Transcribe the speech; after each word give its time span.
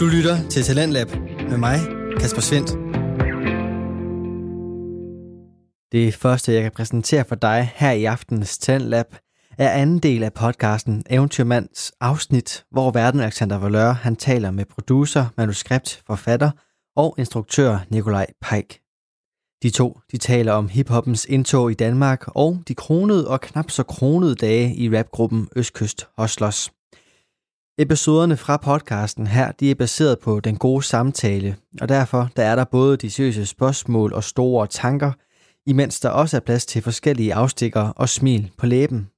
Du 0.00 0.06
lytter 0.06 0.48
til 0.48 0.62
Talentlab 0.62 1.08
med 1.50 1.58
mig, 1.58 1.78
Kasper 2.20 2.40
Svendt. 2.40 2.70
Det 5.92 6.14
første, 6.14 6.52
jeg 6.52 6.62
kan 6.62 6.72
præsentere 6.72 7.24
for 7.24 7.34
dig 7.34 7.72
her 7.74 7.90
i 7.90 8.04
aftenens 8.04 8.58
Talentlab, 8.58 9.06
er 9.58 9.70
anden 9.70 9.98
del 9.98 10.22
af 10.22 10.32
podcasten 10.32 11.04
Eventyrmands 11.10 11.92
afsnit, 12.00 12.64
hvor 12.70 12.90
verden 12.90 13.20
Alexander 13.20 13.58
Valør 13.58 13.92
han 13.92 14.16
taler 14.16 14.50
med 14.50 14.64
producer, 14.64 15.26
manuskript, 15.36 16.02
forfatter 16.06 16.50
og 16.96 17.14
instruktør 17.18 17.78
Nikolaj 17.90 18.26
Peik. 18.42 18.80
De 19.62 19.70
to 19.70 19.98
de 20.12 20.18
taler 20.18 20.52
om 20.52 20.68
hiphoppens 20.68 21.24
indtog 21.24 21.70
i 21.70 21.74
Danmark 21.74 22.22
og 22.26 22.62
de 22.68 22.74
kronede 22.74 23.28
og 23.28 23.40
knap 23.40 23.70
så 23.70 23.82
kronede 23.82 24.34
dage 24.34 24.74
i 24.74 24.98
rapgruppen 24.98 25.48
Østkyst 25.56 26.08
Hustlers. 26.18 26.79
Episoderne 27.80 28.36
fra 28.36 28.56
podcasten 28.56 29.26
her, 29.26 29.52
de 29.52 29.70
er 29.70 29.74
baseret 29.74 30.18
på 30.18 30.40
den 30.40 30.56
gode 30.56 30.82
samtale, 30.82 31.56
og 31.80 31.88
derfor 31.88 32.28
der 32.36 32.42
er 32.42 32.56
der 32.56 32.64
både 32.64 32.96
de 32.96 33.10
seriøse 33.10 33.46
spørgsmål 33.46 34.12
og 34.12 34.24
store 34.24 34.66
tanker, 34.66 35.12
imens 35.66 36.00
der 36.00 36.08
også 36.08 36.36
er 36.36 36.40
plads 36.40 36.66
til 36.66 36.82
forskellige 36.82 37.34
afstikker 37.34 37.80
og 37.80 38.08
smil 38.08 38.50
på 38.58 38.66
læben. 38.66 39.08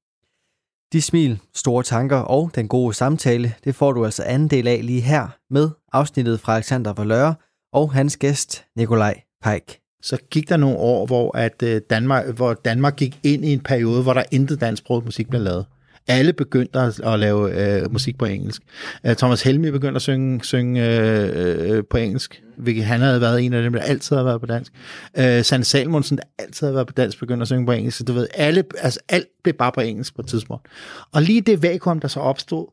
De 0.92 1.02
smil, 1.02 1.40
store 1.54 1.82
tanker 1.82 2.16
og 2.16 2.50
den 2.54 2.68
gode 2.68 2.94
samtale, 2.94 3.54
det 3.64 3.74
får 3.74 3.92
du 3.92 4.04
altså 4.04 4.22
anden 4.22 4.48
del 4.48 4.68
af 4.68 4.80
lige 4.82 5.00
her 5.00 5.28
med 5.50 5.70
afsnittet 5.92 6.40
fra 6.40 6.54
Alexander 6.54 6.92
Valøre 6.92 7.34
og 7.72 7.92
hans 7.92 8.16
gæst 8.16 8.64
Nikolaj 8.76 9.20
Peik. 9.42 9.78
Så 10.02 10.18
gik 10.30 10.48
der 10.48 10.56
nogle 10.56 10.78
år, 10.78 11.06
hvor, 11.06 11.36
at 11.36 11.62
øh, 11.62 11.80
Danmark, 11.90 12.26
hvor 12.26 12.54
Danmark 12.54 12.96
gik 12.96 13.20
ind 13.22 13.44
i 13.44 13.52
en 13.52 13.60
periode, 13.60 14.02
hvor 14.02 14.12
der 14.12 14.22
intet 14.30 14.60
dansksproget 14.60 15.04
musik 15.04 15.28
blev 15.28 15.42
lavet. 15.42 15.66
Alle 16.08 16.32
begyndte 16.32 16.78
at, 16.78 17.00
at 17.00 17.18
lave 17.18 17.80
øh, 17.82 17.92
musik 17.92 18.18
på 18.18 18.24
engelsk. 18.24 18.62
Uh, 19.08 19.12
Thomas 19.12 19.42
Helmi 19.42 19.70
begyndte 19.70 19.96
at 19.96 20.02
synge, 20.02 20.44
synge 20.44 20.86
øh, 20.86 21.76
øh, 21.76 21.84
på 21.90 21.96
engelsk, 21.96 22.42
hvilket 22.56 22.84
han 22.84 23.00
havde 23.00 23.20
været 23.20 23.42
en 23.42 23.52
af 23.52 23.62
dem, 23.62 23.72
der 23.72 23.80
altid 23.80 24.16
har 24.16 24.22
været 24.22 24.40
på 24.40 24.46
dansk. 24.46 24.72
Uh, 25.18 25.42
Sande 25.42 25.64
Salmonsen, 25.64 26.16
der 26.16 26.22
altid 26.38 26.66
har 26.66 26.74
været 26.74 26.86
på 26.86 26.92
dansk, 26.92 27.18
begyndte 27.18 27.42
at 27.42 27.48
synge 27.48 27.66
på 27.66 27.72
engelsk. 27.72 27.98
Så 27.98 28.04
du 28.04 28.12
ved, 28.12 28.28
alle, 28.34 28.64
altså, 28.78 29.00
alt 29.08 29.26
blev 29.44 29.54
bare 29.54 29.72
på 29.72 29.80
engelsk 29.80 30.16
på 30.16 30.22
et 30.22 30.28
tidspunkt. 30.28 30.66
Og 31.12 31.22
lige 31.22 31.40
det 31.40 31.62
vakuum, 31.62 32.00
der 32.00 32.08
så 32.08 32.20
opstod, 32.20 32.66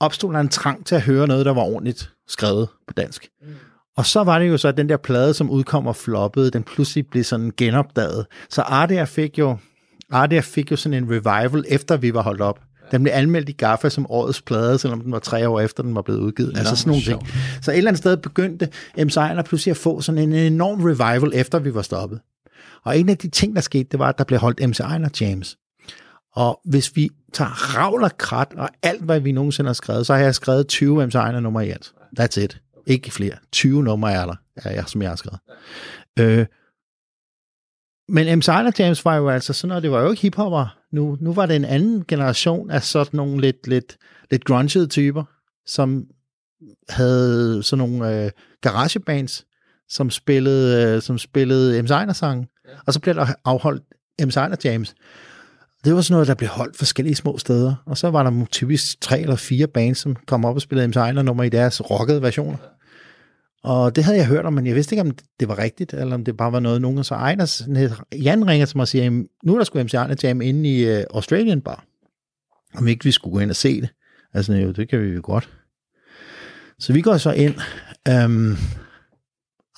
opstod 0.00 0.32
der 0.32 0.40
en 0.40 0.48
trang 0.48 0.86
til 0.86 0.94
at 0.94 1.02
høre 1.02 1.26
noget, 1.26 1.46
der 1.46 1.52
var 1.52 1.62
ordentligt 1.62 2.10
skrevet 2.28 2.68
på 2.86 2.94
dansk. 2.94 3.28
Mm. 3.42 3.48
Og 3.98 4.06
så 4.06 4.24
var 4.24 4.38
det 4.38 4.48
jo 4.48 4.56
så, 4.56 4.68
at 4.68 4.76
den 4.76 4.88
der 4.88 4.96
plade, 4.96 5.34
som 5.34 5.50
udkom 5.50 5.86
og 5.86 5.96
floppede, 5.96 6.50
den 6.50 6.62
pludselig 6.62 7.06
blev 7.06 7.24
sådan 7.24 7.52
genopdaget. 7.56 8.26
Så 8.50 8.62
Ardia 8.62 9.04
fik 9.04 9.38
jo, 9.38 9.56
Ardia 10.10 10.40
fik 10.40 10.70
jo 10.70 10.76
sådan 10.76 11.04
en 11.04 11.10
revival, 11.10 11.64
efter 11.68 11.96
vi 11.96 12.14
var 12.14 12.22
holdt 12.22 12.40
op. 12.40 12.60
Den 12.90 13.02
blev 13.02 13.12
anmeldt 13.14 13.48
i 13.48 13.52
Gaffa 13.52 13.88
som 13.88 14.06
årets 14.10 14.42
plade, 14.42 14.78
selvom 14.78 15.00
den 15.00 15.12
var 15.12 15.18
tre 15.18 15.48
år 15.48 15.60
efter, 15.60 15.82
den 15.82 15.94
var 15.94 16.02
blevet 16.02 16.20
udgivet. 16.20 16.58
Altså 16.58 16.76
sådan 16.76 16.90
nogle 16.90 17.04
ting. 17.04 17.28
Så 17.62 17.70
et 17.70 17.76
eller 17.76 17.90
andet 17.90 17.98
sted 17.98 18.16
begyndte 18.16 18.68
M. 19.04 19.08
Sejler 19.08 19.42
pludselig 19.42 19.70
at 19.70 19.76
få 19.76 20.00
sådan 20.00 20.18
en 20.22 20.32
enorm 20.32 20.82
revival, 20.82 21.32
efter 21.34 21.58
vi 21.58 21.74
var 21.74 21.82
stoppet. 21.82 22.20
Og 22.84 22.98
en 22.98 23.08
af 23.08 23.18
de 23.18 23.28
ting, 23.28 23.54
der 23.54 23.60
skete, 23.60 23.88
det 23.90 23.98
var, 23.98 24.08
at 24.08 24.18
der 24.18 24.24
blev 24.24 24.38
holdt 24.38 24.68
M. 24.68 24.72
Sejler 24.72 25.08
James. 25.20 25.56
Og 26.34 26.60
hvis 26.64 26.96
vi 26.96 27.10
tager 27.32 27.76
ravl 27.76 28.02
og 28.02 28.18
krat 28.18 28.48
og 28.56 28.68
alt, 28.82 29.02
hvad 29.02 29.20
vi 29.20 29.32
nogensinde 29.32 29.68
har 29.68 29.74
skrevet, 29.74 30.06
så 30.06 30.14
har 30.14 30.20
jeg 30.20 30.34
skrevet 30.34 30.68
20 30.68 31.06
M. 31.06 31.10
Sejler 31.10 31.40
nummer 31.40 31.60
i 31.60 31.70
alt. 31.70 31.92
That's 32.20 32.40
it. 32.40 32.60
Ikke 32.86 33.10
flere. 33.10 33.34
20 33.52 33.82
numre 33.82 34.12
er 34.12 34.26
der, 34.26 34.34
er 34.56 34.70
jeg, 34.70 34.84
som 34.86 35.02
jeg 35.02 35.10
har 35.10 35.16
skrevet. 35.16 35.40
Øh, 36.18 36.46
men 38.08 38.38
M. 38.38 38.42
Sejler 38.42 38.70
James 38.78 39.04
var 39.04 39.16
jo 39.16 39.28
altså 39.28 39.52
sådan 39.52 39.68
noget, 39.68 39.82
det 39.82 39.90
var 39.90 40.00
jo 40.00 40.10
ikke 40.10 40.22
hiphopper. 40.22 40.76
Nu, 40.92 41.18
nu 41.20 41.32
var 41.32 41.46
det 41.46 41.56
en 41.56 41.64
anden 41.64 42.04
generation 42.08 42.70
af 42.70 42.82
sådan 42.82 43.16
nogle 43.16 43.40
lidt, 43.40 43.66
lidt, 43.66 43.96
lidt 44.30 44.44
grungede 44.44 44.86
typer, 44.86 45.24
som 45.66 46.04
havde 46.88 47.62
sådan 47.62 47.88
nogle 47.88 48.24
øh, 48.24 48.30
garagebands, 48.60 49.44
som 49.88 50.10
spillede, 50.10 50.94
øh, 50.96 51.02
som 51.02 51.18
spillede 51.18 51.82
M. 51.82 51.86
Sejler 51.86 52.12
sange. 52.12 52.48
Ja. 52.68 52.70
Og 52.86 52.92
så 52.92 53.00
blev 53.00 53.14
der 53.14 53.26
afholdt 53.44 53.82
M. 54.26 54.30
Sejler 54.30 54.56
James. 54.64 54.94
Det 55.84 55.94
var 55.94 56.00
sådan 56.00 56.14
noget, 56.14 56.28
der 56.28 56.34
blev 56.34 56.48
holdt 56.48 56.76
forskellige 56.76 57.14
små 57.14 57.38
steder. 57.38 57.74
Og 57.86 57.98
så 57.98 58.10
var 58.10 58.22
der 58.22 58.44
typisk 58.50 59.00
tre 59.00 59.20
eller 59.20 59.36
fire 59.36 59.66
bands, 59.66 59.98
som 59.98 60.16
kom 60.26 60.44
op 60.44 60.54
og 60.54 60.62
spillede 60.62 60.88
M. 60.88 60.92
Sejler 60.92 61.22
nummer 61.22 61.44
i 61.44 61.48
deres 61.48 61.90
rockede 61.90 62.22
versioner. 62.22 62.58
Og 63.62 63.96
det 63.96 64.04
havde 64.04 64.18
jeg 64.18 64.26
hørt 64.26 64.46
om, 64.46 64.52
men 64.52 64.66
jeg 64.66 64.74
vidste 64.74 64.94
ikke, 64.94 65.00
om 65.00 65.16
det 65.40 65.48
var 65.48 65.58
rigtigt, 65.58 65.94
eller 65.94 66.14
om 66.14 66.24
det 66.24 66.36
bare 66.36 66.52
var 66.52 66.60
noget, 66.60 66.82
nogen 66.82 67.04
så 67.04 67.14
Ejners, 67.14 67.62
Jan 68.12 68.46
ringer 68.46 68.66
til 68.66 68.76
mig 68.76 68.82
og 68.82 68.88
siger, 68.88 69.10
nu 69.44 69.54
er 69.54 69.58
der 69.58 69.64
sgu 69.64 69.82
MC 69.82 69.94
Arne 69.94 70.16
Jam 70.22 70.40
inde 70.40 70.70
i 70.70 70.96
uh, 70.96 71.02
Australian 71.14 71.60
Bar. 71.60 71.84
Om 72.74 72.88
ikke 72.88 73.04
vi 73.04 73.12
skulle 73.12 73.32
gå 73.32 73.40
ind 73.40 73.50
og 73.50 73.56
se 73.56 73.80
det. 73.80 73.88
Altså, 74.34 74.52
jo, 74.52 74.72
det 74.72 74.88
kan 74.88 75.02
vi 75.02 75.08
jo 75.08 75.20
godt. 75.24 75.50
Så 76.78 76.92
vi 76.92 77.00
går 77.00 77.16
så 77.16 77.32
ind, 77.32 77.54
øhm, 78.08 78.56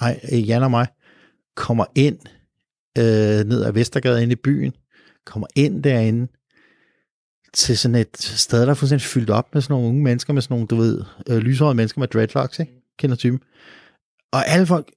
ej, 0.00 0.20
øh, 0.32 0.48
Jan 0.48 0.62
og 0.62 0.70
mig, 0.70 0.86
kommer 1.56 1.84
ind 1.94 2.18
øh, 2.98 3.44
ned 3.48 3.64
ad 3.64 3.72
Vestergade 3.72 4.22
ind 4.22 4.32
i 4.32 4.36
byen, 4.36 4.72
kommer 5.26 5.46
ind 5.56 5.82
derinde, 5.82 6.28
til 7.54 7.78
sådan 7.78 7.94
et 7.94 8.16
sted, 8.16 8.62
der 8.62 8.70
er 8.70 8.74
fuldstændig 8.74 9.06
fyldt 9.06 9.30
op 9.30 9.54
med 9.54 9.62
sådan 9.62 9.74
nogle 9.74 9.88
unge 9.88 10.02
mennesker, 10.02 10.32
med 10.32 10.42
sådan 10.42 10.54
nogle, 10.54 10.66
du 10.66 10.76
ved, 10.76 11.04
øh, 11.28 11.38
lyshårede 11.38 11.74
mennesker 11.74 12.00
med 12.00 12.08
dreadlocks, 12.08 12.58
ikke? 12.58 12.79
Kender 13.00 13.16
typen. 13.16 13.40
Og 14.32 14.46
alle 14.46 14.66
folk, 14.66 14.92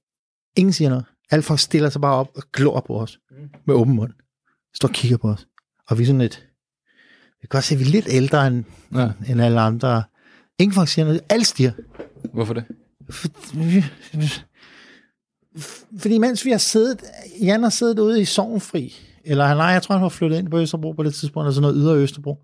ingen 0.56 0.72
siger 0.72 0.88
noget. 0.88 1.04
Alle 1.30 1.42
folk 1.42 1.60
stiller 1.60 1.88
sig 1.88 2.00
bare 2.00 2.14
op 2.14 2.28
og 2.36 2.42
glor 2.52 2.84
på 2.86 3.00
os. 3.00 3.18
Mm. 3.30 3.36
Med 3.66 3.74
åben 3.74 3.94
mund. 3.94 4.12
Står 4.74 4.88
og 4.88 4.94
kigger 4.94 5.16
på 5.16 5.28
os. 5.28 5.46
Og 5.88 5.98
vi 5.98 6.02
er 6.02 6.06
sådan 6.06 6.20
lidt... 6.20 6.48
Vi 7.40 7.46
kan 7.46 7.48
godt 7.48 7.64
se, 7.64 7.74
at 7.74 7.80
vi 7.80 7.84
er 7.84 7.88
lidt 7.88 8.06
ældre 8.08 8.46
end, 8.46 8.64
ja. 8.94 9.10
end 9.28 9.42
alle 9.42 9.60
andre. 9.60 10.02
Ingen 10.58 10.74
folk 10.74 10.88
siger 10.88 11.04
noget. 11.04 11.20
Alle 11.28 11.44
stiger. 11.44 11.72
Hvorfor 12.32 12.54
det? 12.54 12.64
For, 13.10 13.28
fordi 15.98 16.18
mens 16.18 16.44
vi 16.44 16.50
har 16.50 16.58
siddet... 16.58 17.00
Jan 17.42 17.62
har 17.62 17.70
siddet 17.70 17.98
ude 17.98 18.20
i 18.20 18.24
Sovnfri. 18.24 18.94
Eller 19.24 19.54
nej, 19.54 19.66
jeg 19.66 19.82
tror, 19.82 19.94
han 19.94 20.02
var 20.02 20.08
flyttet 20.08 20.38
ind 20.38 20.50
på 20.50 20.58
Østerbro 20.58 20.92
på 20.92 21.02
det 21.02 21.14
tidspunkt. 21.14 21.46
Altså 21.46 21.60
noget 21.60 21.76
ydre 21.78 21.96
Østerbro 21.96 22.38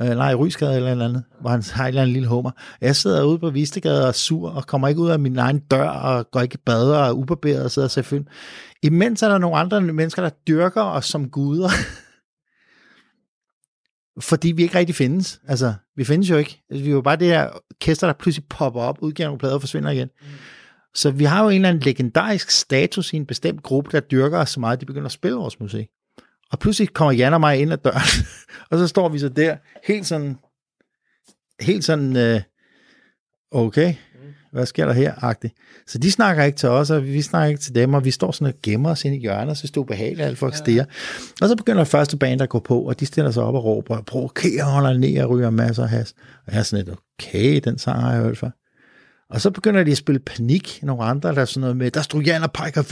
øh, 0.00 0.08
nej, 0.08 0.34
Rysgade 0.34 0.76
eller 0.76 0.90
eller 0.90 1.04
andet, 1.04 1.24
hvor 1.40 1.50
han 1.50 1.62
har 1.72 1.84
en 1.84 1.88
eller 1.88 2.02
anden 2.02 2.12
lille 2.12 2.28
hummer. 2.28 2.50
Jeg 2.80 2.96
sidder 2.96 3.24
ude 3.24 3.38
på 3.38 3.50
Vistegade 3.50 4.02
og 4.02 4.08
er 4.08 4.12
sur, 4.12 4.50
og 4.50 4.66
kommer 4.66 4.88
ikke 4.88 5.00
ud 5.00 5.10
af 5.10 5.18
min 5.18 5.38
egen 5.38 5.58
dør, 5.58 5.88
og 5.88 6.30
går 6.30 6.40
ikke 6.40 6.54
i 6.54 6.62
bad 6.66 6.90
og 6.90 7.06
er 7.06 7.12
ubarberet 7.12 7.64
og 7.64 7.70
sidder 7.70 7.86
og 7.86 7.90
ser 7.90 8.02
film. 8.02 8.26
Imens 8.82 9.22
er 9.22 9.28
der 9.28 9.38
nogle 9.38 9.56
andre 9.56 9.80
mennesker, 9.80 10.22
der 10.22 10.30
dyrker 10.48 10.82
os 10.82 11.04
som 11.04 11.30
guder. 11.30 11.68
Fordi 14.20 14.52
vi 14.52 14.62
ikke 14.62 14.78
rigtig 14.78 14.96
findes. 14.96 15.40
Altså, 15.48 15.74
vi 15.96 16.04
findes 16.04 16.30
jo 16.30 16.36
ikke. 16.36 16.62
Altså, 16.70 16.84
vi 16.84 16.90
er 16.90 16.94
jo 16.94 17.00
bare 17.00 17.16
det 17.16 17.26
her 17.26 17.48
kæster, 17.80 18.06
der 18.06 18.14
pludselig 18.14 18.48
popper 18.48 18.80
op, 18.80 18.98
udgiver 19.00 19.26
nogle 19.26 19.38
plader 19.38 19.54
og 19.54 19.60
forsvinder 19.60 19.90
igen. 19.90 20.08
Mm. 20.20 20.26
Så 20.94 21.10
vi 21.10 21.24
har 21.24 21.42
jo 21.42 21.48
en 21.48 21.54
eller 21.54 21.68
anden 21.68 21.82
legendarisk 21.82 22.50
status 22.50 23.12
i 23.12 23.16
en 23.16 23.26
bestemt 23.26 23.62
gruppe, 23.62 23.90
der 23.92 24.00
dyrker 24.00 24.38
os 24.38 24.50
så 24.50 24.60
meget, 24.60 24.76
at 24.76 24.80
de 24.80 24.86
begynder 24.86 25.06
at 25.06 25.12
spille 25.12 25.36
vores 25.36 25.60
musik. 25.60 25.88
Og 26.52 26.58
pludselig 26.58 26.92
kommer 26.92 27.12
Jan 27.12 27.34
og 27.34 27.40
mig 27.40 27.58
ind 27.58 27.72
ad 27.72 27.78
døren, 27.78 28.26
og 28.70 28.78
så 28.78 28.86
står 28.86 29.08
vi 29.08 29.18
så 29.18 29.28
der, 29.28 29.56
helt 29.84 30.06
sådan, 30.06 30.36
helt 31.60 31.84
sådan, 31.84 32.16
øh, 32.16 32.40
okay, 33.50 33.94
hvad 34.52 34.66
sker 34.66 34.86
der 34.86 34.92
her, 34.92 35.24
agtigt. 35.24 35.54
Så 35.86 35.98
de 35.98 36.10
snakker 36.10 36.44
ikke 36.44 36.58
til 36.58 36.68
os, 36.68 36.90
og 36.90 37.04
vi 37.04 37.22
snakker 37.22 37.48
ikke 37.48 37.60
til 37.60 37.74
dem, 37.74 37.94
og 37.94 38.04
vi 38.04 38.10
står 38.10 38.32
sådan 38.32 38.54
og 38.54 38.60
gemmer 38.62 38.90
os 38.90 39.04
ind 39.04 39.14
i 39.14 39.18
hjørnet, 39.18 39.58
så 39.58 39.66
står 39.66 39.84
behageligt, 39.84 40.20
alle 40.20 40.36
folk 40.36 40.56
stiger. 40.56 40.84
Og 41.42 41.48
så 41.48 41.56
begynder 41.56 41.84
første 41.84 42.16
band 42.16 42.42
at 42.42 42.48
gå 42.48 42.58
på, 42.58 42.80
og 42.80 43.00
de 43.00 43.06
stiller 43.06 43.30
sig 43.30 43.42
op 43.42 43.54
og 43.54 43.64
råber, 43.64 43.96
og 43.96 44.06
provokerer, 44.06 44.64
holder 44.64 44.98
ned 44.98 45.22
og 45.22 45.30
ryger 45.30 45.50
masser 45.50 45.82
af 45.82 45.88
has. 45.88 46.14
Og 46.46 46.52
jeg 46.52 46.58
er 46.58 46.62
sådan 46.62 46.84
lidt, 46.84 46.98
okay, 47.18 47.60
den 47.64 47.78
sang 47.78 48.00
har 48.00 48.12
jeg 48.12 48.22
hørt 48.22 48.38
for. 48.38 48.52
Og 49.30 49.40
så 49.40 49.50
begynder 49.50 49.84
de 49.84 49.90
at 49.90 49.96
spille 49.96 50.18
panik, 50.18 50.78
nogle 50.82 51.04
andre, 51.04 51.34
der 51.34 51.40
er 51.40 51.44
sådan 51.44 51.60
noget 51.60 51.76
med, 51.76 51.90
der 51.90 52.02
stod 52.02 52.22
Jan 52.22 52.42
og 52.42 52.52
Pike 52.52 52.80
og 52.80 52.86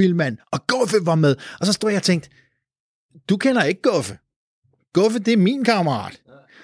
og 0.52 0.66
Guffe 0.66 0.96
var 1.02 1.14
med. 1.14 1.36
Og 1.60 1.66
så 1.66 1.72
stod 1.72 1.90
jeg 1.90 1.96
og 1.96 2.02
tænkte, 2.02 2.28
du 3.28 3.36
kender 3.36 3.62
ikke 3.62 3.82
Guffe. 3.82 4.18
Guffe, 4.92 5.18
det 5.18 5.32
er 5.32 5.36
min 5.36 5.64
kammerat. 5.64 6.20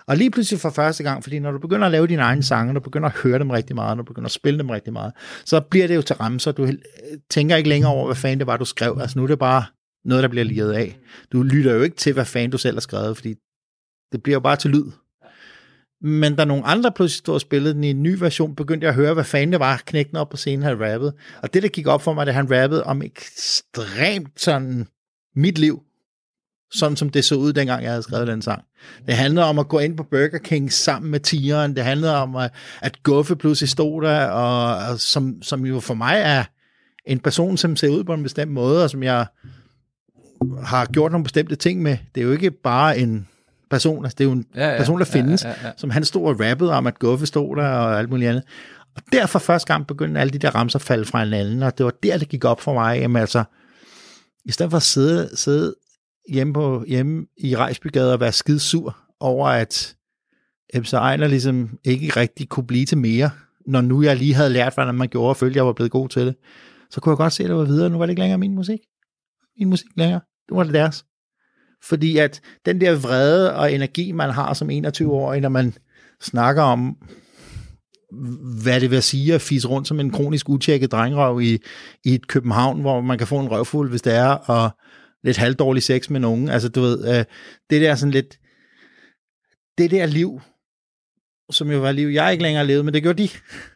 Og 0.06 0.16
lige 0.16 0.30
pludselig 0.30 0.60
for 0.60 0.70
første 0.70 1.02
gang, 1.02 1.22
fordi 1.22 1.38
når 1.38 1.50
du 1.50 1.58
begynder 1.58 1.86
at 1.86 1.92
lave 1.92 2.06
dine 2.06 2.22
egne 2.22 2.42
sange, 2.42 2.72
når 2.72 2.80
du 2.80 2.84
begynder 2.84 3.08
at 3.08 3.14
høre 3.14 3.38
dem 3.38 3.50
rigtig 3.50 3.76
meget, 3.76 3.96
når 3.96 4.02
du 4.02 4.12
begynder 4.12 4.26
at 4.26 4.32
spille 4.32 4.58
dem 4.58 4.70
rigtig 4.70 4.92
meget, 4.92 5.12
så 5.44 5.60
bliver 5.60 5.86
det 5.86 5.96
jo 5.96 6.02
til 6.02 6.16
ramme, 6.16 6.40
så 6.40 6.52
du 6.52 6.68
tænker 7.30 7.56
ikke 7.56 7.68
længere 7.68 7.92
over, 7.92 8.06
hvad 8.06 8.16
fanden 8.16 8.38
det 8.38 8.46
var, 8.46 8.56
du 8.56 8.64
skrev. 8.64 8.98
Altså 9.00 9.18
nu 9.18 9.22
er 9.22 9.26
det 9.26 9.38
bare 9.38 9.64
noget, 10.04 10.22
der 10.22 10.28
bliver 10.28 10.44
liret 10.44 10.72
af. 10.72 10.98
Du 11.32 11.42
lytter 11.42 11.74
jo 11.74 11.82
ikke 11.82 11.96
til, 11.96 12.12
hvad 12.12 12.24
fanden 12.24 12.50
du 12.50 12.58
selv 12.58 12.76
har 12.76 12.80
skrevet, 12.80 13.16
fordi 13.16 13.34
det 14.12 14.22
bliver 14.22 14.36
jo 14.36 14.40
bare 14.40 14.56
til 14.56 14.70
lyd. 14.70 14.90
Men 16.00 16.38
der 16.38 16.44
nogle 16.44 16.64
andre 16.64 16.92
pludselig 16.92 17.18
stod 17.18 17.34
og 17.34 17.40
spillede 17.40 17.74
den 17.74 17.84
i 17.84 17.90
en 17.90 18.02
ny 18.02 18.18
version, 18.18 18.56
begyndte 18.56 18.84
jeg 18.84 18.88
at 18.88 18.94
høre, 18.94 19.14
hvad 19.14 19.24
fanden 19.24 19.52
det 19.52 19.60
var, 19.60 19.82
knækken 19.86 20.16
op 20.16 20.28
på 20.28 20.36
scenen 20.36 20.62
havde 20.62 20.94
rappet. 20.94 21.12
Og 21.42 21.54
det, 21.54 21.62
der 21.62 21.68
gik 21.68 21.86
op 21.86 22.02
for 22.02 22.12
mig, 22.12 22.26
det 22.26 22.34
han 22.34 22.50
rappede 22.50 22.84
om 22.84 23.02
ekstremt 23.02 24.40
sådan 24.40 24.88
mit 25.36 25.58
liv, 25.58 25.82
sådan 26.74 26.96
som 26.96 27.10
det 27.10 27.24
så 27.24 27.34
ud, 27.34 27.52
dengang 27.52 27.82
jeg 27.82 27.90
havde 27.90 28.02
skrevet 28.02 28.28
den 28.28 28.42
sang. 28.42 28.62
Det 29.06 29.14
handlede 29.14 29.46
om 29.46 29.58
at 29.58 29.68
gå 29.68 29.78
ind 29.78 29.96
på 29.96 30.02
Burger 30.02 30.38
King 30.38 30.72
sammen 30.72 31.10
med 31.10 31.20
tigeren. 31.20 31.76
Det 31.76 31.84
handlede 31.84 32.16
om, 32.16 32.36
at, 32.36 32.50
at 32.80 33.02
Guffe 33.02 33.36
pludselig 33.36 33.68
stod 33.68 34.02
der, 34.02 34.26
og, 34.26 34.76
og 34.88 35.00
som, 35.00 35.42
som 35.42 35.66
jo 35.66 35.80
for 35.80 35.94
mig 35.94 36.20
er 36.24 36.44
en 37.06 37.18
person, 37.18 37.56
som 37.56 37.76
ser 37.76 37.88
ud 37.88 38.04
på 38.04 38.14
en 38.14 38.22
bestemt 38.22 38.52
måde, 38.52 38.84
og 38.84 38.90
som 38.90 39.02
jeg 39.02 39.26
har 40.64 40.86
gjort 40.86 41.12
nogle 41.12 41.24
bestemte 41.24 41.56
ting 41.56 41.82
med. 41.82 41.96
Det 42.14 42.20
er 42.20 42.24
jo 42.24 42.32
ikke 42.32 42.50
bare 42.50 42.98
en 42.98 43.28
person, 43.70 44.04
altså 44.04 44.16
det 44.18 44.24
er 44.24 44.28
jo 44.28 44.32
en 44.32 44.46
ja, 44.54 44.70
ja, 44.70 44.76
person, 44.76 44.98
der 44.98 45.04
findes, 45.04 45.44
ja, 45.44 45.48
ja, 45.48 45.54
ja. 45.64 45.72
som 45.76 45.90
han 45.90 46.04
stod 46.04 46.26
og 46.26 46.40
rappede 46.40 46.72
om, 46.72 46.86
at 46.86 46.98
Guffe 46.98 47.26
stod 47.26 47.56
der 47.56 47.68
og 47.68 47.98
alt 47.98 48.10
muligt 48.10 48.28
andet. 48.28 48.44
Og 48.96 49.02
derfor 49.12 49.38
første 49.38 49.72
gang 49.72 49.86
begyndte 49.86 50.20
alle 50.20 50.30
de 50.30 50.38
der 50.38 50.50
ramser 50.50 50.78
at 50.78 50.82
falde 50.82 51.04
fra 51.04 51.24
hinanden, 51.24 51.62
og 51.62 51.78
det 51.78 51.84
var 51.84 51.92
der, 52.02 52.18
det 52.18 52.28
gik 52.28 52.44
op 52.44 52.60
for 52.60 52.74
mig, 52.74 52.98
jamen 53.00 53.16
altså, 53.16 53.44
i 54.44 54.52
stedet 54.52 54.70
for 54.70 54.76
at 54.76 54.82
sidde, 54.82 55.30
sidde 55.34 55.74
hjemme, 56.28 56.52
på, 56.52 56.84
hjemme 56.88 57.26
i 57.36 57.56
Rejsbygade 57.56 58.12
og 58.12 58.20
være 58.20 58.32
skide 58.32 58.60
sur 58.60 58.96
over, 59.20 59.48
at 59.48 59.96
MC 60.74 60.92
Ejner 60.92 61.26
ligesom 61.26 61.78
ikke 61.84 62.20
rigtig 62.20 62.48
kunne 62.48 62.66
blive 62.66 62.86
til 62.86 62.98
mere, 62.98 63.30
når 63.66 63.80
nu 63.80 64.02
jeg 64.02 64.16
lige 64.16 64.34
havde 64.34 64.50
lært, 64.50 64.74
hvordan 64.74 64.94
man 64.94 65.08
gjorde, 65.08 65.28
og 65.28 65.36
følte, 65.36 65.52
at 65.52 65.56
jeg 65.56 65.66
var 65.66 65.72
blevet 65.72 65.92
god 65.92 66.08
til 66.08 66.26
det, 66.26 66.34
så 66.90 67.00
kunne 67.00 67.10
jeg 67.10 67.16
godt 67.16 67.32
se, 67.32 67.42
at 67.42 67.48
det 67.48 67.56
var 67.56 67.64
videre. 67.64 67.90
Nu 67.90 67.98
var 67.98 68.06
det 68.06 68.10
ikke 68.10 68.22
længere 68.22 68.38
min 68.38 68.54
musik. 68.54 68.78
Min 69.58 69.68
musik 69.68 69.86
længere. 69.96 70.20
Nu 70.50 70.56
var 70.56 70.64
det 70.64 70.74
deres. 70.74 71.04
Fordi 71.84 72.18
at 72.18 72.40
den 72.66 72.80
der 72.80 72.96
vrede 72.96 73.54
og 73.54 73.72
energi, 73.72 74.12
man 74.12 74.30
har 74.30 74.54
som 74.54 74.70
21-årig, 74.70 75.40
når 75.40 75.48
man 75.48 75.74
snakker 76.20 76.62
om, 76.62 76.96
hvad 78.62 78.80
det 78.80 78.90
vil 78.90 79.02
sige 79.02 79.34
at 79.34 79.40
fise 79.40 79.68
rundt 79.68 79.88
som 79.88 80.00
en 80.00 80.10
kronisk 80.10 80.48
utjekket 80.48 80.92
drengrøv 80.92 81.40
i, 81.40 81.58
i 82.04 82.14
et 82.14 82.28
København, 82.28 82.80
hvor 82.80 83.00
man 83.00 83.18
kan 83.18 83.26
få 83.26 83.40
en 83.40 83.50
røvfuld, 83.50 83.90
hvis 83.90 84.02
det 84.02 84.14
er, 84.14 84.30
og 84.30 84.70
lidt 85.24 85.36
halvdårlig 85.36 85.82
sex 85.82 86.10
med 86.10 86.20
nogen. 86.20 86.48
Altså, 86.48 86.68
du 86.68 86.80
ved, 86.80 87.18
øh, 87.18 87.24
det 87.70 87.80
der 87.82 87.94
sådan 87.94 88.10
lidt, 88.10 88.38
det 89.78 89.90
der 89.90 90.06
liv, 90.06 90.40
som 91.50 91.70
jo 91.70 91.78
var 91.80 91.92
liv, 91.92 92.08
jeg 92.08 92.32
ikke 92.32 92.42
længere 92.42 92.66
levede, 92.66 92.84
men 92.84 92.94
det 92.94 93.02
gjorde 93.02 93.22
de. 93.22 93.28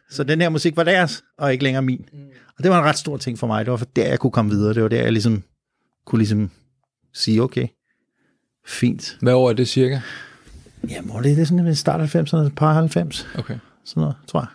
Så 0.09 0.23
den 0.23 0.41
her 0.41 0.49
musik 0.49 0.75
var 0.75 0.83
deres, 0.83 1.23
og 1.37 1.51
ikke 1.51 1.63
længere 1.63 1.81
min. 1.81 2.09
Og 2.57 2.63
det 2.63 2.71
var 2.71 2.79
en 2.79 2.85
ret 2.85 2.97
stor 2.97 3.17
ting 3.17 3.39
for 3.39 3.47
mig. 3.47 3.65
Det 3.65 3.71
var 3.71 3.77
for 3.77 3.85
der, 3.85 4.07
jeg 4.07 4.19
kunne 4.19 4.31
komme 4.31 4.51
videre. 4.51 4.73
Det 4.73 4.83
var 4.83 4.89
der, 4.89 5.01
jeg 5.01 5.11
ligesom 5.11 5.43
kunne 6.05 6.19
ligesom 6.19 6.51
sige, 7.13 7.43
okay, 7.43 7.67
fint. 8.65 9.17
Hvad 9.21 9.33
år 9.33 9.49
er 9.49 9.53
det 9.53 9.67
cirka? 9.67 9.99
Ja, 10.89 11.01
må 11.01 11.21
det, 11.21 11.37
det 11.37 11.41
er 11.41 11.45
sådan 11.45 11.67
en 11.67 11.75
start 11.75 12.01
af 12.01 12.15
90'erne, 12.15 12.49
par 12.49 12.73
90, 12.73 13.27
Okay. 13.35 13.57
sådan 13.85 14.01
noget, 14.01 14.15
tror 14.27 14.39
jeg. 14.39 14.47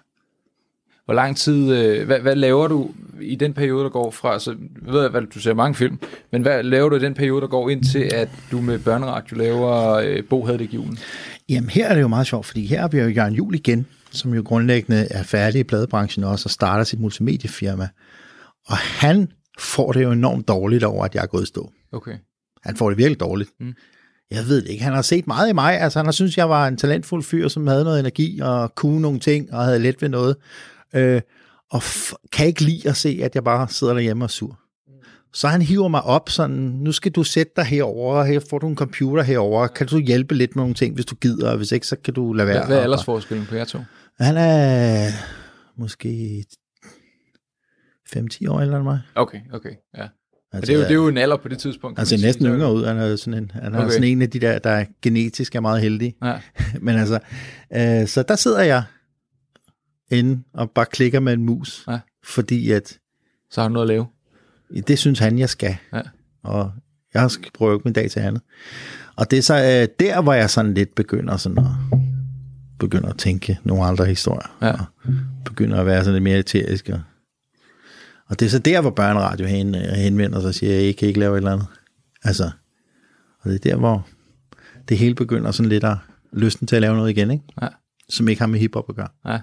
Hvor 1.04 1.14
lang 1.14 1.36
tid, 1.36 1.72
øh, 1.72 2.06
hvad, 2.06 2.20
hvad 2.20 2.36
laver 2.36 2.68
du 2.68 2.90
i 3.20 3.34
den 3.34 3.54
periode, 3.54 3.84
der 3.84 3.90
går 3.90 4.10
fra, 4.10 4.38
så 4.38 4.50
jeg 4.86 4.92
ved 4.92 5.00
jeg, 5.00 5.10
hvad, 5.10 5.22
du 5.22 5.40
ser 5.40 5.54
mange 5.54 5.74
film, 5.74 5.98
men 6.32 6.42
hvad 6.42 6.62
laver 6.62 6.88
du 6.88 6.96
i 6.96 6.98
den 6.98 7.14
periode, 7.14 7.40
der 7.40 7.46
går 7.46 7.70
ind 7.70 7.84
til, 7.84 8.10
at 8.14 8.28
du 8.50 8.60
med 8.60 8.78
børneradio 8.78 9.36
laver 9.36 9.92
øh, 9.92 10.24
Bo 10.24 10.44
havde 10.44 10.58
det 10.58 10.74
julen? 10.74 10.98
Jamen 11.48 11.70
her 11.70 11.88
er 11.88 11.94
det 11.94 12.00
jo 12.00 12.08
meget 12.08 12.26
sjovt, 12.26 12.46
fordi 12.46 12.66
her 12.66 12.82
er 12.82 12.88
vi 12.88 12.98
jo 12.98 13.08
Jørgen 13.08 13.34
Jul 13.34 13.54
igen, 13.54 13.86
som 14.10 14.34
jo 14.34 14.42
grundlæggende 14.44 15.08
er 15.10 15.22
færdig 15.22 15.60
i 15.60 15.64
pladebranchen 15.64 16.24
også, 16.24 16.46
og 16.46 16.50
starter 16.50 16.84
sit 16.84 17.00
multimediefirma. 17.00 17.88
Og 18.66 18.76
han 18.76 19.28
får 19.58 19.92
det 19.92 20.02
jo 20.02 20.10
enormt 20.10 20.48
dårligt 20.48 20.84
over, 20.84 21.04
at 21.04 21.14
jeg 21.14 21.22
er 21.22 21.26
gået 21.26 21.42
i 21.42 21.46
stå. 21.46 21.72
Okay. 21.92 22.14
Han 22.62 22.76
får 22.76 22.88
det 22.88 22.98
virkelig 22.98 23.20
dårligt. 23.20 23.50
Mm. 23.60 23.74
Jeg 24.30 24.44
ved 24.48 24.62
det 24.62 24.68
ikke. 24.68 24.84
Han 24.84 24.92
har 24.92 25.02
set 25.02 25.26
meget 25.26 25.48
i 25.48 25.52
mig. 25.52 25.80
Altså, 25.80 25.98
han 25.98 26.06
har 26.06 26.12
syntes, 26.12 26.38
jeg 26.38 26.48
var 26.48 26.68
en 26.68 26.76
talentfuld 26.76 27.22
fyr, 27.22 27.48
som 27.48 27.66
havde 27.66 27.84
noget 27.84 28.00
energi 28.00 28.40
og 28.42 28.74
kunne 28.74 29.00
nogle 29.00 29.18
ting 29.18 29.52
og 29.54 29.64
havde 29.64 29.78
let 29.78 30.02
ved 30.02 30.08
noget. 30.08 30.36
Øh, 30.94 31.20
og 31.70 31.78
f- 31.82 32.14
kan 32.32 32.46
ikke 32.46 32.64
lide 32.64 32.88
at 32.88 32.96
se, 32.96 33.20
at 33.22 33.34
jeg 33.34 33.44
bare 33.44 33.68
sidder 33.68 33.92
derhjemme 33.94 34.24
og 34.24 34.30
sur. 34.30 34.58
Så 35.32 35.48
han 35.48 35.62
hiver 35.62 35.88
mig 35.88 36.02
op 36.02 36.28
sådan, 36.30 36.56
nu 36.56 36.92
skal 36.92 37.12
du 37.12 37.22
sætte 37.24 37.52
dig 37.56 37.64
herover, 37.64 38.24
her 38.24 38.40
får 38.50 38.58
du 38.58 38.68
en 38.68 38.76
computer 38.76 39.22
herover, 39.22 39.66
kan 39.66 39.86
du 39.86 39.98
hjælpe 39.98 40.34
lidt 40.34 40.56
med 40.56 40.62
nogle 40.62 40.74
ting, 40.74 40.94
hvis 40.94 41.06
du 41.06 41.14
gider, 41.14 41.50
og 41.50 41.56
hvis 41.56 41.72
ikke, 41.72 41.86
så 41.86 41.96
kan 42.04 42.14
du 42.14 42.32
lade 42.32 42.48
være. 42.48 42.66
Hvad, 42.66 42.78
er 42.78 42.82
aldersforskellen 42.82 43.46
på 43.46 43.54
jer 43.54 43.64
to? 43.64 43.78
Han 44.20 44.36
er 44.36 45.08
måske 45.76 46.44
5-10 48.16 48.48
år 48.48 48.60
ældre 48.60 48.76
end 48.76 48.84
mig. 48.84 49.00
Okay, 49.14 49.38
okay, 49.52 49.70
ja. 49.98 50.06
Altså, 50.52 50.66
det, 50.66 50.74
er 50.74 50.78
jo, 50.78 50.82
det 50.82 50.90
er 50.90 50.94
jo 50.94 51.08
en 51.08 51.18
alder 51.18 51.36
på 51.36 51.48
det 51.48 51.58
tidspunkt. 51.58 51.96
kan 51.96 52.00
Han 52.00 52.06
ser 52.06 52.14
man 52.14 52.18
sige, 52.18 52.26
næsten 52.26 52.46
yngre 52.46 52.74
ud. 52.74 52.84
Han 52.84 52.96
er 52.96 53.16
sådan 53.16 53.42
en, 53.42 53.50
han 53.54 53.74
er 53.74 53.78
Okay. 53.78 53.90
sådan 53.90 54.04
en 54.04 54.22
af 54.22 54.30
de 54.30 54.38
der, 54.40 54.58
der 54.58 54.70
er 54.70 54.84
genetisk 55.02 55.54
er 55.54 55.60
meget 55.60 55.80
heldig. 55.82 56.14
Ja. 56.24 56.34
Men 56.86 56.96
altså, 56.96 57.18
øh, 57.76 58.06
så 58.08 58.24
der 58.28 58.36
sidder 58.36 58.62
jeg 58.62 58.82
inde 60.10 60.42
og 60.52 60.70
bare 60.70 60.86
klikker 60.86 61.20
med 61.20 61.32
en 61.32 61.44
mus, 61.44 61.84
Ja. 61.88 61.98
fordi 62.24 62.70
at 62.70 62.98
Så 63.50 63.60
har 63.60 63.68
du 63.68 63.72
noget 63.72 63.84
at 63.84 63.88
lave. 63.88 64.06
det 64.86 64.98
synes 64.98 65.18
han, 65.18 65.38
jeg 65.38 65.48
skal. 65.48 65.76
Ja. 65.92 66.00
Og 66.42 66.72
jeg 67.14 67.30
skal 67.30 67.50
prøve 67.54 67.80
min 67.84 67.92
dag 67.94 68.10
til 68.10 68.20
andet. 68.20 68.42
Og 69.16 69.30
det 69.30 69.38
er 69.38 69.42
så 69.42 69.54
øh, 69.54 69.88
der, 70.06 70.22
hvor 70.22 70.32
jeg 70.32 70.50
sådan 70.50 70.74
lidt 70.74 70.94
begynder 70.94 71.36
sådan 71.36 71.58
at, 71.58 71.98
begynder 72.78 73.08
at 73.08 73.18
tænke 73.18 73.58
nogle 73.64 73.84
andre 73.84 74.06
historier. 74.06 74.56
Ja. 74.62 74.72
Og 74.72 74.86
begynder 75.44 75.80
at 75.80 75.86
være 75.86 76.04
sådan 76.04 76.14
lidt 76.14 76.24
mere 76.24 76.38
eterisk. 76.38 76.88
Og, 76.92 77.00
og 78.26 78.40
det 78.40 78.46
er 78.46 78.50
så 78.50 78.58
der, 78.58 78.80
hvor 78.80 78.90
børneradio 78.90 79.46
hen, 79.46 79.74
henvender 79.74 80.40
sig 80.40 80.48
og 80.48 80.54
siger, 80.54 80.80
jeg 80.80 80.96
kan 80.96 81.08
ikke 81.08 81.20
lave 81.20 81.32
et 81.32 81.36
eller 81.36 81.52
andet. 81.52 81.66
Altså, 82.24 82.50
og 83.40 83.50
det 83.50 83.54
er 83.54 83.70
der, 83.70 83.76
hvor 83.76 84.06
det 84.88 84.98
hele 84.98 85.14
begynder 85.14 85.50
sådan 85.50 85.68
lidt 85.68 85.84
at 85.84 85.96
lysten 86.32 86.66
til 86.66 86.76
at 86.76 86.82
lave 86.82 86.96
noget 86.96 87.10
igen, 87.10 87.30
ikke? 87.30 87.44
Ja. 87.62 87.68
som 88.08 88.28
ikke 88.28 88.40
har 88.40 88.46
med 88.46 88.58
hiphop 88.60 88.84
at 88.88 88.96
gøre. 88.96 89.08
Ja. 89.26 89.38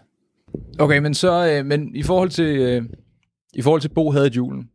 Okay, 0.80 0.98
men 0.98 1.14
så, 1.14 1.48
øh, 1.48 1.66
men 1.66 1.96
i 1.96 2.04
forhold 2.04 2.30
til, 2.30 2.46
øh, 2.46 2.84
i 3.54 3.62
forhold 3.62 3.82
til 3.82 3.90
Bo 3.90 4.12
havde 4.12 4.28
julen. 4.28 4.70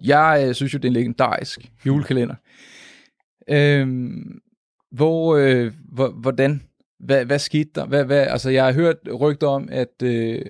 Jeg 0.00 0.44
øh, 0.48 0.54
synes 0.54 0.74
jo, 0.74 0.78
det 0.78 0.84
er 0.84 0.88
en 0.88 0.92
legendarisk 0.92 1.72
julekalender. 1.86 2.34
Øhm, 3.48 4.40
hvor, 4.92 5.36
øh, 5.36 5.72
hvor, 5.92 6.08
hvordan, 6.08 6.62
hvad, 7.00 7.24
hvad 7.24 7.38
skete 7.38 7.70
der? 7.74 7.86
Hvad, 7.86 8.04
hvad, 8.04 8.20
altså, 8.20 8.50
jeg 8.50 8.64
har 8.64 8.72
hørt 8.72 8.96
rygter 9.20 9.46
om, 9.46 9.68
at, 9.72 10.02
øh, 10.02 10.42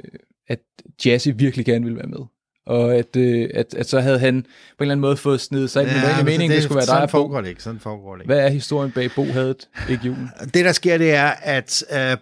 at 0.48 0.60
Jazzy 1.04 1.28
virkelig 1.36 1.66
gerne 1.66 1.84
ville 1.84 1.98
være 1.98 2.08
med. 2.08 2.18
Og 2.66 2.94
at, 2.94 3.16
øh, 3.16 3.50
at, 3.54 3.74
at 3.74 3.86
så 3.86 4.00
havde 4.00 4.18
han 4.18 4.42
på 4.42 4.48
en 4.48 4.52
eller 4.80 4.92
anden 4.92 5.00
måde 5.00 5.16
fået 5.16 5.40
snedet 5.40 5.70
sig 5.70 5.82
ind. 5.82 5.90
Ja, 5.90 5.96
det 5.96 6.04
egentlig 6.04 6.24
meningen, 6.24 6.56
det, 6.56 6.62
skulle 6.62 6.76
være 6.76 6.96
dig 6.96 7.02
og 7.02 7.08
Bo. 7.08 7.10
foregår 7.10 7.40
det 7.40 7.48
ikke. 7.48 7.62
Sådan 7.62 7.80
foregår 7.80 8.14
det 8.14 8.22
ikke. 8.22 8.34
Hvad 8.34 8.44
er 8.44 8.48
historien 8.48 8.92
bag 8.92 9.10
Bo 9.16 9.24
havde 9.24 9.54
ikke 9.90 10.06
julen? 10.06 10.28
Det, 10.54 10.64
der 10.64 10.72
sker, 10.72 10.98
det 10.98 11.14
er, 11.14 11.30
at, 11.42 11.84
øh, 11.92 12.16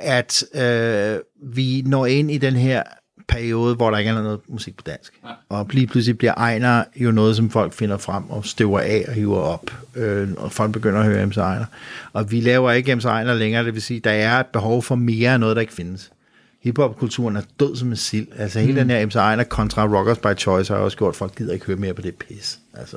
at 0.00 0.44
øh, 0.54 1.18
vi 1.54 1.82
når 1.86 2.06
ind 2.06 2.30
i 2.30 2.38
den 2.38 2.54
her 2.54 2.82
periode, 3.28 3.74
hvor 3.74 3.90
der 3.90 3.98
ikke 3.98 4.08
er 4.08 4.22
noget 4.22 4.40
musik 4.48 4.76
på 4.76 4.82
dansk. 4.86 5.12
Ja. 5.24 5.28
Og 5.48 5.68
lige 5.72 5.86
pludselig 5.86 6.18
bliver 6.18 6.34
Ejner 6.34 6.84
jo 6.96 7.10
noget, 7.10 7.36
som 7.36 7.50
folk 7.50 7.72
finder 7.72 7.96
frem 7.96 8.30
og 8.30 8.44
støver 8.44 8.80
af 8.80 9.04
og 9.08 9.14
hiver 9.14 9.38
op. 9.38 9.70
Øh, 9.96 10.28
og 10.36 10.52
folk 10.52 10.72
begynder 10.72 11.00
at 11.00 11.06
høre 11.06 11.26
MC 11.26 11.36
Ejner. 11.36 11.64
Og 12.12 12.30
vi 12.30 12.40
laver 12.40 12.72
ikke 12.72 12.94
MC 12.94 13.04
Ejner 13.04 13.34
længere, 13.34 13.64
det 13.64 13.74
vil 13.74 13.82
sige, 13.82 14.00
der 14.00 14.10
er 14.10 14.40
et 14.40 14.46
behov 14.46 14.82
for 14.82 14.94
mere 14.94 15.32
af 15.32 15.40
noget, 15.40 15.56
der 15.56 15.60
ikke 15.60 15.72
findes. 15.72 16.10
Hip-hop-kulturen 16.62 17.36
er 17.36 17.42
død 17.60 17.76
som 17.76 17.88
en 17.88 17.96
sild. 17.96 18.26
Altså 18.36 18.60
hele 18.60 18.72
mm. 18.72 18.78
den 18.78 18.90
her 18.90 19.06
MC 19.06 19.14
Ejner 19.14 19.44
kontra 19.44 19.86
Rockers 19.86 20.18
by 20.18 20.38
Choice 20.38 20.72
har 20.74 20.80
også 20.80 20.98
gjort, 20.98 21.12
at 21.12 21.16
folk 21.16 21.36
gider 21.36 21.52
ikke 21.52 21.66
høre 21.66 21.76
mere 21.76 21.94
på 21.94 22.02
det 22.02 22.14
pis. 22.14 22.58
Altså, 22.74 22.96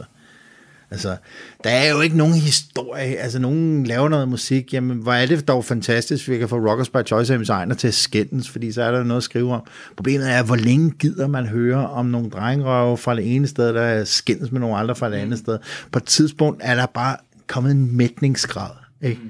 Altså, 0.93 1.15
der 1.63 1.69
er 1.69 1.91
jo 1.91 2.01
ikke 2.01 2.17
nogen 2.17 2.33
historie. 2.33 3.15
Altså, 3.15 3.39
nogen 3.39 3.83
laver 3.83 4.09
noget 4.09 4.27
musik. 4.27 4.73
Jamen, 4.73 4.97
hvor 4.97 5.13
er 5.13 5.25
det 5.25 5.47
dog 5.47 5.65
fantastisk, 5.65 6.29
vi 6.29 6.37
kan 6.37 6.49
få 6.49 6.69
Rockers 6.69 6.89
by 6.89 7.07
Choice 7.07 7.35
og 7.35 7.41
Ejner 7.41 7.75
til 7.75 7.87
at 7.87 7.93
skændes, 7.93 8.49
fordi 8.49 8.71
så 8.71 8.83
er 8.83 8.91
der 8.91 9.03
noget 9.03 9.19
at 9.19 9.23
skrive 9.23 9.53
om. 9.53 9.62
Problemet 9.95 10.31
er, 10.31 10.43
hvor 10.43 10.55
længe 10.55 10.91
gider 10.91 11.27
man 11.27 11.45
høre 11.45 11.89
om 11.89 12.05
nogle 12.05 12.29
drengerøve 12.29 12.97
fra 12.97 13.15
det 13.15 13.35
ene 13.35 13.47
sted, 13.47 13.73
der 13.73 14.03
skændes 14.03 14.51
med 14.51 14.59
nogle 14.59 14.77
andre 14.77 14.95
fra 14.95 15.09
det 15.09 15.15
andet 15.15 15.39
sted. 15.39 15.59
På 15.91 16.00
et 16.00 16.05
tidspunkt 16.05 16.62
er 16.63 16.75
der 16.75 16.85
bare 16.85 17.17
kommet 17.47 17.71
en 17.71 17.97
mætningsgrad. 17.97 18.71
Ikke? 19.01 19.21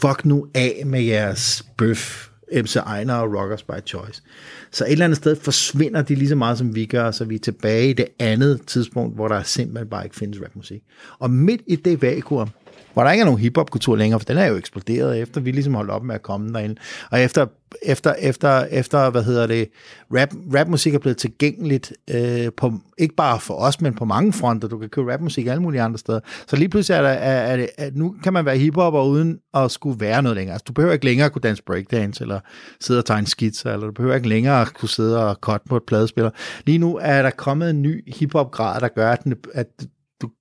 Fuck 0.00 0.24
nu 0.24 0.46
af 0.54 0.82
med 0.86 1.02
jeres 1.02 1.64
bøf, 1.76 2.29
MC 2.52 2.76
Ejner 2.76 3.14
og 3.14 3.34
Rockers 3.34 3.62
by 3.62 3.86
Choice. 3.86 4.22
Så 4.70 4.84
et 4.84 4.92
eller 4.92 5.04
andet 5.04 5.16
sted 5.16 5.36
forsvinder 5.36 6.02
de 6.02 6.14
lige 6.14 6.28
så 6.28 6.36
meget, 6.36 6.58
som 6.58 6.74
vi 6.74 6.86
gør, 6.86 7.10
så 7.10 7.24
vi 7.24 7.34
er 7.34 7.38
tilbage 7.38 7.90
i 7.90 7.92
det 7.92 8.06
andet 8.18 8.60
tidspunkt, 8.66 9.14
hvor 9.14 9.28
der 9.28 9.42
simpelthen 9.42 9.88
bare 9.88 10.04
ikke 10.04 10.16
findes 10.16 10.42
rapmusik. 10.42 10.82
Og 11.18 11.30
midt 11.30 11.60
i 11.66 11.76
det 11.76 12.02
vakuum, 12.02 12.48
hvor 12.92 13.04
der 13.04 13.10
ikke 13.10 13.20
er 13.20 13.24
nogen 13.24 13.40
hiphop-kultur 13.40 13.96
længere, 13.96 14.20
for 14.20 14.24
den 14.24 14.38
er 14.38 14.46
jo 14.46 14.56
eksploderet, 14.56 15.20
efter 15.20 15.40
vi 15.40 15.50
ligesom 15.50 15.74
holdt 15.74 15.90
op 15.90 16.04
med 16.04 16.14
at 16.14 16.22
komme 16.22 16.52
derinde. 16.52 16.76
Og 17.10 17.20
efter, 17.20 17.46
efter, 17.82 18.14
efter, 18.18 18.64
efter 18.70 19.10
hvad 19.10 19.22
hedder 19.22 19.46
det, 19.46 19.68
rap, 20.12 20.28
rapmusik 20.54 20.94
er 20.94 20.98
blevet 20.98 21.16
tilgængeligt, 21.16 21.92
øh, 22.10 22.48
på, 22.56 22.72
ikke 22.98 23.14
bare 23.14 23.40
for 23.40 23.54
os, 23.54 23.80
men 23.80 23.94
på 23.94 24.04
mange 24.04 24.32
fronter. 24.32 24.68
Du 24.68 24.78
kan 24.78 24.88
købe 24.88 25.12
rapmusik 25.12 25.46
alle 25.46 25.62
mulige 25.62 25.82
andre 25.82 25.98
steder. 25.98 26.20
Så 26.46 26.56
lige 26.56 26.68
pludselig 26.68 26.96
er, 26.96 27.02
der, 27.02 27.08
er, 27.08 27.52
er 27.52 27.56
det, 27.56 27.68
at 27.78 27.96
nu 27.96 28.14
kan 28.22 28.32
man 28.32 28.44
være 28.44 28.56
hiphopper 28.56 29.02
uden 29.02 29.38
at 29.54 29.70
skulle 29.70 30.00
være 30.00 30.22
noget 30.22 30.36
længere. 30.36 30.52
Altså, 30.52 30.64
du 30.68 30.72
behøver 30.72 30.92
ikke 30.92 31.04
længere 31.04 31.26
at 31.26 31.32
kunne 31.32 31.42
danse 31.42 31.62
breakdance, 31.62 32.24
eller 32.24 32.40
sidde 32.80 33.00
og 33.00 33.04
tegne 33.04 33.26
skitser, 33.26 33.72
eller 33.72 33.86
du 33.86 33.92
behøver 33.92 34.14
ikke 34.14 34.28
længere 34.28 34.60
at 34.60 34.74
kunne 34.74 34.88
sidde 34.88 35.28
og 35.28 35.34
cut 35.34 35.60
på 35.68 35.76
et 35.76 35.82
pladespiller. 35.86 36.30
Lige 36.66 36.78
nu 36.78 36.98
er 37.02 37.22
der 37.22 37.30
kommet 37.30 37.70
en 37.70 37.82
ny 37.82 38.14
hiphop-grad, 38.14 38.80
der 38.80 38.88
gør, 38.88 39.10
at, 39.10 39.24
den, 39.24 39.34
at 39.54 39.66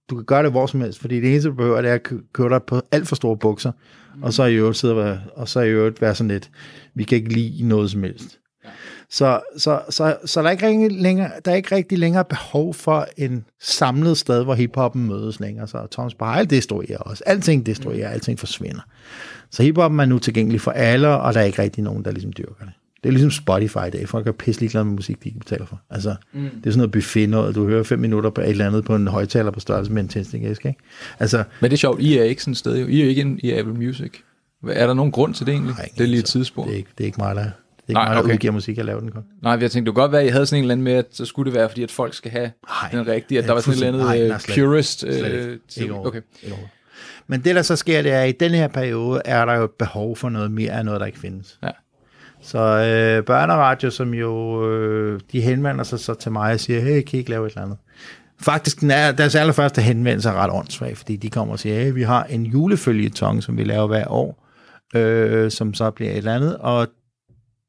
du, 0.10 0.16
kan 0.16 0.26
gøre 0.26 0.44
det 0.44 0.52
hvor 0.52 0.66
som 0.66 0.82
helst, 0.82 1.00
fordi 1.00 1.22
det 1.22 1.30
eneste, 1.30 1.50
du 1.50 1.54
behøver, 1.54 1.82
det 1.82 1.90
er 1.90 1.96
at 1.96 2.04
kø- 2.04 2.22
køre 2.34 2.50
dig 2.50 2.64
på 2.64 2.82
alt 2.92 3.08
for 3.08 3.16
store 3.16 3.38
bukser, 3.38 3.72
mm. 4.16 4.24
og 4.24 4.34
så 4.34 4.44
i 4.44 4.56
øvrigt 4.56 4.78
sidde 4.78 5.22
og 5.36 5.50
så 5.50 5.60
i 5.60 5.70
øvrigt 5.70 6.02
være 6.02 6.16
sådan 6.16 6.28
lidt, 6.32 6.50
vi 6.96 7.04
kan 7.04 7.16
ikke 7.16 7.34
lide 7.34 7.68
noget 7.68 7.92
som 7.92 8.04
helst. 8.04 8.40
Så, 9.12 9.40
så, 9.58 9.82
så, 9.90 10.18
så 10.26 10.42
der, 10.42 10.48
er 10.48 10.52
ikke 10.52 10.68
rigtig 10.68 10.92
længere, 10.92 11.32
der 11.46 11.52
er 11.52 11.56
ikke 11.56 11.76
rigtig 11.76 12.00
længere 12.00 12.26
behov 12.26 12.74
for 12.74 13.08
en 13.18 13.46
samlet 13.62 14.18
sted, 14.18 14.44
hvor 14.44 14.54
hiphoppen 14.56 15.08
mødes 15.08 15.40
længere. 15.40 15.68
Så 15.68 15.88
Thomas 15.92 16.14
Beil 16.14 16.50
destruerer 16.50 16.98
også. 16.98 17.24
Alting 17.26 17.66
destruerer, 17.66 18.10
alting 18.10 18.40
forsvinder. 18.40 18.82
Så 19.52 19.64
hiphoppen 19.64 20.00
er 20.00 20.06
nu 20.06 20.20
tilgængelig 20.20 20.62
for 20.62 20.72
alle, 20.72 21.08
og 21.08 21.34
der 21.34 21.40
er 21.40 21.44
ikke 21.44 21.62
rigtig 21.62 21.84
nogen, 21.84 22.06
der 22.06 22.12
ligesom 22.12 22.34
dyrker 22.34 22.66
det. 22.66 22.74
Det 23.04 23.10
er 23.10 23.12
ligesom 23.14 23.32
Spotify 23.32 23.88
i 23.88 23.90
dag. 23.90 24.10
Folk 24.10 24.28
er 24.28 24.32
pisse 24.32 24.62
ligeglade 24.62 24.86
med 24.86 24.94
musik, 24.94 25.24
de 25.24 25.30
ikke 25.30 25.40
betaler 25.40 25.66
for. 25.66 25.82
Altså, 25.90 26.16
mm. 26.34 26.40
det 26.42 26.50
er 26.50 26.72
sådan 26.72 26.78
noget 26.78 26.92
buffet 26.92 27.30
noget. 27.30 27.56
Du 27.56 27.68
hører 27.68 27.84
fem 27.84 28.00
minutter 28.00 28.30
på 28.30 28.42
et 28.42 28.50
eller 28.50 28.68
andet 28.68 28.86
på 28.86 28.96
en 28.96 29.08
højtaler 29.08 29.52
på 29.52 29.60
størrelse 29.60 29.92
med 29.92 30.02
en 30.02 30.08
tændstikæske, 30.08 30.68
ikke? 30.68 30.80
Altså, 31.20 31.44
Men 31.62 31.72
det 31.72 31.76
er 31.76 31.78
sjovt, 31.78 32.02
I 32.02 32.18
er 32.18 32.24
ikke 32.24 32.42
sådan 32.42 32.52
et 32.52 32.58
sted 32.58 32.78
jo. 32.80 32.88
I 32.88 33.02
er 33.02 33.06
ikke 33.10 33.38
i 33.40 33.52
Apple 33.52 33.74
Music. 33.74 34.12
Er 34.70 34.88
der 34.88 34.94
nogen 34.94 35.12
grund 35.12 35.34
til 35.34 35.46
det 35.46 35.52
egentlig? 35.52 35.76
Nej, 35.76 35.90
det 35.98 36.04
er 36.04 36.08
lige 36.08 36.20
et 36.20 36.26
tidsspur. 36.26 36.64
Det 36.64 36.74
er, 36.74 36.78
ikke, 36.78 36.90
det 36.98 37.04
er 37.04 37.06
ikke 37.06 37.22
mig, 37.22 37.36
der 37.36 37.42
det 37.44 37.52
Det 37.88 37.94
er 37.94 37.94
Nej, 37.94 38.04
ikke 38.04 38.10
mig, 38.10 38.16
der 38.16 38.24
okay. 38.24 38.34
udgiver 38.34 38.54
musik, 38.54 38.78
jeg 38.78 38.86
laver 38.86 39.00
den 39.00 39.12
kun. 39.12 39.24
Nej, 39.44 39.52
jeg 39.52 39.60
tænkte, 39.72 39.80
det 39.90 39.96
kunne 39.96 40.02
godt 40.04 40.12
være, 40.12 40.22
at 40.22 40.28
I 40.28 40.30
havde 40.30 40.46
sådan 40.46 40.58
en 40.58 40.64
eller 40.64 40.74
anden 40.74 40.84
med, 40.84 40.94
at 40.94 41.06
så 41.12 41.26
skulle 41.26 41.52
det 41.52 41.60
være, 41.60 41.70
fordi 41.70 41.84
at 41.84 41.92
folk 41.92 42.14
skal 42.14 42.32
have 42.32 42.52
Nej, 42.68 42.90
den 42.92 43.08
rigtige, 43.08 43.38
at 43.38 43.44
der 43.44 43.50
er 43.50 43.54
var 43.54 43.62
sådan 43.62 43.80
et 43.80 43.88
eller 43.88 44.04
nej, 44.04 44.22
øh, 44.22 44.40
slet- 44.40 44.56
purist. 44.66 45.00
slet. 45.00 45.26
Øh, 45.26 45.58
Ikke 45.78 45.94
okay. 45.94 46.22
Ikke. 46.44 46.56
Men 47.28 47.42
det, 47.44 47.56
der 47.56 47.62
så 47.62 47.76
sker, 47.76 48.02
det 48.02 48.12
er, 48.12 48.22
at 48.22 48.30
i 48.30 48.32
den 48.40 48.52
her 48.52 48.68
periode 48.68 49.22
er 49.26 49.46
der 49.46 49.54
jo 49.54 49.64
et 49.64 49.72
behov 49.72 50.16
for 50.16 50.30
noget 50.30 50.52
mere 50.52 50.72
af 50.72 50.86
noget, 50.86 51.00
der 51.00 51.06
ikke 51.06 51.20
findes. 51.20 51.60
Ja. 51.64 51.70
Så 52.42 52.60
øh, 52.60 53.26
børneradio, 53.26 53.90
som 53.90 54.14
jo, 54.14 54.66
øh, 54.72 55.20
de 55.32 55.42
henvender 55.42 55.84
sig 55.84 56.00
så 56.00 56.14
til 56.14 56.32
mig 56.32 56.54
og 56.54 56.60
siger, 56.60 56.80
hey, 56.80 57.02
kan 57.02 57.18
I 57.18 57.20
ikke 57.20 57.30
lave 57.30 57.46
et 57.46 57.52
eller 57.52 57.64
andet? 57.64 57.78
Faktisk, 58.42 58.82
den 58.82 58.92
er, 58.92 59.12
deres 59.12 59.36
allerførste 59.36 59.82
henvendelse 59.82 60.30
er 60.30 60.34
ret 60.34 60.52
åndssvagt, 60.52 60.98
fordi 60.98 61.16
de 61.16 61.30
kommer 61.30 61.54
og 61.54 61.60
siger, 61.60 61.84
hey, 61.84 61.94
vi 61.94 62.04
har 62.04 62.24
en 62.24 62.46
julefølgetong, 62.46 63.44
som 63.44 63.58
vi 63.58 63.64
laver 63.64 63.88
hver 63.88 64.08
år, 64.08 64.48
øh, 64.96 65.52
som 65.52 65.74
så 65.74 65.92
bliver 65.92 66.12
et 66.12 66.18
eller 66.18 66.36
andet, 66.36 66.58
og 66.58 66.88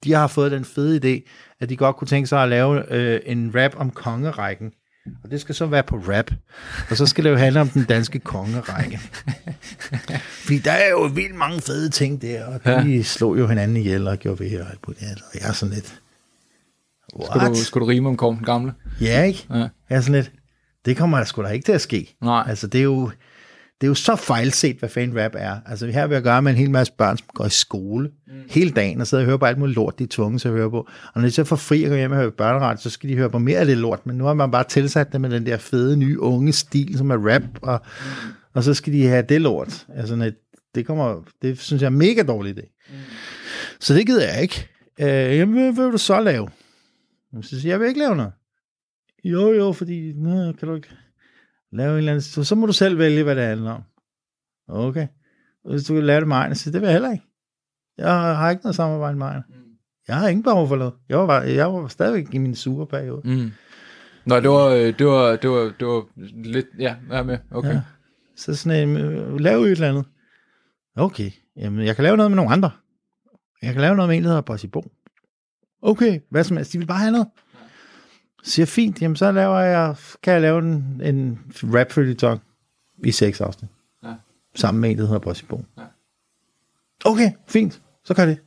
de 0.05 0.12
har 0.12 0.27
fået 0.27 0.53
den 0.53 0.65
fede 0.65 0.97
idé, 0.97 1.31
at 1.61 1.69
de 1.69 1.77
godt 1.77 1.97
kunne 1.97 2.09
tænke 2.09 2.27
sig 2.27 2.43
at 2.43 2.49
lave 2.49 2.93
øh, 2.95 3.21
en 3.27 3.53
rap 3.55 3.73
om 3.77 3.91
kongerækken. 3.91 4.73
Og 5.25 5.30
det 5.30 5.40
skal 5.40 5.54
så 5.54 5.66
være 5.66 5.83
på 5.83 5.97
rap. 5.97 6.30
Og 6.90 6.97
så 6.97 7.07
skal 7.07 7.25
det 7.25 7.30
jo 7.30 7.37
handle 7.37 7.61
om 7.61 7.69
den 7.69 7.85
danske 7.85 8.19
kongerække. 8.19 9.00
Fordi 10.45 10.59
der 10.59 10.73
er 10.73 10.90
jo 10.90 11.11
vildt 11.14 11.35
mange 11.35 11.61
fede 11.61 11.90
ting 11.90 12.23
der, 12.23 12.47
og 12.47 12.64
de 12.64 12.90
ja. 12.90 13.02
slog 13.02 13.38
jo 13.38 13.47
hinanden 13.47 13.76
ihjel 13.76 14.09
og 14.09 14.19
gjorde 14.19 14.40
ved 14.40 14.61
og 14.61 14.71
alt 14.71 14.80
muligt 14.87 15.02
andet. 15.02 15.23
Og 15.23 15.40
jeg 15.40 15.49
er 15.49 15.52
sådan 15.52 15.75
lidt... 15.75 16.00
Skulle 17.25 17.49
du, 17.49 17.54
skulle 17.54 17.87
du 17.87 17.90
rime 17.90 18.09
om 18.09 18.16
Kåre 18.16 18.37
den 18.37 18.45
Gamle? 18.45 18.73
Ja, 19.00 19.23
ikke? 19.23 19.47
Ja. 19.50 19.57
Jeg 19.57 19.71
er 19.88 20.00
sådan 20.00 20.14
lidt... 20.14 20.33
Det 20.85 20.97
kommer 20.97 21.19
der 21.19 21.25
sgu 21.25 21.42
da 21.42 21.49
ikke 21.49 21.64
til 21.64 21.73
at 21.73 21.80
ske. 21.80 22.16
Nej. 22.23 22.45
Altså, 22.49 22.66
det 22.66 22.78
er 22.78 22.85
jo... 22.85 23.11
Det 23.81 23.87
er 23.87 23.89
jo 23.89 23.95
så 23.95 24.17
fejlset, 24.17 24.77
hvad 24.77 24.89
fan 24.89 25.25
rap 25.25 25.33
er. 25.39 25.57
Altså, 25.67 25.87
her 25.87 26.01
har 26.01 26.07
vi 26.07 26.15
at 26.15 26.23
gøre 26.23 26.43
med 26.43 26.53
en 26.53 26.59
hel 26.59 26.71
masse 26.71 26.93
børn, 26.93 27.19
som 27.19 27.27
går 27.35 27.47
i 27.47 27.51
skole 27.51 28.11
mm. 28.27 28.33
hele 28.51 28.71
dagen 28.71 29.01
og 29.01 29.07
sidder 29.07 29.25
og 29.25 29.27
hører 29.27 29.37
på 29.37 29.45
alt 29.45 29.59
muligt 29.59 29.77
lort, 29.77 29.99
de 29.99 30.05
er 30.05 30.09
tvunget 30.11 30.41
til 30.41 30.49
at 30.49 30.55
høre 30.55 30.71
på. 30.71 30.89
Og 31.15 31.21
når 31.21 31.23
de 31.23 31.31
så 31.31 31.45
får 31.45 31.57
fri 31.57 31.85
at 31.85 31.91
gå 31.91 31.97
hjem 31.97 32.11
og 32.11 32.17
høre 32.17 32.31
børneret, 32.31 32.81
så 32.81 32.91
skal 32.91 33.11
de 33.11 33.17
høre 33.17 33.31
på 33.31 33.39
mere 33.39 33.59
af 33.59 33.67
det 33.67 33.79
lort. 33.79 34.07
Men 34.07 34.17
nu 34.17 34.25
har 34.25 34.35
man 34.35 34.51
bare 34.51 34.65
tilsat 34.65 35.13
det 35.13 35.21
med 35.21 35.31
den 35.31 35.47
der 35.47 35.57
fede, 35.57 35.97
nye, 35.97 36.21
unge 36.21 36.53
stil, 36.53 36.99
som 36.99 37.11
er 37.11 37.33
rap, 37.35 37.43
og, 37.63 37.81
mm. 38.01 38.33
og 38.55 38.65
så 38.65 38.75
skal 38.75 38.93
de 38.93 39.07
have 39.07 39.23
det 39.29 39.41
lort. 39.41 39.87
Altså, 39.97 40.33
det 40.75 40.87
kommer, 40.87 41.23
det 41.43 41.59
synes 41.59 41.83
jeg 41.83 41.87
er 41.87 41.91
mega 41.91 42.23
dårlig 42.23 42.59
idé. 42.59 42.87
Mm. 42.91 42.97
Så 43.81 43.95
det 43.95 44.07
gider 44.07 44.33
jeg 44.33 44.43
ikke. 44.43 44.69
Øh, 45.01 45.39
jamen, 45.39 45.55
hvad, 45.55 45.73
hvad 45.73 45.85
vil 45.85 45.93
du 45.93 45.99
så 45.99 46.21
lave? 46.21 46.49
Så 47.43 47.49
siger 47.49 47.63
jeg, 47.63 47.71
jeg 47.71 47.81
vil 47.81 47.89
ikke 47.89 48.01
lave 48.01 48.17
noget. 48.17 48.33
Jo, 49.25 49.53
jo, 49.53 49.73
fordi, 49.73 50.13
nå, 50.13 50.53
kan 50.53 50.69
du 50.69 50.75
ikke 50.75 50.89
lave 51.73 51.93
en 51.93 51.99
eller 51.99 52.12
anden, 52.12 52.23
så, 52.23 52.45
så 52.45 52.55
må 52.55 52.67
du 52.67 52.73
selv 52.73 52.99
vælge, 52.99 53.23
hvad 53.23 53.37
det 53.37 53.45
handler 53.45 53.71
om. 53.71 53.83
Okay. 54.69 55.07
Og 55.65 55.71
hvis 55.71 55.85
du 55.85 55.95
kan 55.95 56.05
lave 56.05 56.21
det 56.21 56.29
med 56.29 56.37
Ejner, 56.37 56.55
så 56.55 56.71
det 56.71 56.81
vil 56.81 56.87
jeg 56.87 56.95
heller 56.95 57.12
ikke. 57.12 57.25
Jeg 57.99 58.12
har 58.37 58.50
ikke 58.50 58.62
noget 58.62 58.77
samarbejde 58.77 59.19
med 59.19 59.27
Ejner. 59.27 59.43
Jeg 60.09 60.17
har 60.17 60.29
ingen 60.29 60.43
behov 60.43 60.69
for 60.69 60.77
noget. 60.77 60.93
Jeg 61.09 61.19
var, 61.19 61.43
jeg 61.43 61.73
var 61.73 61.89
stadigvæk 61.89 62.35
i 62.35 62.39
min 62.39 62.55
sure 62.55 62.87
periode. 62.87 63.21
Mm. 63.25 63.53
Nå, 64.27 64.41
det 64.41 64.50
var, 64.50 64.67
øh, 64.67 64.99
det 64.99 65.07
var, 65.07 65.37
det 65.37 65.50
var, 65.50 65.73
det 65.79 65.87
var 65.87 66.07
lidt, 66.45 66.67
ja, 66.79 66.95
jeg 67.11 67.19
er 67.19 67.23
med, 67.23 67.39
okay. 67.50 67.75
Ja. 67.75 67.83
Så 68.37 68.55
sådan 68.55 68.97
øh, 68.97 69.41
lave 69.41 69.65
et 69.65 69.71
eller 69.71 69.89
andet. 69.89 70.05
Okay, 70.97 71.31
jamen 71.57 71.87
jeg 71.87 71.97
kan 71.97 72.03
lave 72.03 72.17
noget 72.17 72.31
med 72.31 72.37
nogle 72.37 72.53
andre. 72.53 72.71
Jeg 73.62 73.73
kan 73.73 73.81
lave 73.81 73.97
noget 73.97 74.09
med 74.09 74.17
en, 74.17 74.23
der 74.23 74.29
hedder 74.29 74.43
Bossy 74.43 74.67
Bo. 74.67 74.93
Okay, 75.83 76.21
hvad 76.31 76.45
som 76.45 76.57
helst. 76.57 76.73
De 76.73 76.79
vil 76.79 76.87
bare 76.87 76.99
have 76.99 77.12
noget. 77.12 77.29
Siger 78.43 78.67
fint, 78.67 79.03
jamen 79.03 79.17
så 79.17 79.33
laver 79.33 79.59
jeg, 79.59 79.95
kan 80.23 80.33
jeg 80.33 80.43
lave 80.43 80.59
en, 80.59 81.01
en 81.05 81.39
rap 81.63 81.93
følgetong 81.93 82.41
i 83.05 83.11
seks 83.11 83.41
afsnit. 83.41 83.71
Ja. 84.05 84.15
Sammen 84.55 84.81
med 84.81 84.91
en, 84.91 84.99
der 84.99 85.05
hedder 85.05 85.19
Bossy 85.19 85.45
Bo. 85.45 85.65
Ja. 85.79 85.83
Okay, 87.05 87.31
fint, 87.49 87.81
så 88.05 88.15
gør 88.15 88.27
det. 88.27 88.39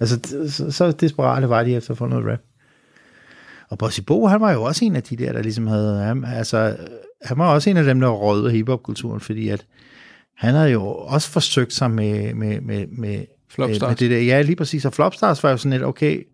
Altså, 0.00 0.20
så, 0.48 0.70
så 0.70 0.92
desperate 0.92 1.48
var 1.48 1.62
de 1.62 1.74
efter 1.74 1.90
at 1.90 1.98
få 1.98 2.06
noget 2.06 2.32
rap. 2.32 2.40
Og 3.68 3.78
Bossy 3.78 4.00
Bo, 4.00 4.26
han 4.26 4.40
var 4.40 4.52
jo 4.52 4.62
også 4.62 4.84
en 4.84 4.96
af 4.96 5.02
de 5.02 5.16
der, 5.16 5.32
der 5.32 5.42
ligesom 5.42 5.66
havde, 5.66 5.98
han, 5.98 6.24
altså, 6.24 6.76
han 7.22 7.38
var 7.38 7.54
også 7.54 7.70
en 7.70 7.76
af 7.76 7.84
dem, 7.84 8.00
der 8.00 8.08
røde 8.08 8.50
hiphop-kulturen, 8.50 9.20
fordi 9.20 9.48
at 9.48 9.66
han 10.36 10.54
havde 10.54 10.70
jo 10.70 10.86
også 10.86 11.30
forsøgt 11.30 11.72
sig 11.72 11.90
med, 11.90 12.34
med, 12.34 12.60
med, 12.60 12.86
med, 12.86 13.24
Flopstars. 13.48 13.88
med 13.88 13.96
det 13.96 14.10
der. 14.10 14.18
Ja, 14.18 14.42
lige 14.42 14.56
præcis. 14.56 14.84
Og 14.84 14.92
Flopstars 14.92 15.42
var 15.42 15.50
jo 15.50 15.56
sådan 15.56 15.72
lidt, 15.72 15.82
okay, 15.82 16.26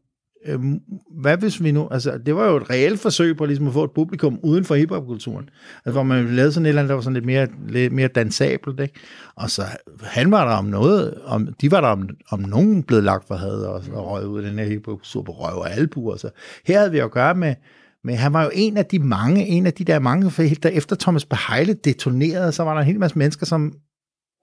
øhm, 0.47 0.80
hvad 1.21 1.37
hvis 1.37 1.62
vi 1.62 1.73
nu, 1.73 1.88
altså 1.90 2.18
det 2.26 2.35
var 2.35 2.47
jo 2.47 2.57
et 2.57 2.71
reelt 2.71 3.00
forsøg 3.00 3.37
på 3.37 3.45
ligesom 3.45 3.66
at 3.66 3.73
få 3.73 3.85
et 3.85 3.90
publikum 3.90 4.38
uden 4.42 4.64
for 4.64 4.75
hiphopkulturen, 4.75 5.49
altså, 5.85 5.92
hvor 5.92 6.02
man 6.02 6.26
lavede 6.26 6.52
sådan 6.52 6.66
et 6.66 6.68
eller 6.68 6.83
andet, 6.83 6.88
der 6.88 6.95
var 6.95 7.02
sådan 7.02 7.14
lidt 7.14 7.25
mere, 7.25 7.49
lidt 7.68 7.92
mere 7.92 8.09
dansabelt, 8.09 8.80
ikke? 8.80 8.95
Og 9.37 9.50
så 9.50 9.62
han 10.02 10.30
var 10.30 10.49
der 10.49 10.57
om 10.57 10.64
noget, 10.64 11.14
om, 11.25 11.49
de 11.61 11.71
var 11.71 11.80
der 11.80 11.88
om, 11.88 12.09
om 12.30 12.40
nogen 12.40 12.83
blevet 12.83 13.04
lagt 13.04 13.26
for 13.26 13.35
had 13.35 13.62
og, 13.62 13.83
og 13.92 14.11
røget 14.11 14.26
ud 14.26 14.42
af 14.42 14.50
den 14.50 14.59
her 14.59 14.66
hiphopkultur 14.66 15.23
på 15.23 15.33
røv 15.33 15.59
og 15.59 15.73
albuer. 15.73 16.16
Så 16.16 16.30
her 16.66 16.78
havde 16.78 16.92
vi 16.92 16.99
at 16.99 17.11
gøre 17.11 17.35
med, 17.35 17.54
men 18.04 18.16
han 18.16 18.33
var 18.33 18.45
jo 18.45 18.50
en 18.54 18.76
af 18.76 18.87
de 18.87 18.99
mange, 18.99 19.47
en 19.47 19.66
af 19.66 19.73
de 19.73 19.85
der 19.85 19.99
mange, 19.99 20.30
for 20.30 20.42
der 20.62 20.68
efter 20.68 20.97
Thomas 20.97 21.25
Beheile 21.25 21.73
detonerede, 21.73 22.52
så 22.52 22.62
var 22.62 22.75
der 22.75 22.80
en 22.80 22.87
hel 22.87 22.99
masse 22.99 23.18
mennesker, 23.18 23.47
som 23.47 23.73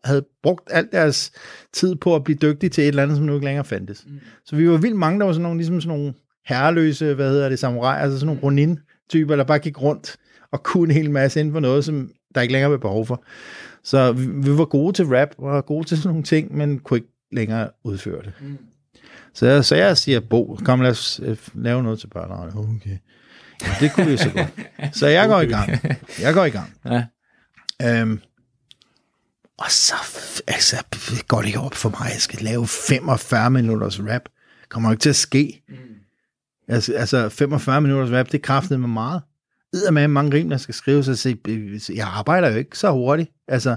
havde 0.06 0.26
brugt 0.44 0.70
al 0.72 0.88
deres 0.92 1.32
tid 1.74 1.96
på 1.96 2.16
at 2.16 2.24
blive 2.24 2.38
dygtige 2.42 2.70
til 2.70 2.82
et 2.82 2.88
eller 2.88 3.04
andet, 3.04 3.18
som 3.18 3.26
nu 3.26 3.34
ikke 3.34 3.46
længere 3.46 3.66
fandtes. 3.66 4.04
Mm. 4.08 4.20
Så 4.46 4.56
vi 4.56 4.70
var 4.70 4.78
vildt 4.78 4.96
mange, 4.98 5.20
der 5.20 5.26
var 5.26 5.34
sådan 5.34 5.44
nogle, 5.44 5.58
ligesom 5.58 5.82
sådan 5.82 5.98
nogle 5.98 6.14
herreløse, 6.48 7.14
hvad 7.14 7.30
hedder 7.32 7.50
det, 7.50 7.60
samurai, 7.60 8.02
altså 8.02 8.20
sådan 8.20 8.26
nogle 8.28 8.42
ronin-typer, 8.44 9.36
der 9.36 9.44
bare 9.44 9.60
gik 9.60 9.82
rundt 9.82 10.16
og 10.52 10.64
kunne 10.64 10.90
en 10.90 10.92
hel 11.02 11.12
masse 11.12 11.40
inden 11.40 11.54
for 11.54 11.60
noget, 11.60 11.86
som 11.86 12.10
der 12.36 12.42
ikke 12.42 12.52
længere 12.52 12.72
var 12.72 12.78
behov 12.78 13.06
for. 13.06 13.24
Så 13.84 14.12
vi, 14.12 14.26
vi 14.28 14.58
var 14.58 14.66
gode 14.66 14.94
til 14.94 15.06
rap, 15.06 15.30
var 15.40 15.62
gode 15.62 15.88
til 15.88 15.98
sådan 15.98 16.10
nogle 16.10 16.24
ting, 16.24 16.58
men 16.58 16.80
kunne 16.80 16.98
ikke 16.98 17.10
længere 17.32 17.70
udføre 17.84 18.22
det. 18.22 18.34
Mm. 18.42 18.58
Så, 19.34 19.46
jeg- 19.48 19.66
så 19.66 19.76
jeg 19.76 19.98
siger, 19.98 20.20
Bo, 20.20 20.58
kom 20.66 20.82
lad 20.82 20.92
os 20.92 21.22
øh, 21.24 21.38
lave 21.54 21.84
noget 21.84 22.00
til 22.00 22.08
børn. 22.08 22.50
Okay. 22.58 22.98
Ja, 23.64 23.68
det 23.80 23.94
kunne 23.94 24.08
vi 24.08 24.18
så 24.18 24.30
godt. 24.30 24.48
Så 24.98 25.08
jeg 25.08 25.28
går 25.28 25.42
i 25.42 25.46
gang. 25.46 25.70
Jeg 26.22 26.34
går 26.34 26.46
i 26.46 26.50
gang. 26.50 26.74
Ja. 26.86 27.06
Øhm, 28.02 28.20
og 29.58 29.72
så 29.72 29.96
altså, 30.48 30.84
går 31.28 31.40
det 31.40 31.48
ikke 31.48 31.60
op 31.60 31.74
for 31.74 31.90
mig, 31.90 32.10
jeg 32.14 32.22
skal 32.22 32.40
lave 32.42 32.68
45 32.68 33.50
minutters 33.50 34.00
rap. 34.00 34.22
Kommer 34.70 34.92
ikke 34.92 35.02
til 35.02 35.10
at 35.10 35.16
ske. 35.16 35.64
Mm. 35.70 35.76
Altså, 36.68 36.94
altså 36.94 37.30
45 37.30 37.82
minutters 37.82 38.12
rap, 38.20 38.32
det 38.32 38.42
kræftede 38.42 38.80
mig 38.80 38.90
meget. 38.90 39.22
Yder 39.76 39.92
med 39.92 40.08
mange 40.08 40.38
rim, 40.38 40.50
der 40.50 40.58
skal 40.58 40.74
skrives. 40.74 41.08
Altså, 41.08 41.36
jeg 41.96 42.08
arbejder 42.08 42.50
jo 42.50 42.58
ikke 42.58 42.78
så 42.78 42.92
hurtigt. 42.92 43.32
Altså, 43.48 43.76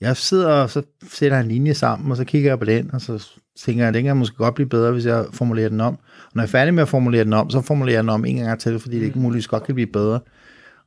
jeg 0.00 0.16
sidder 0.16 0.48
og 0.48 0.70
så 0.70 0.82
sætter 1.10 1.40
en 1.40 1.48
linje 1.48 1.74
sammen, 1.74 2.10
og 2.10 2.16
så 2.16 2.24
kigger 2.24 2.50
jeg 2.50 2.58
på 2.58 2.64
den, 2.64 2.94
og 2.94 3.00
så 3.00 3.28
tænker 3.58 3.82
jeg, 3.82 3.88
at 3.88 3.94
den 3.94 4.04
kan 4.04 4.16
måske 4.16 4.36
godt 4.36 4.54
blive 4.54 4.68
bedre, 4.68 4.92
hvis 4.92 5.06
jeg 5.06 5.26
formulerer 5.32 5.68
den 5.68 5.80
om. 5.80 5.94
Og 5.94 6.30
når 6.34 6.42
jeg 6.42 6.46
er 6.46 6.50
færdig 6.50 6.74
med 6.74 6.82
at 6.82 6.88
formulere 6.88 7.24
den 7.24 7.32
om, 7.32 7.50
så 7.50 7.60
formulerer 7.60 7.96
jeg 7.96 8.02
den 8.02 8.10
om 8.10 8.24
en 8.24 8.36
gang 8.36 8.60
til, 8.60 8.80
fordi 8.80 8.98
det 8.98 9.04
ikke 9.04 9.18
muligvis 9.18 9.46
godt 9.46 9.62
kan 9.62 9.74
blive 9.74 9.86
bedre. 9.86 10.20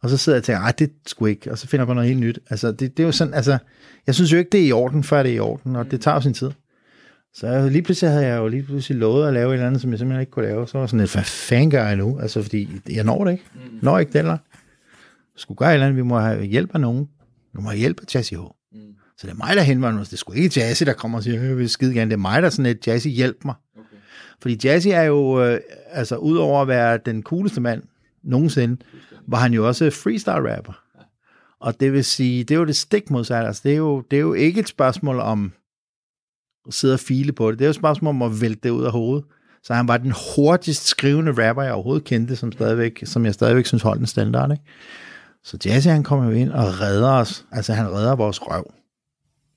Og 0.03 0.09
så 0.09 0.17
sidder 0.17 0.35
jeg 0.35 0.41
og 0.41 0.45
tænker, 0.45 0.59
nej, 0.59 0.71
det 0.79 0.91
skulle 1.05 1.31
ikke, 1.31 1.51
og 1.51 1.57
så 1.57 1.67
finder 1.67 1.81
jeg 1.81 1.87
på 1.87 1.93
noget 1.93 2.09
helt 2.09 2.19
nyt. 2.19 2.39
Altså, 2.49 2.71
det, 2.71 2.97
det 2.97 3.03
er 3.03 3.07
jo 3.07 3.11
sådan, 3.11 3.33
altså, 3.33 3.57
jeg 4.07 4.15
synes 4.15 4.33
jo 4.33 4.37
ikke, 4.37 4.49
det 4.49 4.59
er 4.59 4.65
i 4.65 4.71
orden, 4.71 5.03
før 5.03 5.23
det 5.23 5.31
er 5.31 5.35
i 5.35 5.39
orden, 5.39 5.75
og 5.75 5.91
det 5.91 6.01
tager 6.01 6.15
jo 6.15 6.21
sin 6.21 6.33
tid. 6.33 6.51
Så 7.33 7.47
jeg, 7.47 7.71
lige 7.71 7.81
pludselig 7.81 8.11
havde 8.11 8.27
jeg 8.27 8.37
jo 8.37 8.47
lige 8.47 8.63
pludselig 8.63 8.97
lovet 8.97 9.27
at 9.27 9.33
lave 9.33 9.49
et 9.49 9.53
eller 9.53 9.67
andet, 9.67 9.81
som 9.81 9.91
jeg 9.91 9.99
simpelthen 9.99 10.21
ikke 10.21 10.31
kunne 10.31 10.45
lave. 10.45 10.67
Så 10.67 10.77
var 10.77 10.85
sådan 10.85 10.99
lidt, 10.99 11.13
hvad 11.13 11.23
fanden 11.23 11.69
gør 11.69 11.87
jeg 11.87 11.95
nu? 11.95 12.19
Altså, 12.19 12.41
fordi 12.41 12.81
jeg 12.89 13.03
når 13.03 13.23
det 13.23 13.31
ikke. 13.31 13.43
Mm. 13.55 13.79
Når 13.81 13.99
ikke 13.99 14.13
det 14.13 14.19
eller 14.19 14.37
Skulle 15.35 15.57
gøre 15.57 15.69
et 15.69 15.73
eller 15.73 15.85
andet, 15.85 15.97
vi 15.97 16.03
må 16.03 16.19
have 16.19 16.43
hjælp 16.43 16.69
af 16.73 16.81
nogen. 16.81 17.09
Vi 17.53 17.61
må 17.61 17.69
have 17.69 17.79
hjælp 17.79 17.99
af 18.01 18.15
Jazzy 18.15 18.33
H. 18.33 18.37
Mm. 18.37 18.79
Så 19.17 19.27
det 19.27 19.33
er 19.33 19.37
mig, 19.37 19.55
der 19.55 19.61
henvender 19.61 19.97
mig. 19.97 20.11
Det 20.11 20.19
sgu 20.19 20.33
ikke 20.33 20.59
Jazzy, 20.59 20.83
der 20.83 20.93
kommer 20.93 21.17
og 21.17 21.23
siger, 21.23 21.43
jeg 21.43 21.57
vil 21.57 21.69
skide 21.69 21.93
gerne. 21.93 22.09
Det 22.09 22.15
er 22.15 22.21
mig, 22.21 22.41
der 22.41 22.45
er 22.45 22.49
sådan 22.49 22.71
et 22.71 22.87
Jazzy, 22.87 23.07
hjælp 23.07 23.45
mig. 23.45 23.55
Okay. 23.75 23.97
Fordi 24.41 24.59
Jazzy 24.63 24.87
er 24.87 25.03
jo, 25.03 25.43
øh, 25.43 25.59
altså 25.91 26.15
udover 26.15 26.61
at 26.61 26.67
være 26.67 26.99
den 27.05 27.23
cooleste 27.23 27.61
mand 27.61 27.83
nogensinde, 28.23 28.77
var 29.27 29.37
han 29.37 29.53
jo 29.53 29.67
også 29.67 29.89
freestyle 29.89 30.55
rapper. 30.55 30.83
Og 31.59 31.79
det 31.79 31.93
vil 31.93 32.03
sige, 32.03 32.43
det 32.43 32.55
er 32.55 32.59
jo 32.59 32.65
det 32.65 32.75
stik 32.75 33.11
modsatte. 33.11 33.47
Altså, 33.47 33.61
det, 33.63 33.73
er 33.73 33.77
jo, 33.77 34.01
det 34.11 34.17
er 34.17 34.21
jo 34.21 34.33
ikke 34.33 34.59
et 34.59 34.67
spørgsmål 34.67 35.19
om 35.19 35.53
at 36.67 36.73
sidde 36.73 36.93
og 36.93 36.99
file 36.99 37.31
på 37.31 37.51
det. 37.51 37.59
Det 37.59 37.65
er 37.65 37.67
jo 37.67 37.71
et 37.71 37.75
spørgsmål 37.75 38.09
om 38.09 38.21
at 38.21 38.41
vælte 38.41 38.59
det 38.63 38.69
ud 38.69 38.83
af 38.83 38.91
hovedet. 38.91 39.25
Så 39.63 39.73
han 39.73 39.87
var 39.87 39.97
den 39.97 40.13
hurtigst 40.35 40.87
skrivende 40.87 41.49
rapper, 41.49 41.63
jeg 41.63 41.73
overhovedet 41.73 42.03
kendte, 42.03 42.35
som, 42.35 42.51
stadigvæk, 42.51 43.01
som 43.05 43.25
jeg 43.25 43.33
stadigvæk 43.33 43.65
synes 43.65 43.83
holdt 43.83 44.01
en 44.01 44.07
standard. 44.07 44.51
Ikke? 44.51 44.63
Så 45.43 45.57
Jazzy, 45.65 45.87
han 45.87 46.03
kommer 46.03 46.25
jo 46.25 46.31
ind 46.31 46.49
og 46.49 46.81
redder 46.81 47.11
os. 47.11 47.45
Altså, 47.51 47.73
han 47.73 47.91
redder 47.91 48.15
vores 48.15 48.41
røv. 48.41 48.73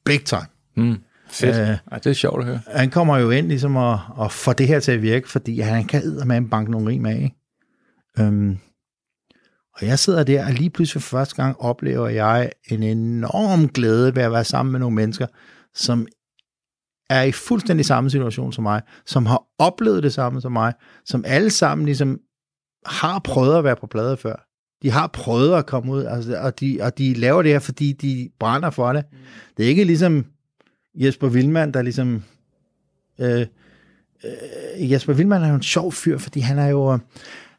Big 0.05 0.25
time. 0.25 0.47
Mm. 0.77 0.99
Fedt. 1.29 1.57
Øh, 1.57 1.69
Ej, 1.93 1.99
det 1.99 2.07
er 2.07 2.13
sjovt 2.13 2.41
at 2.41 2.47
høre. 2.47 2.61
Han 2.67 2.91
kommer 2.91 3.19
jo 3.19 3.31
ind 3.31 3.49
ligesom 3.49 3.77
at, 3.77 3.99
at 4.21 4.33
få 4.33 4.53
det 4.53 4.69
her 4.69 4.81
til 4.81 4.93
at 4.93 5.03
virke, 5.03 5.29
fordi 5.29 5.61
han 5.61 5.85
kan 5.85 6.03
med 6.27 6.37
en 6.37 6.49
bank 6.49 6.69
nogle 6.69 6.91
rim 6.91 7.07
af. 7.07 7.17
Ikke? 7.17 7.37
Øhm, 8.19 8.59
og 9.81 9.87
jeg 9.87 9.99
sidder 9.99 10.25
der, 10.25 10.47
og 10.47 10.53
lige 10.53 10.71
pludselig 10.71 11.03
for 11.03 11.09
første 11.19 11.35
gang 11.35 11.61
oplever 11.61 12.09
jeg 12.09 12.51
en 12.69 12.83
enorm 12.83 13.69
glæde 13.69 14.15
ved 14.15 14.23
at 14.23 14.33
være 14.33 14.45
sammen 14.45 14.73
med 14.73 14.81
nogle 14.81 14.97
mennesker, 14.97 15.27
som 15.75 16.07
er 17.11 17.23
i 17.23 17.33
fuldstændig 17.33 17.87
samme 17.87 18.11
situation 18.11 18.53
som 18.53 18.63
mig, 18.63 18.83
som 19.07 19.27
har 19.27 19.43
oplevet 19.59 20.03
det 20.03 20.13
samme 20.13 20.41
som 20.41 20.53
mig, 20.53 20.73
som 21.05 21.25
alle 21.27 21.51
sammen 21.51 21.85
ligesom 21.85 22.19
har 22.87 23.19
prøvet 23.19 23.59
at 23.59 23.65
være 23.65 23.77
på 23.77 23.87
plade 23.87 24.17
før. 24.17 24.47
De 24.83 24.91
har 24.91 25.07
prøvet 25.07 25.55
at 25.55 25.67
komme 25.67 25.93
ud, 25.93 26.05
altså, 26.05 26.39
og, 26.41 26.61
de, 26.61 26.79
og 26.81 26.99
de 26.99 27.15
laver 27.15 27.43
det 27.43 27.53
her, 27.53 27.59
fordi 27.59 27.93
de 27.93 28.31
brænder 28.39 28.71
for 28.71 28.93
det. 28.93 29.05
Det 29.57 29.65
er 29.65 29.69
ikke 29.69 29.85
ligesom 29.85 30.27
Jesper 30.95 31.29
Wildmann, 31.29 31.75
der 31.75 31.83
ligesom 31.83 32.23
øh, 33.21 33.47
øh, 34.25 34.93
Jesper 34.93 35.15
Wildman 35.15 35.43
er 35.43 35.49
jo 35.49 35.55
en 35.55 35.63
sjov 35.63 35.93
fyr, 35.93 36.19
fordi 36.19 36.41
han 36.41 36.59
er 36.59 36.67
jo, 36.67 36.99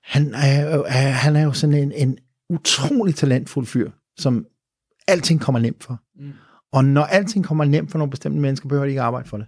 han 0.08 0.34
er, 0.34 0.76
jo- 0.76 0.84
er, 0.88 1.10
han 1.10 1.36
er 1.36 1.44
jo 1.44 1.52
sådan 1.54 1.76
en, 1.76 1.92
en 1.92 2.18
utrolig 2.50 3.16
talentfuld 3.16 3.66
fyr, 3.66 3.92
som 4.18 4.46
alting 5.08 5.42
kommer 5.42 5.60
nemt 5.60 5.84
for. 5.84 6.00
Mm. 6.20 6.32
Og 6.72 6.86
når 6.86 7.04
alting 7.04 7.46
kommer 7.46 7.66
nemt 7.66 7.92
for 7.92 7.98
nogle 7.98 8.12
bestemte 8.12 8.40
mennesker, 8.40 8.68
behøver 8.70 8.86
de 8.86 8.90
ikke 8.90 9.02
arbejde 9.02 9.30
for 9.30 9.38
det. 9.38 9.46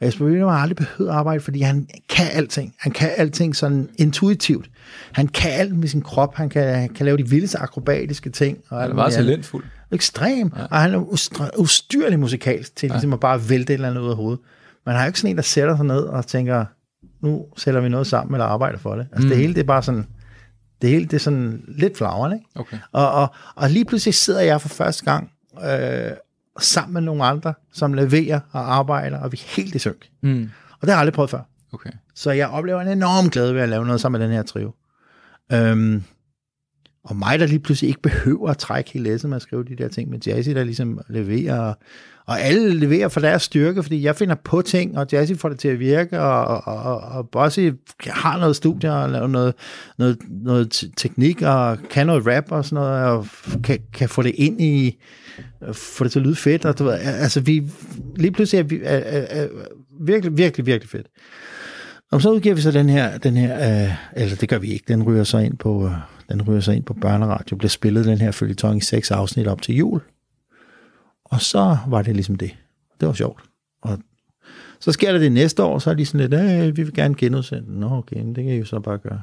Og 0.00 0.06
Jesper 0.06 0.24
Wildman 0.24 0.48
har 0.48 0.58
aldrig 0.58 0.76
behøvet 0.76 1.10
at 1.10 1.16
arbejde, 1.16 1.40
fordi 1.40 1.60
han 1.60 1.88
kan 2.08 2.26
alting. 2.32 2.74
Han 2.78 2.92
kan 2.92 3.10
alting 3.16 3.56
sådan 3.56 3.88
intuitivt. 3.98 4.70
Han 5.12 5.28
kan 5.28 5.50
alt 5.50 5.76
med 5.76 5.88
sin 5.88 6.02
krop. 6.02 6.34
Han 6.34 6.48
kan, 6.48 6.88
kan 6.88 7.06
lave 7.06 7.18
de 7.18 7.28
vildeste 7.28 7.58
akrobatiske 7.58 8.30
ting. 8.30 8.58
Og 8.68 8.76
Han 8.76 8.82
alt 8.84 8.90
er 8.90 8.94
meget 8.94 9.12
talentfuld. 9.12 9.64
ekstrem, 9.92 10.52
ja. 10.56 10.64
og 10.64 10.76
han 10.78 10.94
er 10.94 11.58
ustyrlig 11.58 12.18
musikalsk 12.18 12.76
til 12.76 12.90
ligesom 12.90 13.12
at 13.12 13.20
bare 13.20 13.48
vælte 13.48 13.72
et 13.72 13.74
eller 13.74 13.88
andet 13.90 14.00
ud 14.02 14.10
af 14.10 14.16
hovedet. 14.16 14.40
Man 14.86 14.94
har 14.94 15.02
jo 15.02 15.06
ikke 15.06 15.18
sådan 15.20 15.30
en, 15.30 15.36
der 15.36 15.42
sætter 15.42 15.76
sig 15.76 15.86
ned 15.86 16.00
og 16.00 16.26
tænker, 16.26 16.64
nu 17.20 17.46
sætter 17.56 17.80
vi 17.80 17.88
noget 17.88 18.06
sammen 18.06 18.34
eller 18.34 18.46
arbejder 18.46 18.78
for 18.78 18.94
det. 18.94 19.06
Altså 19.12 19.26
mm. 19.26 19.28
det 19.28 19.36
hele, 19.36 19.54
det 19.54 19.60
er 19.60 19.64
bare 19.64 19.82
sådan, 19.82 20.06
det 20.82 20.90
hele, 20.90 21.04
det 21.04 21.12
er 21.12 21.18
sådan 21.18 21.64
lidt 21.68 21.96
flagrende, 21.96 22.36
ikke? 22.36 22.48
Okay. 22.54 22.78
Og, 22.92 23.12
og, 23.12 23.34
og 23.54 23.70
lige 23.70 23.84
pludselig 23.84 24.14
sidder 24.14 24.40
jeg 24.40 24.60
for 24.60 24.68
første 24.68 25.04
gang 25.04 25.30
øh, 25.64 26.12
sammen 26.60 26.94
med 26.94 27.00
nogle 27.02 27.24
andre, 27.24 27.54
som 27.72 27.94
leverer 27.94 28.40
og 28.52 28.74
arbejder, 28.74 29.18
og 29.18 29.32
vi 29.32 29.40
er 29.44 29.56
helt 29.56 29.74
i 29.74 29.78
synk. 29.78 30.08
Mm. 30.22 30.50
Og 30.72 30.80
det 30.80 30.88
har 30.88 30.94
jeg 30.94 31.00
aldrig 31.00 31.14
prøvet 31.14 31.30
før. 31.30 31.40
Okay. 31.72 31.90
Så 32.14 32.30
jeg 32.30 32.48
oplever 32.48 32.80
en 32.80 32.88
enorm 32.88 33.30
glæde 33.30 33.54
ved 33.54 33.60
at 33.60 33.68
lave 33.68 33.84
noget 33.86 34.00
sammen 34.00 34.18
med 34.18 34.28
den 34.28 34.36
her 34.36 34.42
trio. 34.42 34.74
Øhm, 35.52 36.04
og 37.04 37.16
mig, 37.16 37.38
der 37.38 37.46
lige 37.46 37.58
pludselig 37.58 37.88
ikke 37.88 38.02
behøver 38.02 38.50
at 38.50 38.58
trække 38.58 38.90
hele 38.92 39.04
læsset 39.04 39.30
med 39.30 39.36
at 39.36 39.42
skrive 39.42 39.64
de 39.64 39.76
der 39.76 39.88
ting, 39.88 40.10
men 40.10 40.22
Jazzy, 40.26 40.50
der 40.50 40.64
ligesom 40.64 41.00
leverer, 41.08 41.74
og 42.26 42.40
alle 42.40 42.74
leverer 42.74 43.08
for 43.08 43.20
deres 43.20 43.42
styrke, 43.42 43.82
fordi 43.82 44.02
jeg 44.02 44.16
finder 44.16 44.34
på 44.34 44.62
ting, 44.62 44.98
og 44.98 45.06
Jazzy 45.12 45.32
får 45.32 45.48
det 45.48 45.58
til 45.58 45.68
at 45.68 45.78
virke, 45.78 46.20
og, 46.20 46.44
og, 46.46 46.84
og, 46.84 47.00
og 47.00 47.28
Bossy 47.28 47.70
har 48.06 48.38
noget 48.38 48.56
studie, 48.56 48.92
og 48.92 49.10
laver 49.10 49.26
noget, 49.26 49.54
noget, 49.98 50.18
noget 50.30 50.84
teknik, 50.96 51.42
og 51.42 51.78
kan 51.90 52.06
noget 52.06 52.26
rap 52.26 52.52
og 52.52 52.64
sådan 52.64 52.84
noget, 52.84 53.04
og 53.04 53.26
kan, 53.64 53.78
kan 53.92 54.08
få 54.08 54.22
det 54.22 54.32
ind 54.34 54.60
i, 54.60 54.98
få 55.72 56.04
det 56.04 56.12
til 56.12 56.18
at 56.18 56.26
lyde 56.26 56.36
fedt, 56.36 56.64
og 56.64 56.78
du 56.78 56.84
ved, 56.84 56.92
altså 56.92 57.40
vi, 57.40 57.62
lige 58.16 58.32
pludselig 58.32 58.58
er 58.58 58.62
vi 58.62 58.80
er, 58.82 58.96
er, 58.98 59.42
er, 59.42 59.48
virkelig, 60.00 60.38
virkelig, 60.38 60.66
virkelig 60.66 60.90
fedt. 60.90 61.06
Og 62.12 62.22
så 62.22 62.30
udgiver 62.32 62.54
vi 62.54 62.60
så 62.60 62.70
den 62.70 62.88
her, 62.88 63.18
den 63.18 63.36
her 63.36 63.82
øh, 63.84 63.94
eller 64.16 64.36
det 64.36 64.48
gør 64.48 64.58
vi 64.58 64.72
ikke, 64.72 64.84
den 64.88 65.02
ryger 65.02 65.24
så 65.24 65.38
ind 65.38 65.58
på, 65.58 65.86
øh, 65.86 65.92
den 66.30 66.42
ryger 66.42 66.60
sig 66.60 66.76
ind 66.76 66.84
på 66.84 66.94
børneradio, 66.94 67.56
bliver 67.56 67.68
spillet 67.68 68.04
den 68.04 68.18
her 68.18 68.30
følgetong 68.30 68.78
i 68.78 68.80
seks 68.80 69.10
afsnit 69.10 69.46
op 69.46 69.62
til 69.62 69.76
jul. 69.76 70.00
Og 71.24 71.40
så 71.40 71.78
var 71.88 72.02
det 72.02 72.14
ligesom 72.14 72.36
det. 72.36 72.56
Det 73.00 73.08
var 73.08 73.14
sjovt. 73.14 73.42
Og 73.82 73.98
så 74.80 74.92
sker 74.92 75.12
der 75.12 75.18
det 75.18 75.32
næste 75.32 75.62
år, 75.62 75.78
så 75.78 75.90
er 75.90 75.94
de 75.94 76.06
sådan 76.06 76.30
lidt, 76.30 76.40
øh, 76.40 76.76
vi 76.76 76.82
vil 76.82 76.94
gerne 76.94 77.14
genudsende. 77.14 77.80
Nå, 77.80 77.90
okay, 77.90 78.24
det 78.26 78.34
kan 78.34 78.48
I 78.48 78.58
jo 78.58 78.64
så 78.64 78.80
bare 78.80 78.98
gøre. 78.98 79.22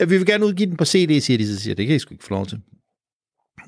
Ja, 0.00 0.04
vi 0.04 0.16
vil 0.16 0.26
gerne 0.26 0.46
udgive 0.46 0.68
den 0.68 0.76
på 0.76 0.84
CD, 0.84 1.20
siger 1.20 1.38
de, 1.38 1.46
så 1.46 1.60
siger 1.60 1.74
det 1.74 1.86
kan 1.86 1.96
I 1.96 1.98
sgu 1.98 2.14
ikke 2.14 2.24
få 2.24 2.34
lov 2.34 2.46
til. 2.46 2.60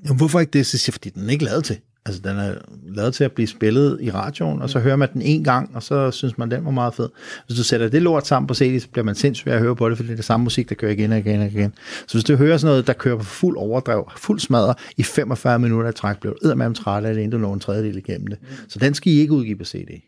Jamen, 0.04 0.16
hvorfor 0.16 0.40
ikke 0.40 0.50
det? 0.50 0.66
Så 0.66 0.78
siger 0.78 0.92
jeg, 0.92 0.94
fordi 0.94 1.10
den 1.10 1.28
er 1.28 1.32
ikke 1.32 1.44
lavet 1.44 1.64
til. 1.64 1.80
Altså, 2.08 2.22
den 2.24 2.38
er 2.38 2.54
lavet 2.86 3.14
til 3.14 3.24
at 3.24 3.32
blive 3.32 3.46
spillet 3.46 3.98
i 4.00 4.10
radioen, 4.10 4.62
og 4.62 4.70
så 4.70 4.78
hører 4.78 4.96
man 4.96 5.08
den 5.12 5.22
en 5.22 5.44
gang, 5.44 5.70
og 5.74 5.82
så 5.82 6.10
synes 6.10 6.38
man, 6.38 6.50
den 6.50 6.64
var 6.64 6.70
meget 6.70 6.94
fed. 6.94 7.08
Hvis 7.46 7.58
du 7.58 7.64
sætter 7.64 7.88
det 7.88 8.02
lort 8.02 8.26
sammen 8.26 8.46
på 8.46 8.54
CD, 8.54 8.80
så 8.80 8.88
bliver 8.88 9.04
man 9.04 9.14
sindssygt 9.14 9.54
at 9.54 9.60
høre 9.60 9.76
på 9.76 9.88
det, 9.88 9.96
fordi 9.96 10.06
det 10.06 10.12
er 10.12 10.16
det 10.16 10.24
samme 10.24 10.44
musik, 10.44 10.68
der 10.68 10.74
kører 10.74 10.92
igen 10.92 11.12
og 11.12 11.18
igen 11.18 11.40
og 11.40 11.46
igen. 11.46 11.72
Så 12.06 12.14
hvis 12.14 12.24
du 12.24 12.36
hører 12.36 12.56
sådan 12.56 12.70
noget, 12.70 12.86
der 12.86 12.92
kører 12.92 13.16
på 13.16 13.24
fuld 13.24 13.56
overdrev, 13.56 14.10
fuld 14.16 14.40
smadre, 14.40 14.74
i 14.96 15.02
45 15.02 15.58
minutter 15.58 15.90
i 15.90 15.92
træk, 15.92 16.20
bliver 16.20 16.32
du 16.34 16.38
eddermame 16.44 16.74
træt 16.74 17.04
af 17.04 17.14
det, 17.14 17.22
inden 17.22 17.40
du 17.40 17.46
når 17.46 17.54
en 17.54 17.60
tredjedel 17.60 17.96
igennem 17.96 18.26
det. 18.26 18.38
Så 18.68 18.78
den 18.78 18.94
skal 18.94 19.12
I 19.12 19.16
ikke 19.20 19.32
udgive 19.32 19.56
på 19.56 19.64
CD. 19.64 20.02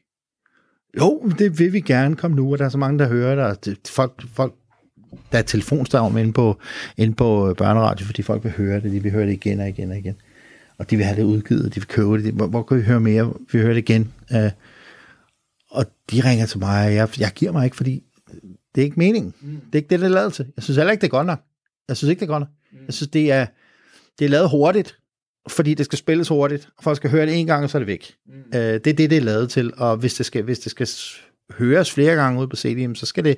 Jo, 1.01 1.33
det 1.39 1.59
vil 1.59 1.73
vi 1.73 1.81
gerne 1.81 2.17
komme 2.17 2.37
nu, 2.37 2.53
og 2.53 2.59
der 2.59 2.65
er 2.65 2.69
så 2.69 2.79
mange, 2.79 2.99
der 2.99 3.09
hører 3.09 3.55
det, 3.55 3.79
folk, 3.89 4.13
folk 4.35 4.55
der 5.33 5.39
er 5.39 5.43
telefonstorm 5.43 6.17
inde 6.17 6.33
på, 6.33 6.59
inde 6.97 7.15
på 7.15 7.55
børneradio, 7.59 8.07
fordi 8.07 8.23
folk 8.23 8.45
vil 8.45 8.53
høre 8.53 8.81
det, 8.81 8.93
de 8.93 9.03
vil 9.03 9.13
høre 9.13 9.27
det 9.27 9.33
igen 9.33 9.61
og 9.61 9.69
igen 9.69 9.91
og 9.91 9.99
igen. 9.99 10.17
Og 10.81 10.91
de 10.91 10.97
vil 10.97 11.07
have 11.07 11.17
det 11.17 11.23
udgivet, 11.23 11.75
de 11.75 11.81
vil 11.81 11.87
købe 11.87 12.23
det. 12.23 12.33
Hvor, 12.35 12.47
hvor 12.47 12.63
kan 12.63 12.77
vi 12.77 12.83
høre 12.83 13.01
mere? 13.01 13.27
Vi 13.27 13.59
vil 13.59 13.63
høre 13.63 13.75
det 13.75 13.91
igen. 13.91 14.13
Uh, 14.31 14.51
og 15.71 15.87
de 16.11 16.21
ringer 16.21 16.47
til 16.47 16.59
mig, 16.59 16.87
og 16.87 16.95
jeg, 16.95 17.21
jeg 17.21 17.31
giver 17.35 17.53
mig 17.53 17.65
ikke, 17.65 17.77
fordi 17.77 18.03
det 18.75 18.81
er 18.81 18.85
ikke 18.85 18.99
meningen. 18.99 19.35
Mm. 19.41 19.49
Det 19.51 19.73
er 19.73 19.77
ikke 19.77 19.89
det, 19.89 20.01
det 20.01 20.07
er 20.07 20.11
lavet 20.11 20.33
til. 20.33 20.47
Jeg 20.57 20.63
synes 20.63 20.77
heller 20.77 20.93
ikke, 20.93 21.01
det 21.01 21.07
er 21.07 21.11
godt 21.11 21.27
nok. 21.27 21.41
Jeg 21.89 21.97
synes 21.97 22.11
ikke, 22.11 22.21
det 22.21 22.27
er 22.27 22.33
godt 22.33 22.41
nok. 22.41 22.49
Mm. 22.73 22.79
Jeg 22.87 22.95
synes, 22.95 23.11
det 23.11 23.33
er, 23.33 23.47
det 24.19 24.25
er 24.25 24.29
lavet 24.29 24.51
hurtigt, 24.51 24.99
fordi 25.49 25.75
det 25.75 25.87
skal 25.87 25.99
spilles 25.99 26.29
hurtigt, 26.29 26.69
og 26.77 26.85
folk 26.85 26.97
skal 26.97 27.11
høre 27.11 27.27
det 27.27 27.35
en 27.41 27.47
gang, 27.47 27.65
og 27.65 27.71
så 27.71 27.79
er 27.79 27.81
det 27.81 27.87
væk. 27.87 28.15
Mm. 28.27 28.33
Uh, 28.33 28.61
det 28.61 28.87
er 28.87 28.93
det, 28.93 29.11
det 29.11 29.13
er 29.13 29.21
lavet 29.21 29.51
til, 29.51 29.73
og 29.77 29.97
hvis 29.97 30.15
det 30.15 30.27
skal, 30.27 30.43
hvis 30.43 30.59
det 30.59 30.71
skal 30.71 30.89
høres 31.59 31.91
flere 31.91 32.15
gange 32.15 32.41
ud 32.41 32.47
på 32.47 32.57
CD'en, 32.57 32.95
så 32.95 33.07
skal, 33.07 33.25
det, 33.25 33.37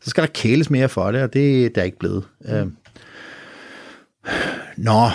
så 0.00 0.10
skal 0.10 0.22
der 0.22 0.30
kæles 0.34 0.70
mere 0.70 0.88
for 0.88 1.12
det, 1.12 1.22
og 1.22 1.32
det 1.32 1.64
er 1.64 1.68
der 1.68 1.82
ikke 1.82 1.98
blevet. 1.98 2.24
Mm. 2.40 2.52
Uh, 2.52 2.70
nå, 4.76 5.08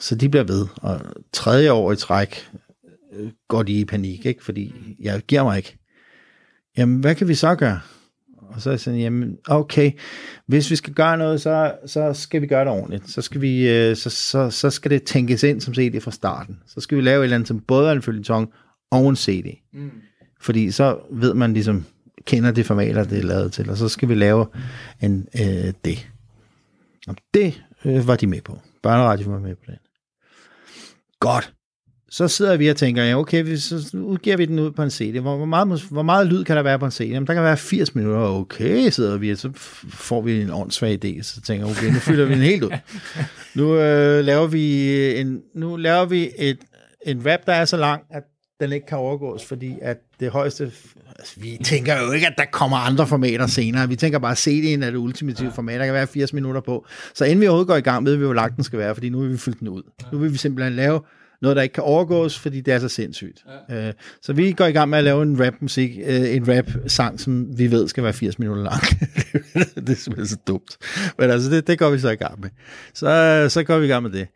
så 0.00 0.14
de 0.14 0.28
bliver 0.28 0.44
ved, 0.44 0.66
og 0.76 1.00
tredje 1.32 1.72
år 1.72 1.92
i 1.92 1.96
træk 1.96 2.48
øh, 3.12 3.30
går 3.48 3.62
de 3.62 3.72
i 3.72 3.84
panik, 3.84 4.26
ikke? 4.26 4.44
fordi 4.44 4.74
jeg 5.00 5.22
giver 5.28 5.42
mig 5.42 5.56
ikke. 5.56 5.78
Jamen, 6.78 7.00
hvad 7.00 7.14
kan 7.14 7.28
vi 7.28 7.34
så 7.34 7.54
gøre? 7.54 7.80
Og 8.38 8.60
så 8.62 8.70
er 8.70 8.72
jeg 8.72 8.80
sådan, 8.80 9.00
jamen, 9.00 9.38
okay, 9.48 9.92
hvis 10.46 10.70
vi 10.70 10.76
skal 10.76 10.94
gøre 10.94 11.18
noget, 11.18 11.40
så, 11.40 11.74
så 11.86 12.12
skal 12.12 12.42
vi 12.42 12.46
gøre 12.46 12.64
det 12.64 12.72
ordentligt. 12.72 13.10
Så 13.10 13.22
skal, 13.22 13.40
vi, 13.40 13.68
øh, 13.68 13.96
så, 13.96 14.10
så, 14.10 14.50
så 14.50 14.70
skal 14.70 14.90
det 14.90 15.02
tænkes 15.02 15.42
ind 15.42 15.60
som 15.60 15.74
CD 15.74 16.00
fra 16.00 16.10
starten. 16.10 16.58
Så 16.66 16.80
skal 16.80 16.96
vi 16.96 17.02
lave 17.02 17.20
et 17.20 17.24
eller 17.24 17.36
andet, 17.36 17.48
som 17.48 17.60
både 17.60 17.88
er 17.88 17.92
en 17.92 18.02
følgetong 18.02 18.52
og 18.90 19.08
en 19.08 19.16
CD. 19.16 19.60
Mm. 19.72 19.90
Fordi 20.40 20.70
så 20.70 20.98
ved 21.10 21.34
man 21.34 21.52
ligesom, 21.52 21.84
kender 22.24 22.50
de 22.50 22.64
formater, 22.64 23.04
det 23.04 23.18
er 23.18 23.22
lavet 23.22 23.52
til, 23.52 23.70
og 23.70 23.76
så 23.76 23.88
skal 23.88 24.08
vi 24.08 24.14
lave 24.14 24.46
en, 25.02 25.28
øh, 25.40 25.72
det. 25.84 26.08
Og 27.08 27.16
det 27.34 27.62
øh, 27.84 28.08
var 28.08 28.16
de 28.16 28.26
med 28.26 28.40
på. 28.40 28.58
Børneradio 28.82 29.30
var 29.30 29.38
med 29.38 29.54
på 29.54 29.62
den. 29.66 29.76
Godt. 31.20 31.52
Så 32.10 32.28
sidder 32.28 32.56
vi 32.56 32.68
og 32.68 32.76
tænker, 32.76 33.04
ja, 33.04 33.18
okay, 33.18 33.44
vi, 33.44 33.56
så 33.56 33.90
udgiver 33.94 34.36
vi 34.36 34.46
den 34.46 34.58
ud 34.58 34.70
på 34.70 34.82
en 34.82 34.90
CD. 34.90 35.20
Hvor, 35.20 35.36
hvor, 35.36 35.46
meget, 35.46 35.82
hvor 35.90 36.02
meget 36.02 36.26
lyd 36.26 36.44
kan 36.44 36.56
der 36.56 36.62
være 36.62 36.78
på 36.78 36.84
en 36.84 36.90
CD? 36.90 37.06
Jamen, 37.06 37.26
der 37.26 37.34
kan 37.34 37.42
være 37.42 37.56
80 37.56 37.94
minutter. 37.94 38.20
Okay, 38.20 38.90
sidder 38.90 39.18
vi, 39.18 39.30
og 39.30 39.38
så 39.38 39.50
får 39.88 40.20
vi 40.20 40.42
en 40.42 40.50
åndssvag 40.50 41.04
idé. 41.04 41.22
Så 41.22 41.40
tænker 41.40 41.66
jeg, 41.66 41.76
okay, 41.76 41.92
nu 41.92 41.98
fylder 41.98 42.24
vi 42.24 42.34
den 42.34 42.42
helt 42.42 42.62
ud. 42.62 42.70
Nu 43.54 43.76
øh, 43.76 44.24
laver 44.24 44.46
vi, 44.46 45.16
en, 45.20 45.42
nu 45.54 45.76
laver 45.76 46.04
vi 46.04 46.30
et, 46.38 46.58
en 47.06 47.26
rap, 47.26 47.40
der 47.46 47.52
er 47.52 47.64
så 47.64 47.76
lang, 47.76 48.02
at 48.10 48.22
den 48.60 48.72
ikke 48.72 48.86
kan 48.86 48.98
overgås, 48.98 49.44
fordi 49.44 49.74
at 49.82 49.98
det 50.20 50.30
højeste... 50.30 50.72
Altså, 51.18 51.40
vi 51.40 51.58
tænker 51.64 52.02
jo 52.02 52.12
ikke, 52.12 52.26
at 52.26 52.34
der 52.38 52.44
kommer 52.52 52.76
andre 52.76 53.06
formater 53.06 53.46
senere. 53.46 53.88
Vi 53.88 53.96
tænker 53.96 54.18
bare, 54.18 54.32
at 54.32 54.48
CD'en 54.48 54.84
er 54.84 54.90
det 54.90 54.96
ultimative 54.96 55.52
format. 55.52 55.80
Der 55.80 55.84
kan 55.84 55.94
være 55.94 56.06
80 56.06 56.32
minutter 56.32 56.60
på. 56.60 56.86
Så 57.14 57.24
inden 57.24 57.40
vi 57.40 57.46
overhovedet 57.46 57.68
går 57.68 57.76
i 57.76 57.80
gang, 57.80 58.06
ved 58.06 58.16
vi, 58.16 58.24
hvor 58.24 58.34
lang 58.34 58.56
den 58.56 58.64
skal 58.64 58.78
være, 58.78 58.94
fordi 58.94 59.08
nu 59.08 59.20
vil 59.20 59.32
vi 59.32 59.38
fylde 59.38 59.58
den 59.58 59.68
ud. 59.68 59.82
Nu 60.12 60.18
vil 60.18 60.32
vi 60.32 60.38
simpelthen 60.38 60.72
lave 60.72 61.00
noget, 61.42 61.56
der 61.56 61.62
ikke 61.62 61.72
kan 61.72 61.84
overgås, 61.84 62.38
fordi 62.38 62.60
det 62.60 62.74
er 62.74 62.78
så 62.78 62.88
sindssygt. 62.88 63.44
Ja. 63.68 63.88
Øh, 63.88 63.92
så 64.22 64.32
vi 64.32 64.52
går 64.52 64.66
i 64.66 64.72
gang 64.72 64.90
med 64.90 64.98
at 64.98 65.04
lave 65.04 65.22
en 65.22 65.44
rap-musik, 65.44 65.90
øh, 66.04 66.34
en 66.34 66.48
rap-sang, 66.48 67.20
som 67.20 67.58
vi 67.58 67.70
ved 67.70 67.88
skal 67.88 68.04
være 68.04 68.12
80 68.12 68.38
minutter 68.38 68.62
lang. 68.62 68.80
det 69.86 69.88
er 69.88 69.94
simpelthen 69.94 70.26
så 70.26 70.36
dumt. 70.46 70.76
Men 71.18 71.30
altså, 71.30 71.50
det, 71.50 71.66
det 71.66 71.78
går 71.78 71.90
vi 71.90 71.98
så 71.98 72.08
i 72.10 72.16
gang 72.16 72.40
med. 72.40 72.50
Så, 72.94 73.46
så 73.48 73.62
går 73.64 73.78
vi 73.78 73.84
i 73.84 73.88
gang 73.88 74.02
med 74.02 74.10
det. 74.10 74.28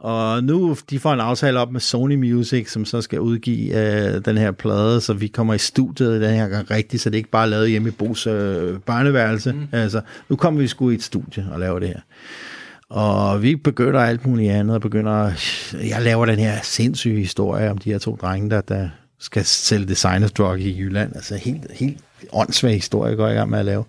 Og 0.00 0.44
nu, 0.44 0.76
de 0.90 0.98
får 0.98 1.12
en 1.12 1.20
aftale 1.20 1.58
op 1.58 1.72
med 1.72 1.80
Sony 1.80 2.14
Music, 2.14 2.72
som 2.72 2.84
så 2.84 3.02
skal 3.02 3.20
udgive 3.20 3.74
øh, 3.74 4.24
den 4.24 4.38
her 4.38 4.50
plade, 4.50 5.00
så 5.00 5.12
vi 5.12 5.26
kommer 5.26 5.54
i 5.54 5.58
studiet 5.58 6.20
den 6.20 6.34
her 6.34 6.48
gang 6.48 6.70
rigtigt, 6.70 7.02
så 7.02 7.10
det 7.10 7.16
er 7.16 7.18
ikke 7.18 7.30
bare 7.30 7.50
lavet 7.50 7.70
hjemme 7.70 7.88
i 7.88 7.92
Bos 7.92 8.26
øh, 8.26 8.78
børneværelse. 8.78 9.52
Mm. 9.52 9.68
Altså, 9.72 10.00
nu 10.28 10.36
kommer 10.36 10.60
vi 10.60 10.68
sgu 10.68 10.90
i 10.90 10.94
et 10.94 11.02
studie 11.02 11.46
og 11.52 11.60
laver 11.60 11.78
det 11.78 11.88
her. 11.88 12.00
Og 12.88 13.42
vi 13.42 13.56
begynder 13.56 14.00
alt 14.00 14.26
muligt 14.26 14.52
andet, 14.52 14.74
og 14.74 14.80
begynder, 14.80 15.32
jeg 15.72 16.02
laver 16.02 16.26
den 16.26 16.38
her 16.38 16.58
sindssyge 16.62 17.18
historie 17.18 17.70
om 17.70 17.78
de 17.78 17.90
her 17.92 17.98
to 17.98 18.18
drenge, 18.20 18.50
der, 18.50 18.60
der 18.60 18.88
skal 19.18 19.44
sælge 19.44 19.86
designers 19.86 20.32
drug 20.32 20.58
i 20.58 20.78
Jylland. 20.78 21.16
Altså 21.16 21.34
helt, 21.36 21.66
helt 21.72 21.98
åndssvag 22.32 22.74
historie, 22.74 23.16
går 23.16 23.26
jeg 23.26 23.34
i 23.34 23.38
gang 23.38 23.50
med 23.50 23.58
at 23.58 23.64
lave. 23.64 23.84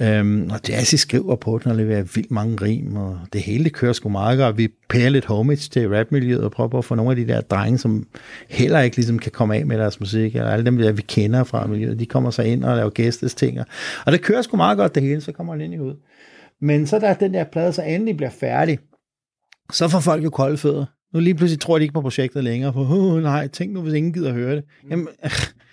Øhm, 0.00 0.50
og 0.50 0.60
Jazzy 0.68 0.94
skriver 0.94 1.36
på 1.36 1.60
den 1.62 1.70
og 1.70 1.76
leverer 1.76 2.02
vildt 2.02 2.30
mange 2.30 2.56
rim, 2.62 2.96
og 2.96 3.18
det 3.32 3.40
hele 3.40 3.64
det 3.64 3.72
kører 3.72 3.92
sgu 3.92 4.08
meget 4.08 4.38
godt. 4.38 4.58
Vi 4.58 4.68
pærer 4.88 5.08
lidt 5.08 5.24
homage 5.24 5.56
til 5.56 5.88
rapmiljøet 5.88 6.44
og 6.44 6.50
prøver 6.50 6.78
at 6.78 6.84
få 6.84 6.94
nogle 6.94 7.10
af 7.10 7.16
de 7.16 7.26
der 7.26 7.40
drenge, 7.40 7.78
som 7.78 8.06
heller 8.48 8.80
ikke 8.80 8.96
ligesom 8.96 9.18
kan 9.18 9.32
komme 9.32 9.56
af 9.56 9.66
med 9.66 9.78
deres 9.78 10.00
musik, 10.00 10.36
eller 10.36 10.50
alle 10.50 10.64
dem, 10.64 10.78
der 10.78 10.92
vi 10.92 11.02
kender 11.02 11.44
fra 11.44 11.66
miljøet, 11.66 11.98
de 11.98 12.06
kommer 12.06 12.30
så 12.30 12.42
ind 12.42 12.64
og 12.64 12.76
laver 12.76 12.90
gæstes 12.90 13.34
ting. 13.34 13.58
Og 14.06 14.12
det 14.12 14.22
kører 14.22 14.42
sgu 14.42 14.56
meget 14.56 14.78
godt 14.78 14.94
det 14.94 15.02
hele, 15.02 15.20
så 15.20 15.32
kommer 15.32 15.52
han 15.52 15.60
ind 15.60 15.74
i 15.74 15.78
ud. 15.78 15.94
Men 16.60 16.86
så 16.86 16.98
da 16.98 17.16
den 17.20 17.34
der 17.34 17.44
plade 17.44 17.72
så 17.72 17.82
endelig 17.82 18.16
bliver 18.16 18.30
færdig, 18.30 18.78
så 19.72 19.88
får 19.88 20.00
folk 20.00 20.24
jo 20.24 20.30
kolde 20.30 20.56
fødder. 20.56 20.84
Nu 21.14 21.20
lige 21.20 21.34
pludselig 21.34 21.60
tror 21.60 21.78
de 21.78 21.82
ikke 21.84 21.94
på 21.94 22.00
projektet 22.00 22.44
længere. 22.44 22.72
På, 22.72 22.80
oh, 22.80 23.22
nej, 23.22 23.48
tænk 23.48 23.72
nu, 23.72 23.80
hvis 23.80 23.94
ingen 23.94 24.12
gider 24.12 24.28
at 24.28 24.34
høre 24.34 24.56
det. 24.56 24.64
Jamen, 24.90 25.08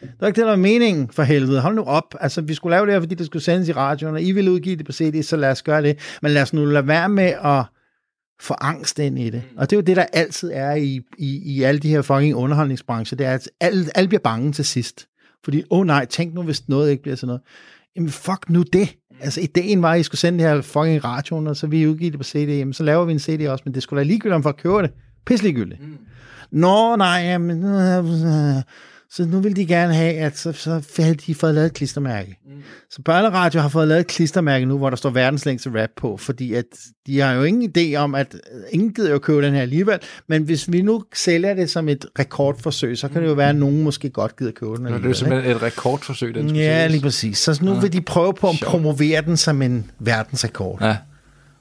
det 0.01 0.15
var 0.19 0.27
ikke 0.27 0.35
det, 0.35 0.45
der 0.45 0.51
var 0.51 0.57
meningen 0.57 1.09
for 1.11 1.23
helvede. 1.23 1.61
Hold 1.61 1.75
nu 1.75 1.83
op. 1.83 2.15
Altså, 2.19 2.41
vi 2.41 2.53
skulle 2.53 2.75
lave 2.75 2.85
det 2.85 2.93
her, 2.93 2.99
fordi 2.99 3.15
det 3.15 3.25
skulle 3.25 3.43
sendes 3.43 3.69
i 3.69 3.71
radioen, 3.71 4.15
og 4.15 4.21
I 4.21 4.31
ville 4.31 4.51
udgive 4.51 4.75
det 4.75 4.85
på 4.85 4.91
CD, 4.91 5.23
så 5.23 5.35
lad 5.35 5.51
os 5.51 5.63
gøre 5.63 5.81
det. 5.81 5.99
Men 6.21 6.31
lad 6.31 6.41
os 6.41 6.53
nu 6.53 6.65
lade 6.65 6.87
være 6.87 7.09
med 7.09 7.33
at 7.43 7.63
få 8.41 8.55
angst 8.61 8.99
ind 8.99 9.19
i 9.19 9.29
det. 9.29 9.43
Og 9.57 9.69
det 9.69 9.75
er 9.75 9.77
jo 9.77 9.85
det, 9.85 9.95
der 9.95 10.05
altid 10.13 10.51
er 10.53 10.73
i, 10.73 11.01
i, 11.17 11.41
i 11.55 11.63
alle 11.63 11.79
de 11.79 11.89
her 11.89 12.01
fucking 12.01 12.35
underholdningsbrancher. 12.35 13.17
Det 13.17 13.25
er, 13.25 13.33
at 13.33 13.49
alle, 13.59 13.85
alle 13.95 14.07
bliver 14.07 14.21
bange 14.21 14.51
til 14.51 14.65
sidst. 14.65 15.07
Fordi, 15.43 15.63
åh 15.69 15.79
oh, 15.79 15.85
nej, 15.85 16.05
tænk 16.05 16.33
nu, 16.33 16.43
hvis 16.43 16.69
noget 16.69 16.91
ikke 16.91 17.03
bliver 17.03 17.15
sådan 17.15 17.27
noget. 17.27 17.41
Jamen, 17.95 18.09
fuck 18.09 18.49
nu 18.49 18.63
det. 18.73 18.95
Altså, 19.19 19.41
ideen 19.41 19.81
var, 19.81 19.93
at 19.93 19.99
I 19.99 20.03
skulle 20.03 20.19
sende 20.19 20.39
det 20.39 20.47
her 20.47 20.61
fucking 20.61 21.03
radioen, 21.03 21.47
og 21.47 21.55
så 21.55 21.67
vi 21.67 21.87
udgive 21.87 22.11
det 22.11 22.19
på 22.19 22.23
CD. 22.23 22.49
Jamen, 22.49 22.73
så 22.73 22.83
laver 22.83 23.05
vi 23.05 23.11
en 23.11 23.19
CD 23.19 23.47
også, 23.47 23.61
men 23.65 23.73
det 23.73 23.83
skulle 23.83 23.97
da 23.99 24.07
ligegyldigt, 24.07 24.35
om 24.35 24.43
folk 24.43 24.59
køber 24.63 24.81
det. 24.81 24.91
Pisse 25.25 25.45
ligegyldigt. 25.45 25.81
Mm. 25.81 25.97
Nå, 26.51 26.95
nej, 26.95 27.21
jamen, 27.23 27.63
så 29.13 29.25
nu 29.25 29.39
vil 29.39 29.55
de 29.55 29.65
gerne 29.65 29.93
have, 29.93 30.13
at 30.13 30.37
så, 30.37 30.51
så 30.51 30.81
havde 30.99 31.15
de 31.15 31.35
fået 31.35 31.55
lavet 31.55 31.67
et 31.67 31.73
klistermærke. 31.73 32.39
Mm. 32.45 32.51
Så 32.89 33.01
Børneradio 33.05 33.61
har 33.61 33.69
fået 33.69 33.87
lavet 33.87 34.01
et 34.01 34.07
klistermærke 34.07 34.65
nu, 34.65 34.77
hvor 34.77 34.89
der 34.89 34.97
står 34.97 35.09
verdens 35.09 35.45
længste 35.45 35.81
rap 35.81 35.89
på, 35.97 36.17
fordi 36.17 36.53
at 36.53 36.65
de 37.07 37.19
har 37.19 37.33
jo 37.33 37.43
ingen 37.43 37.73
idé 37.77 37.95
om, 37.95 38.15
at 38.15 38.35
ingen 38.71 38.93
gider 38.93 39.11
jo 39.11 39.19
købe 39.19 39.41
den 39.41 39.53
her 39.53 39.61
alligevel, 39.61 39.99
men 40.27 40.43
hvis 40.43 40.71
vi 40.71 40.81
nu 40.81 41.03
sælger 41.13 41.53
det 41.53 41.69
som 41.69 41.89
et 41.89 42.05
rekordforsøg, 42.19 42.97
så 42.97 43.07
kan 43.07 43.21
det 43.21 43.27
jo 43.27 43.33
være, 43.33 43.49
at 43.49 43.55
nogen 43.55 43.83
måske 43.83 44.09
godt 44.09 44.35
gider 44.37 44.51
købe 44.51 44.77
den 44.77 44.85
alligevel. 44.85 45.03
Det 45.03 45.09
er 45.09 45.13
simpelthen 45.13 45.49
ikke? 45.49 45.57
et 45.57 45.63
rekordforsøg, 45.63 46.35
den 46.35 46.55
Ja, 46.55 46.87
lige 46.87 47.01
præcis. 47.01 47.37
Så 47.37 47.59
nu 47.61 47.73
ja. 47.73 47.79
vil 47.79 47.93
de 47.93 48.01
prøve 48.01 48.33
på 48.33 48.49
at 48.49 48.55
promovere 48.65 49.21
den 49.21 49.37
som 49.37 49.61
en 49.61 49.91
verdensrekord. 49.99 50.81
Ja. 50.81 50.97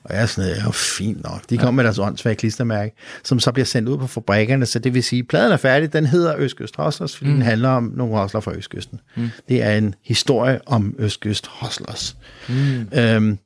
Og 0.05 0.15
jeg 0.15 0.23
er 0.23 0.27
sådan, 0.27 0.51
ja, 0.57 0.71
fint 0.71 1.23
nok. 1.23 1.51
De 1.51 1.59
kommer 1.59 1.69
ja. 1.69 1.77
med 1.77 1.85
deres 1.85 1.99
åndssvage 1.99 2.37
klistermærke, 2.37 2.95
som 3.25 3.41
så 3.41 3.53
bliver 3.53 3.67
sendt 3.67 3.89
ud 3.89 3.99
på 3.99 4.07
fabrikkerne, 4.07 4.67
så 4.67 4.79
det 4.79 4.95
vil 4.95 5.03
sige, 5.03 5.25
pladen 5.25 5.53
er 5.53 5.57
færdig, 5.57 5.93
den 5.93 6.07
hedder 6.07 6.37
Østkyst 6.39 6.77
Hoslers, 6.77 7.17
fordi 7.17 7.31
mm. 7.31 7.37
den 7.37 7.43
handler 7.43 7.69
om 7.69 7.93
nogle 7.97 8.17
hosler 8.17 8.41
fra 8.41 8.55
Østkysten. 8.55 9.01
Mm. 9.17 9.31
Det 9.49 9.63
er 9.63 9.77
en 9.77 9.95
historie 10.05 10.61
om 10.67 10.95
Østkyst 10.99 11.47
Hoslers. 11.47 12.17
Mm. 12.49 12.89
Øhm, 12.93 13.39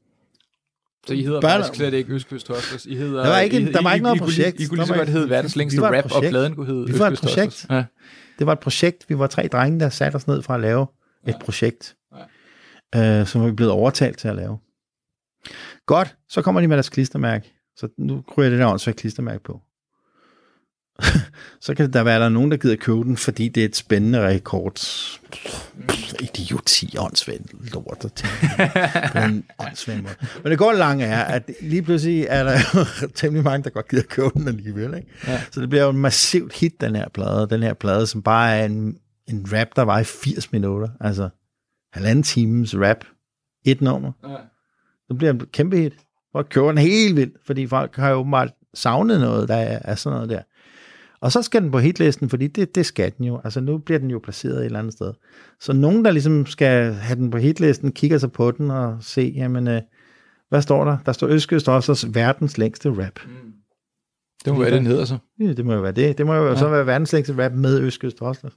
så 1.06 1.14
I 1.14 1.22
hedder 1.22 1.40
Børn... 1.40 1.50
faktisk 1.50 1.74
slet 1.74 1.94
ikke 1.94 2.12
Østkyst 2.12 2.48
Hoslers. 2.48 2.86
I 2.86 2.94
hedder, 2.94 3.22
der 3.22 3.28
var 3.28 3.40
ikke, 3.40 3.72
der 3.72 3.82
var 3.82 3.94
ikke 3.94 4.02
noget 4.02 4.16
I, 4.16 4.18
projekt. 4.18 4.60
I, 4.60 4.62
I 4.62 4.66
kunne 4.66 4.78
lige 4.78 4.86
så 4.86 4.94
godt 4.94 5.08
hedde 5.08 5.30
verdens 5.30 5.56
længste 5.56 5.82
rap, 5.82 6.12
og 6.12 6.22
pladen 6.22 6.54
kunne 6.54 6.66
hedde 6.66 6.92
Vi 6.92 6.98
var 6.98 7.10
et 7.10 7.18
projekt. 7.18 7.66
Ja. 7.70 7.84
Det 8.38 8.46
var 8.46 8.52
et 8.52 8.60
projekt. 8.60 9.04
Vi 9.08 9.18
var 9.18 9.26
tre 9.26 9.48
drenge, 9.52 9.80
der 9.80 9.88
satte 9.88 10.16
os 10.16 10.26
ned 10.26 10.42
for 10.42 10.54
at 10.54 10.60
lave 10.60 10.86
ja. 11.26 11.30
et 11.30 11.36
projekt, 11.40 11.94
ja. 12.94 13.20
øh, 13.20 13.26
som 13.26 13.46
vi 13.46 13.52
blevet 13.52 13.72
overtalt 13.72 14.18
til 14.18 14.28
at 14.28 14.36
lave. 14.36 14.58
Godt, 15.86 16.16
så 16.28 16.42
kommer 16.42 16.60
de 16.60 16.68
med 16.68 16.76
deres 16.76 16.88
klistermærke. 16.88 17.54
Så 17.76 17.88
nu 17.98 18.22
kryger 18.28 18.50
det 18.50 18.58
der 18.58 18.66
åndssvagt 18.66 18.98
klistermærke 18.98 19.44
på. 19.44 19.60
så 21.60 21.74
kan 21.74 21.92
der 21.92 22.02
være 22.02 22.20
der 22.20 22.28
nogen, 22.28 22.50
der 22.50 22.56
gider 22.56 22.76
købe 22.76 22.98
den, 22.98 23.16
fordi 23.16 23.48
det 23.48 23.60
er 23.60 23.64
et 23.64 23.76
spændende 23.76 24.26
rekord. 24.26 24.80
Idioti, 26.20 26.96
åndssvagt 26.98 27.72
lort. 27.72 28.24
På 29.12 29.18
en 29.18 29.44
åndssvagt 29.58 30.02
måde. 30.02 30.14
Men 30.42 30.50
det 30.50 30.58
går 30.58 30.72
langt 30.72 31.04
er, 31.04 31.24
at 31.24 31.50
lige 31.60 31.82
pludselig 31.82 32.26
er 32.28 32.44
der 32.44 32.58
temmelig 33.14 33.44
mange, 33.44 33.64
der 33.64 33.70
godt 33.70 33.88
gider 33.88 34.02
købe 34.02 34.30
den 34.34 34.48
alligevel. 34.48 34.94
Ikke? 34.94 35.08
Ja. 35.26 35.40
Så 35.50 35.60
det 35.60 35.68
bliver 35.68 35.84
jo 35.84 35.90
en 35.90 35.98
massivt 35.98 36.52
hit, 36.52 36.80
den 36.80 36.96
her 36.96 37.08
plade. 37.08 37.46
Den 37.50 37.62
her 37.62 37.74
plade, 37.74 38.06
som 38.06 38.22
bare 38.22 38.56
er 38.56 38.64
en, 38.64 38.98
en 39.28 39.46
rap, 39.52 39.68
der 39.76 39.82
var 39.82 39.98
i 39.98 40.04
80 40.04 40.52
minutter. 40.52 40.88
Altså 41.00 41.28
halvanden 41.92 42.22
times 42.22 42.74
rap. 42.76 43.04
Et 43.66 43.80
nummer. 43.80 44.12
Ja 44.28 44.36
så 45.08 45.14
bliver 45.14 45.32
det 45.32 45.42
en 45.42 45.48
kæmpe 45.52 45.76
hit. 45.76 45.96
Og 46.34 46.48
kører 46.48 46.68
den 46.68 46.78
helt 46.78 47.16
vildt, 47.16 47.34
fordi 47.46 47.66
folk 47.66 47.96
har 47.96 48.10
jo 48.10 48.16
åbenbart 48.16 48.52
savnet 48.74 49.20
noget, 49.20 49.48
der 49.48 49.54
er, 49.54 49.78
er 49.84 49.94
sådan 49.94 50.14
noget 50.14 50.30
der. 50.30 50.42
Og 51.20 51.32
så 51.32 51.42
skal 51.42 51.62
den 51.62 51.70
på 51.70 51.78
hitlisten, 51.78 52.28
fordi 52.28 52.46
det, 52.46 52.74
det 52.74 52.86
skal 52.86 53.12
den 53.18 53.26
jo. 53.26 53.40
Altså 53.44 53.60
nu 53.60 53.78
bliver 53.78 53.98
den 53.98 54.10
jo 54.10 54.18
placeret 54.18 54.58
et 54.58 54.64
eller 54.64 54.78
andet 54.78 54.92
sted. 54.92 55.12
Så 55.60 55.72
nogen, 55.72 56.04
der 56.04 56.10
ligesom 56.10 56.46
skal 56.46 56.92
have 56.92 57.16
den 57.16 57.30
på 57.30 57.38
hitlisten, 57.38 57.92
kigger 57.92 58.18
sig 58.18 58.32
på 58.32 58.50
den 58.50 58.70
og 58.70 58.96
se, 59.00 59.32
jamen, 59.36 59.68
øh, 59.68 59.82
hvad 60.48 60.62
står 60.62 60.84
der? 60.84 60.96
Der 61.06 61.12
står 61.12 61.28
Østkyst 61.28 61.68
også 61.68 62.08
verdens 62.12 62.58
længste 62.58 62.88
rap. 62.90 63.20
Mm. 63.26 63.52
Det 64.44 64.52
må 64.52 64.60
være, 64.60 64.76
den 64.76 64.86
hedder 64.86 65.04
så. 65.04 65.18
Ja, 65.40 65.52
det 65.52 65.64
må 65.64 65.74
jo 65.74 65.80
være 65.80 65.92
det. 65.92 66.18
Det 66.18 66.26
må 66.26 66.34
jo 66.34 66.46
ja. 66.46 66.56
så 66.56 66.68
være 66.68 66.86
verdens 66.86 67.12
længste 67.12 67.44
rap 67.44 67.52
med 67.52 67.80
Østkyst 67.80 68.22
også. 68.22 68.50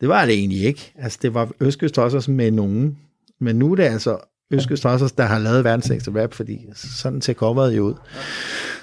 Det 0.00 0.08
var 0.08 0.24
det 0.24 0.34
egentlig 0.34 0.64
ikke. 0.64 0.92
Altså, 0.98 1.18
det 1.22 1.34
var 1.34 1.50
Østkyst 1.60 1.98
også 1.98 2.30
med 2.30 2.50
nogen. 2.50 2.98
Men 3.40 3.56
nu 3.56 3.72
er 3.72 3.76
det 3.76 3.82
altså 3.82 4.18
Øske 4.54 4.76
Strassers, 4.76 5.12
der 5.12 5.24
har 5.24 5.38
lavet 5.38 5.64
verdens 5.64 5.88
længste 5.88 6.22
rap, 6.22 6.34
fordi 6.34 6.66
sådan 6.74 7.20
ser 7.20 7.34
coveret 7.34 7.76
jo 7.76 7.82
ud. 7.82 7.94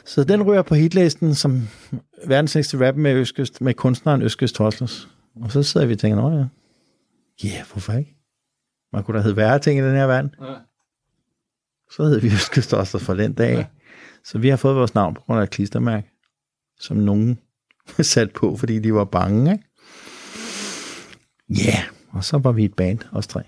Så 0.05 0.23
den 0.23 0.43
rører 0.43 0.61
på 0.61 0.75
hitlisten 0.75 1.35
som 1.35 1.67
verdens 2.27 2.55
længste 2.55 2.87
rap 2.87 2.95
med, 2.95 3.13
Øskøst, 3.13 3.61
med 3.61 3.73
kunstneren 3.73 4.21
Øske 4.21 4.47
Strassers. 4.47 5.07
Og 5.35 5.51
så 5.51 5.63
sidder 5.63 5.87
vi 5.87 5.93
og 5.93 5.99
tænker, 5.99 6.31
ja, 6.31 6.45
ja, 7.43 7.47
yeah, 7.47 7.65
hvorfor 7.71 7.93
ikke? 7.93 8.17
Man 8.93 9.03
kunne 9.03 9.17
da 9.17 9.23
hedde 9.23 9.37
værre 9.37 9.59
ting 9.59 9.79
i 9.79 9.83
den 9.83 9.95
her 9.95 10.05
verden. 10.05 10.35
Ja. 10.41 10.53
Så 11.91 12.03
hedder 12.03 12.19
vi 12.19 12.27
Øske 12.27 12.61
Strassers 12.61 13.03
for 13.03 13.13
den 13.13 13.33
dag. 13.33 13.55
Ja. 13.55 13.65
Så 14.23 14.37
vi 14.37 14.49
har 14.49 14.57
fået 14.57 14.75
vores 14.75 14.95
navn 14.95 15.13
på 15.13 15.21
grund 15.21 15.39
af 15.39 15.43
et 15.43 15.49
klistermærke, 15.49 16.11
som 16.79 16.97
nogen 16.97 17.39
sat 17.99 18.31
på, 18.31 18.55
fordi 18.55 18.79
de 18.79 18.93
var 18.93 19.05
bange. 19.05 19.51
Ikke? 19.51 19.65
Ja, 21.49 21.69
yeah. 21.69 21.83
og 22.09 22.23
så 22.23 22.37
var 22.37 22.51
vi 22.51 22.65
et 22.65 22.73
band, 22.73 22.99
os 23.11 23.27
tre. 23.27 23.41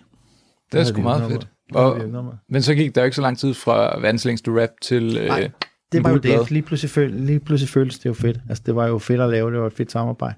Det 0.74 0.82
er 0.82 0.84
sgu 0.84 1.02
meget 1.02 1.32
fedt. 1.32 1.48
Og, 1.74 2.02
men 2.50 2.62
så 2.62 2.76
gik 2.76 2.96
der 2.96 3.04
ikke 3.04 3.16
så 3.16 3.22
lang 3.22 3.38
tid 3.38 3.54
fra 3.54 4.00
verdens 4.00 4.26
længste 4.26 4.62
rap 4.62 4.70
til... 4.82 5.18
Øh, 5.18 5.28
Nej, 5.28 5.52
det 5.92 6.04
var 6.04 6.10
jo 6.10 6.18
det. 6.18 6.52
Lige 6.52 6.62
pludselig, 6.62 6.90
føl, 6.90 7.12
lige 7.12 7.40
pludselig 7.40 7.70
føltes 7.70 8.00
det 8.00 8.06
jo 8.06 8.14
fedt. 8.14 8.40
Altså, 8.50 8.64
det 8.66 8.76
var 8.76 8.88
jo 8.88 8.98
fedt 8.98 9.22
at 9.22 9.30
lave, 9.30 9.52
det 9.52 9.60
var 9.60 9.68
et 9.68 9.74
fedt 9.74 9.92
samarbejde. 9.92 10.36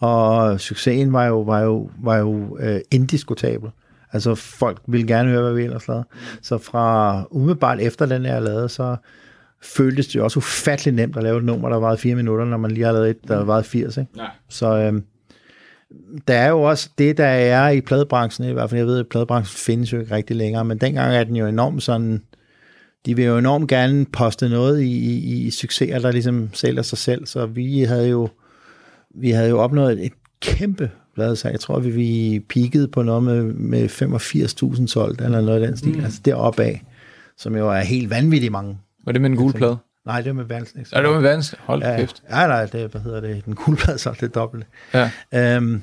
Og 0.00 0.60
succesen 0.60 1.12
var 1.12 1.26
jo, 1.26 1.40
var 1.40 1.60
jo, 1.60 1.90
var 1.98 2.16
jo 2.16 2.30
uh, 2.30 2.76
indiskutabel. 2.90 3.70
Altså, 4.12 4.34
folk 4.34 4.82
ville 4.86 5.06
gerne 5.06 5.30
høre, 5.30 5.42
hvad 5.42 5.52
vi 5.52 5.62
ellers 5.62 5.88
lavede. 5.88 6.04
Så 6.42 6.58
fra 6.58 7.22
umiddelbart 7.30 7.80
efter 7.80 8.06
den 8.06 8.24
her 8.24 8.40
lavede, 8.40 8.68
så 8.68 8.96
føltes 9.62 10.06
det 10.06 10.16
jo 10.16 10.24
også 10.24 10.38
ufattelig 10.38 10.94
nemt 10.94 11.16
at 11.16 11.22
lave 11.22 11.38
et 11.38 11.44
nummer, 11.44 11.68
der 11.68 11.76
var 11.76 11.96
fire 11.96 12.14
minutter, 12.14 12.44
når 12.44 12.56
man 12.56 12.70
lige 12.70 12.84
har 12.84 12.92
lavet 12.92 13.10
et, 13.10 13.28
der 13.28 13.44
var 13.44 13.62
80. 13.62 13.96
Ikke? 13.96 14.10
Ja. 14.16 14.26
Så 14.48 14.76
øhm, 14.76 15.04
der 16.28 16.34
er 16.34 16.48
jo 16.48 16.62
også 16.62 16.90
det, 16.98 17.16
der 17.16 17.26
er 17.26 17.68
i 17.68 17.80
pladebranchen, 17.80 18.48
i 18.48 18.52
hvert 18.52 18.70
fald 18.70 18.78
jeg 18.78 18.86
ved, 18.86 18.98
at 18.98 19.08
pladebranchen 19.08 19.56
findes 19.56 19.92
jo 19.92 20.00
ikke 20.00 20.14
rigtig 20.14 20.36
længere, 20.36 20.64
men 20.64 20.78
dengang 20.78 21.14
er 21.14 21.24
den 21.24 21.36
jo 21.36 21.46
enormt 21.46 21.82
sådan, 21.82 22.22
de 23.06 23.16
vil 23.16 23.24
jo 23.24 23.38
enormt 23.38 23.68
gerne 23.68 24.06
poste 24.12 24.48
noget 24.48 24.80
i, 24.82 24.92
i, 24.92 25.46
i 25.46 25.50
succeser, 25.50 25.98
der 25.98 26.12
ligesom 26.12 26.50
sælger 26.52 26.82
sig 26.82 26.98
selv, 26.98 27.26
så 27.26 27.46
vi 27.46 27.82
havde 27.82 28.08
jo, 28.08 28.28
vi 29.14 29.30
havde 29.30 29.48
jo 29.48 29.58
opnået 29.58 30.06
et 30.06 30.12
kæmpe 30.40 30.90
så 31.16 31.48
Jeg 31.50 31.60
tror, 31.60 31.78
vi, 31.78 31.90
vi 31.90 32.40
peakede 32.48 32.88
på 32.88 33.02
noget 33.02 33.22
med, 33.22 33.42
med 33.42 33.88
85.000 33.88 34.86
solgt, 34.86 35.20
eller 35.20 35.40
noget 35.40 35.62
af 35.62 35.68
den 35.68 35.76
stil, 35.76 35.98
mm. 35.98 36.04
altså 36.04 36.20
deroppe 36.24 36.62
af, 36.62 36.84
som 37.36 37.56
jo 37.56 37.70
er 37.70 37.80
helt 37.80 38.10
vanvittigt 38.10 38.52
mange. 38.52 38.78
Var 39.04 39.12
det 39.12 39.20
med 39.20 39.30
en 39.30 39.36
gul 39.36 39.52
plade? 39.52 39.76
Nej, 40.06 40.20
det 40.20 40.26
var 40.26 40.32
med 40.32 40.44
verdens 40.44 40.92
Ja, 40.92 41.00
det 41.00 41.08
var 41.08 41.14
med 41.14 41.22
verdens. 41.22 41.54
Hold 41.58 41.82
ja, 41.82 41.96
kæft. 41.96 42.22
Ja, 42.30 42.46
nej, 42.46 42.66
det, 42.66 42.90
hvad 42.90 43.00
hedder 43.00 43.20
det? 43.20 43.44
Den 43.44 43.54
guldplade 43.54 43.98
så 43.98 44.16
det 44.20 44.34
dobbelt. 44.34 44.66
Ja. 44.94 45.10
Øhm, 45.34 45.82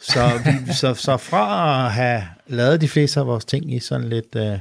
så, 0.00 0.20
vi, 0.44 0.72
så, 0.72 0.94
så 0.94 1.16
fra 1.16 1.86
at 1.86 1.92
have 1.92 2.22
lavet 2.46 2.80
de 2.80 2.88
fleste 2.88 3.20
af 3.20 3.26
vores 3.26 3.44
ting 3.44 3.74
i 3.74 3.78
sådan 3.78 4.08
lidt 4.08 4.36
øh, 4.36 4.58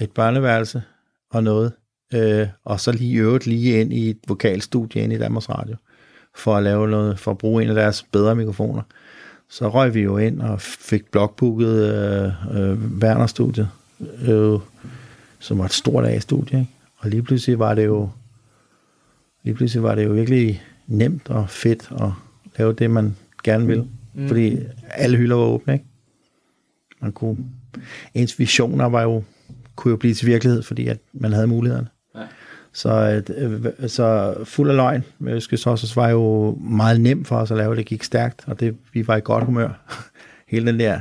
et 0.00 0.10
børneværelse 0.10 0.82
og 1.30 1.44
noget, 1.44 1.72
øh, 2.14 2.48
og 2.64 2.80
så 2.80 2.92
lige 2.92 3.18
øvet 3.18 3.46
lige 3.46 3.80
ind 3.80 3.92
i 3.92 4.10
et 4.10 4.18
vokalstudie 4.28 5.02
ind 5.02 5.12
i 5.12 5.18
Danmarks 5.18 5.48
Radio, 5.48 5.76
for 6.34 6.56
at 6.56 6.62
lave 6.62 6.88
noget, 6.88 7.18
for 7.18 7.30
at 7.30 7.38
bruge 7.38 7.62
en 7.62 7.68
af 7.68 7.74
deres 7.74 8.02
bedre 8.12 8.34
mikrofoner. 8.34 8.82
Så 9.50 9.68
røg 9.68 9.94
vi 9.94 10.00
jo 10.00 10.18
ind 10.18 10.42
og 10.42 10.60
fik 10.60 11.10
blokbooket 11.10 11.94
øh, 11.94 12.60
øh, 12.60 12.78
Werner-studiet, 13.02 13.68
øh, 14.22 14.60
som 15.38 15.58
var 15.58 15.64
et 15.64 15.72
stort 15.72 16.06
A-studie, 16.06 16.58
ikke? 16.58 16.72
Og 16.98 17.10
lige 17.10 17.22
pludselig 17.22 17.58
var 17.58 17.74
det 17.74 17.86
jo, 17.86 18.10
lige 19.42 19.54
pludselig 19.54 19.82
var 19.82 19.94
det 19.94 20.04
jo 20.04 20.12
virkelig 20.12 20.62
nemt 20.86 21.30
og 21.30 21.50
fedt 21.50 21.88
at 22.00 22.10
lave 22.58 22.72
det, 22.72 22.90
man 22.90 23.16
gerne 23.44 23.66
vil. 23.66 23.88
Mm. 24.14 24.28
Fordi 24.28 24.58
alle 24.90 25.16
hylder 25.16 25.36
var 25.36 25.44
åbne, 25.44 25.72
ikke? 25.72 25.84
Man 27.00 27.12
kunne, 27.12 27.36
ens 28.14 28.38
visioner 28.38 28.86
var 28.86 29.02
jo, 29.02 29.22
kunne 29.76 29.90
jo 29.90 29.96
blive 29.96 30.14
til 30.14 30.26
virkelighed, 30.26 30.62
fordi 30.62 30.88
at 30.88 30.98
man 31.12 31.32
havde 31.32 31.46
mulighederne. 31.46 31.88
Ja. 32.14 32.20
Så, 32.72 33.22
øh, 33.36 33.88
så 33.88 34.34
fuld 34.44 34.70
af 34.70 34.76
løgn 34.76 35.04
med 35.18 35.34
Øskes 35.34 35.64
Hossers 35.64 35.96
var 35.96 36.08
jo 36.08 36.54
meget 36.60 37.00
nemt 37.00 37.26
for 37.26 37.36
os 37.36 37.50
at 37.50 37.56
lave. 37.56 37.76
Det 37.76 37.86
gik 37.86 38.02
stærkt, 38.02 38.44
og 38.46 38.60
det, 38.60 38.76
vi 38.92 39.06
var 39.06 39.16
i 39.16 39.20
godt 39.20 39.44
humør. 39.44 39.68
Hele 40.48 40.66
den 40.66 40.80
der 40.80 41.00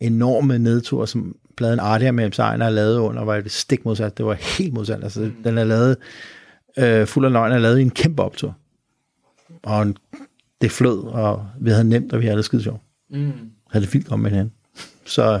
enorme 0.00 0.58
nedtur, 0.58 1.04
som 1.04 1.36
pladen 1.56 1.80
Ardia 1.80 2.12
med 2.12 2.32
Sejner 2.32 2.66
er 2.66 2.70
lavet 2.70 2.98
under, 2.98 3.24
var 3.24 3.40
det 3.40 3.52
stik 3.52 3.84
modsat. 3.84 4.18
Det 4.18 4.26
var 4.26 4.34
helt 4.34 4.72
modsat. 4.72 5.04
Altså, 5.04 5.20
mm. 5.20 5.34
den 5.44 5.58
er 5.58 5.64
lavet, 5.64 5.96
øh, 6.78 7.06
fuld 7.06 7.24
af 7.24 7.32
løgn, 7.32 7.52
er 7.52 7.58
lavet 7.58 7.78
i 7.78 7.82
en 7.82 7.90
kæmpe 7.90 8.22
optur. 8.22 8.56
Og 9.62 9.82
en, 9.82 9.96
det 10.60 10.70
flød, 10.70 10.98
og 10.98 11.46
vi 11.60 11.70
havde 11.70 11.84
nemt, 11.84 12.12
og 12.12 12.20
vi 12.20 12.24
havde 12.24 12.36
det 12.36 12.44
skide 12.44 12.62
sjovt. 12.62 12.80
Mm. 13.10 13.32
Havde 13.70 13.84
det 13.84 13.92
fint 13.92 14.12
om 14.12 14.20
med 14.20 14.30
hinanden. 14.30 14.52
Så 15.04 15.40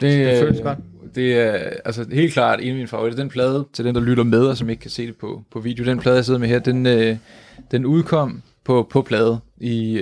det, 0.00 0.26
det 0.26 0.38
føles 0.38 0.60
godt. 0.60 0.78
Det 1.14 1.40
er 1.40 1.52
altså 1.84 2.06
helt 2.12 2.32
klart 2.32 2.60
en 2.60 2.68
af 2.68 2.74
mine 2.74 2.88
favoritter. 2.88 3.18
Den 3.18 3.28
plade, 3.28 3.66
til 3.72 3.84
den, 3.84 3.94
der 3.94 4.00
lytter 4.00 4.24
med, 4.24 4.46
og 4.46 4.56
som 4.56 4.70
ikke 4.70 4.80
kan 4.80 4.90
se 4.90 5.06
det 5.06 5.16
på, 5.16 5.42
på 5.50 5.60
video, 5.60 5.84
den 5.84 5.98
plade, 5.98 6.16
jeg 6.16 6.24
sidder 6.24 6.40
med 6.40 6.48
her, 6.48 6.58
den, 6.58 6.86
øh, 6.86 7.16
den 7.70 7.86
udkom 7.86 8.42
på, 8.64 8.88
på 8.90 9.02
plade 9.02 9.38
i 9.60 9.98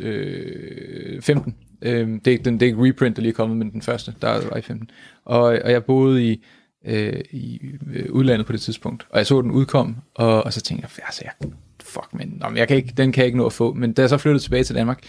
øh, 0.00 1.22
15. 1.22 1.56
Øh, 1.82 2.08
det, 2.24 2.34
er, 2.34 2.38
den, 2.38 2.54
det 2.54 2.62
er 2.62 2.66
ikke 2.66 2.88
reprint, 2.88 3.16
der 3.16 3.22
lige 3.22 3.30
er 3.30 3.36
kommet, 3.36 3.58
men 3.58 3.72
den 3.72 3.82
første, 3.82 4.14
der 4.22 4.48
var 4.48 4.56
i 4.56 4.62
15. 4.62 4.90
Og, 5.24 5.42
og 5.42 5.70
jeg 5.70 5.84
boede 5.84 6.24
i, 6.24 6.44
øh, 6.84 7.20
i 7.30 7.60
øh, 7.94 8.06
udlandet 8.10 8.46
på 8.46 8.52
det 8.52 8.60
tidspunkt, 8.60 9.06
og 9.10 9.18
jeg 9.18 9.26
så 9.26 9.42
den 9.42 9.50
udkom, 9.50 9.96
og, 10.14 10.44
og 10.44 10.52
så 10.52 10.60
tænkte 10.60 10.88
jeg, 10.98 11.04
altså, 11.06 11.22
jeg, 11.24 11.50
fuck, 11.82 12.08
men, 12.12 12.36
nå, 12.40 12.48
men 12.48 12.56
jeg 12.56 12.68
kan 12.68 12.76
ikke, 12.76 12.92
den 12.96 13.12
kan 13.12 13.20
jeg 13.20 13.26
ikke 13.26 13.38
nå 13.38 13.46
at 13.46 13.52
få. 13.52 13.72
Men 13.72 13.92
da 13.92 14.02
jeg 14.02 14.08
så 14.08 14.18
flyttede 14.18 14.44
tilbage 14.44 14.64
til 14.64 14.74
Danmark, 14.74 15.02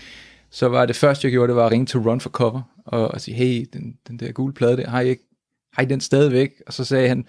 så 0.49 0.67
var 0.67 0.85
det 0.85 0.95
første, 0.95 1.25
jeg 1.25 1.31
gjorde, 1.31 1.47
det 1.47 1.55
var 1.55 1.65
at 1.65 1.71
ringe 1.71 1.85
til 1.85 1.99
Run 1.99 2.21
for 2.21 2.29
Cover, 2.29 2.61
og, 2.85 3.07
og 3.07 3.21
sige, 3.21 3.35
hey, 3.35 3.65
den, 3.73 3.97
den 4.07 4.17
der 4.19 4.31
gule 4.31 4.53
plade 4.53 4.77
der, 4.77 4.89
har 4.89 5.01
I, 5.01 5.09
ikke, 5.09 5.23
har 5.73 5.83
I 5.83 5.85
den 5.85 6.01
stadigvæk? 6.01 6.51
Og 6.67 6.73
så 6.73 6.85
sagde 6.85 7.07
han, 7.07 7.25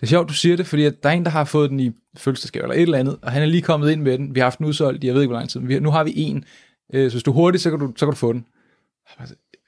det 0.00 0.02
er 0.02 0.06
sjovt, 0.06 0.28
du 0.28 0.34
siger 0.34 0.56
det, 0.56 0.66
fordi 0.66 0.84
at 0.84 1.02
der 1.02 1.08
er 1.08 1.12
en, 1.12 1.24
der 1.24 1.30
har 1.30 1.44
fået 1.44 1.70
den 1.70 1.80
i 1.80 1.90
fødselsdagsgave 2.16 2.64
eller 2.64 2.74
et 2.74 2.82
eller 2.82 2.98
andet, 2.98 3.18
og 3.22 3.32
han 3.32 3.42
er 3.42 3.46
lige 3.46 3.62
kommet 3.62 3.90
ind 3.90 4.02
med 4.02 4.18
den. 4.18 4.34
Vi 4.34 4.40
har 4.40 4.44
haft 4.44 4.58
den 4.58 4.66
udsolgt, 4.66 5.04
jeg 5.04 5.14
ved 5.14 5.22
ikke, 5.22 5.30
hvor 5.30 5.38
lang 5.38 5.50
tid, 5.50 5.60
men 5.60 5.68
vi, 5.68 5.80
nu 5.80 5.90
har 5.90 6.04
vi 6.04 6.12
en. 6.16 6.44
Øh, 6.92 7.10
så 7.10 7.14
hvis 7.14 7.22
du 7.22 7.30
er 7.30 7.34
hurtig, 7.34 7.60
så 7.60 7.70
kan 7.70 7.78
du, 7.78 7.92
så 7.96 8.06
kan 8.06 8.10
du 8.10 8.16
få 8.16 8.32
den. 8.32 8.44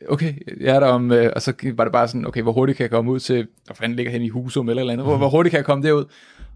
Okay, 0.09 0.35
jeg 0.61 0.77
er 0.77 0.81
der 0.81 0.87
om, 0.87 1.13
øh, 1.13 1.31
og 1.37 1.43
så 1.43 1.53
var 1.75 1.85
det 1.85 1.93
bare 1.93 2.09
sådan, 2.09 2.27
okay, 2.27 2.43
hvor 2.43 2.53
hurtigt 2.53 2.77
kan 2.77 2.83
jeg 2.85 2.91
komme 2.91 3.11
ud 3.11 3.21
til, 3.21 3.47
hvor 3.67 3.75
fanden 3.75 3.97
ligger 3.97 4.13
hen 4.13 4.23
i 4.23 4.29
Husum 4.29 4.69
eller 4.69 4.81
eller 4.81 4.93
andet, 4.93 5.07
hvor, 5.07 5.17
hvor 5.17 5.29
hurtigt 5.29 5.51
kan 5.51 5.57
jeg 5.57 5.65
komme 5.65 5.89
derud? 5.89 6.05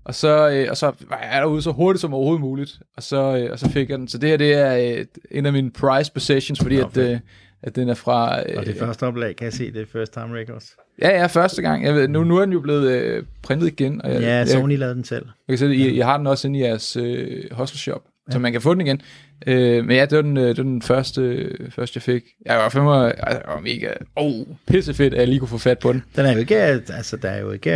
Og 0.05 0.15
så, 0.15 0.51
øh, 0.51 0.67
og 0.71 0.77
så 0.77 0.87
var 1.09 1.29
jeg 1.33 1.41
derude 1.43 1.63
så 1.63 1.71
hurtigt 1.73 2.01
som 2.01 2.15
overhovedet 2.15 2.41
muligt, 2.41 2.79
og 2.97 3.03
så, 3.03 3.37
øh, 3.37 3.53
og 3.53 3.59
så 3.59 3.69
fik 3.71 3.91
jeg 3.91 3.99
den. 3.99 4.09
Så 4.09 4.19
det 4.19 4.29
her, 4.29 4.37
det 4.37 4.55
er 4.55 4.97
øh, 4.99 5.05
en 5.31 5.47
af 5.47 5.53
mine 5.53 5.71
prize 5.71 6.13
possessions, 6.13 6.61
fordi 6.61 6.77
at, 6.77 6.97
øh, 6.97 7.19
at 7.63 7.77
den 7.77 7.89
er 7.89 7.95
fra... 7.95 8.39
Øh, 8.51 8.55
Og 8.59 8.67
det 8.67 8.77
første 8.79 9.07
oplag, 9.07 9.37
kan 9.37 9.45
jeg 9.45 9.53
se, 9.53 9.73
det 9.73 9.83
er 9.83 9.87
First 9.93 10.13
Time 10.13 10.35
Records. 10.37 10.73
Ja, 11.03 11.09
ja, 11.21 11.27
første 11.27 11.63
gang. 11.63 11.85
Jeg 11.85 11.95
ved, 11.95 12.09
nu, 12.09 12.25
nu 12.25 12.37
er 12.37 12.45
den 12.45 12.53
jo 12.53 12.61
blevet 12.61 12.91
øh, 12.91 13.23
printet 13.43 13.67
igen. 13.67 14.03
Og 14.03 14.13
jeg, 14.13 14.21
Ja, 14.21 14.35
jeg, 14.37 14.49
Sony 14.49 14.77
lavede 14.79 14.95
den 14.95 15.05
selv. 15.05 15.27
jeg 15.49 15.59
kan 15.59 15.59
se, 15.59 15.75
I, 15.75 15.89
I 15.89 15.99
har 15.99 16.17
den 16.17 16.27
også 16.27 16.49
inde 16.49 16.59
i 16.59 16.63
jeres 16.63 16.97
øh, 16.97 17.43
hostel 17.53 17.79
shop, 17.79 18.03
ja. 18.29 18.33
så 18.33 18.39
man 18.39 18.53
kan 18.53 18.61
få 18.61 18.75
den 18.75 18.81
igen. 18.81 19.01
Øh, 19.47 19.85
men 19.85 19.97
ja, 19.97 20.07
det 20.07 20.17
var 20.17 20.23
den, 20.23 20.37
øh, 20.37 20.49
det 20.49 20.57
var 20.57 20.63
den 20.63 20.83
første, 20.83 21.51
første, 21.71 21.97
jeg 21.97 22.03
fik. 22.03 22.25
Jeg 22.47 22.57
var 22.57 22.69
fandme, 22.69 23.07
altså, 23.07 23.41
jeg 23.47 23.55
var 23.55 23.61
mega, 23.61 23.89
oh, 24.17 24.47
pissefedt, 24.67 25.15
at 25.15 25.21
jeg 25.21 25.29
lige 25.29 25.39
kunne 25.39 25.49
få 25.49 25.59
fat 25.59 25.79
på 25.79 25.93
den. 25.93 26.03
Den 26.17 26.27
er 26.27 26.33
jo 26.33 26.39
ikke, 26.39 26.57
altså 26.57 27.17
der 27.17 27.29
er 27.29 27.41
jo 27.41 27.51
ikke, 27.51 27.71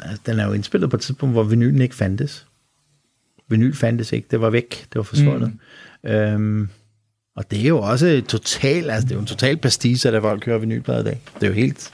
altså, 0.00 0.22
den 0.26 0.38
er 0.38 0.46
jo 0.46 0.52
indspillet 0.52 0.90
på 0.90 0.96
et 0.96 1.02
tidspunkt, 1.02 1.34
hvor 1.34 1.42
vinylen 1.42 1.80
ikke 1.80 1.94
fandtes. 1.94 2.46
Vinyl 3.48 3.74
fandtes 3.74 4.12
ikke, 4.12 4.28
det 4.30 4.40
var 4.40 4.50
væk, 4.50 4.86
det 4.92 4.96
var 4.96 5.02
forsvundet. 5.02 5.52
Mm. 6.04 6.10
Øhm, 6.10 6.68
og 7.36 7.50
det 7.50 7.60
er 7.60 7.68
jo 7.68 7.78
også 7.78 8.22
total, 8.28 8.90
altså 8.90 9.08
det 9.08 9.12
er 9.12 9.16
jo 9.16 9.20
en 9.20 9.26
total 9.26 9.56
pastice, 9.56 10.08
at 10.08 10.22
folk 10.22 10.42
kører 10.42 10.58
vinylplader 10.58 11.00
i 11.00 11.04
dag. 11.04 11.20
Det 11.34 11.42
er 11.42 11.46
jo 11.46 11.54
helt 11.54 11.92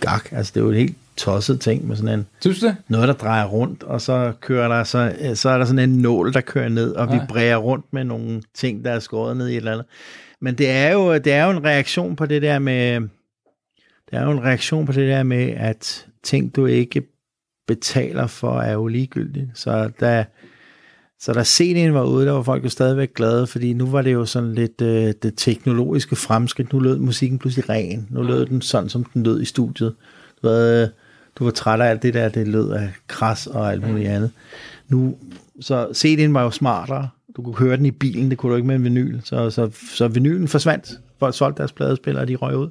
gak, 0.00 0.32
altså 0.32 0.52
det 0.54 0.60
er 0.60 0.64
jo 0.64 0.72
helt 0.72 0.96
tosset 1.16 1.60
ting 1.60 1.86
med 1.88 1.96
sådan 1.96 2.18
en, 2.18 2.26
Synes 2.40 2.60
du 2.60 2.66
det? 2.66 2.76
noget, 2.88 3.08
der 3.08 3.14
drejer 3.14 3.44
rundt, 3.46 3.82
og 3.82 4.00
så 4.00 4.32
kører 4.40 4.68
der, 4.68 4.84
så, 4.84 5.14
så 5.34 5.48
er 5.48 5.58
der 5.58 5.64
sådan 5.64 5.90
en 5.90 5.98
nål, 5.98 6.32
der 6.32 6.40
kører 6.40 6.68
ned, 6.68 6.92
og 6.92 7.08
Ja. 7.14 7.20
vibrerer 7.20 7.56
rundt 7.56 7.86
med 7.92 8.04
nogle 8.04 8.42
ting, 8.54 8.84
der 8.84 8.90
er 8.90 8.98
skåret 8.98 9.36
ned 9.36 9.48
i 9.48 9.52
et 9.52 9.56
eller 9.56 9.72
andet. 9.72 9.86
Men 10.40 10.54
det 10.54 10.70
er 10.70 10.92
jo, 10.92 11.14
det 11.14 11.32
er 11.32 11.44
jo 11.44 11.50
en 11.50 11.64
reaktion 11.64 12.16
på 12.16 12.26
det 12.26 12.42
der 12.42 12.58
med, 12.58 13.00
det 14.10 14.18
er 14.18 14.24
jo 14.24 14.30
en 14.30 14.42
reaktion 14.44 14.86
på 14.86 14.92
det 14.92 15.08
der 15.08 15.22
med, 15.22 15.50
at 15.56 16.06
ting, 16.22 16.56
du 16.56 16.66
ikke 16.66 17.02
betaler 17.68 18.26
for, 18.26 18.60
er 18.60 18.72
jo 18.72 18.86
ligegyldigt. 18.86 19.46
Så 19.54 19.90
da, 20.00 20.24
så 21.20 21.32
da 21.32 21.40
CD'en 21.40 21.90
var 21.92 22.04
ude, 22.04 22.26
der 22.26 22.32
var 22.32 22.42
folk 22.42 22.64
jo 22.64 22.68
stadigvæk 22.68 23.14
glade, 23.14 23.46
fordi 23.46 23.72
nu 23.72 23.86
var 23.86 24.02
det 24.02 24.12
jo 24.12 24.24
sådan 24.24 24.54
lidt 24.54 24.80
øh, 24.82 25.14
det 25.22 25.34
teknologiske 25.36 26.16
fremskridt. 26.16 26.72
Nu 26.72 26.78
lød 26.78 26.98
musikken 26.98 27.38
pludselig 27.38 27.68
ren. 27.68 28.06
Nu 28.10 28.22
lød 28.22 28.46
den 28.46 28.60
sådan, 28.62 28.88
som 28.88 29.04
den 29.04 29.22
lød 29.22 29.42
i 29.42 29.44
studiet. 29.44 29.94
Du, 30.42 30.48
havde, 30.48 30.92
du 31.38 31.44
var 31.44 31.50
træt 31.50 31.80
af 31.80 31.90
alt 31.90 32.02
det 32.02 32.14
der, 32.14 32.28
det 32.28 32.48
lød 32.48 32.70
af 32.70 32.92
kras 33.08 33.46
og 33.46 33.72
alt 33.72 33.88
muligt 33.88 34.08
andet. 34.08 34.30
Nu, 34.88 35.16
så 35.60 35.84
CD'en 35.84 36.32
var 36.32 36.42
jo 36.42 36.50
smartere. 36.50 37.08
Du 37.36 37.42
kunne 37.42 37.56
høre 37.56 37.76
den 37.76 37.86
i 37.86 37.90
bilen, 37.90 38.30
det 38.30 38.38
kunne 38.38 38.52
du 38.52 38.56
ikke 38.56 38.66
med 38.66 38.76
en 38.76 38.84
vinyl. 38.84 39.20
Så, 39.24 39.50
så, 39.50 39.70
så 39.94 40.08
vinylen 40.08 40.48
forsvandt. 40.48 41.00
Folk 41.18 41.36
solgte 41.36 41.58
deres 41.58 41.72
pladespillere, 41.72 42.22
og 42.22 42.28
de 42.28 42.36
røg 42.36 42.56
ud. 42.56 42.70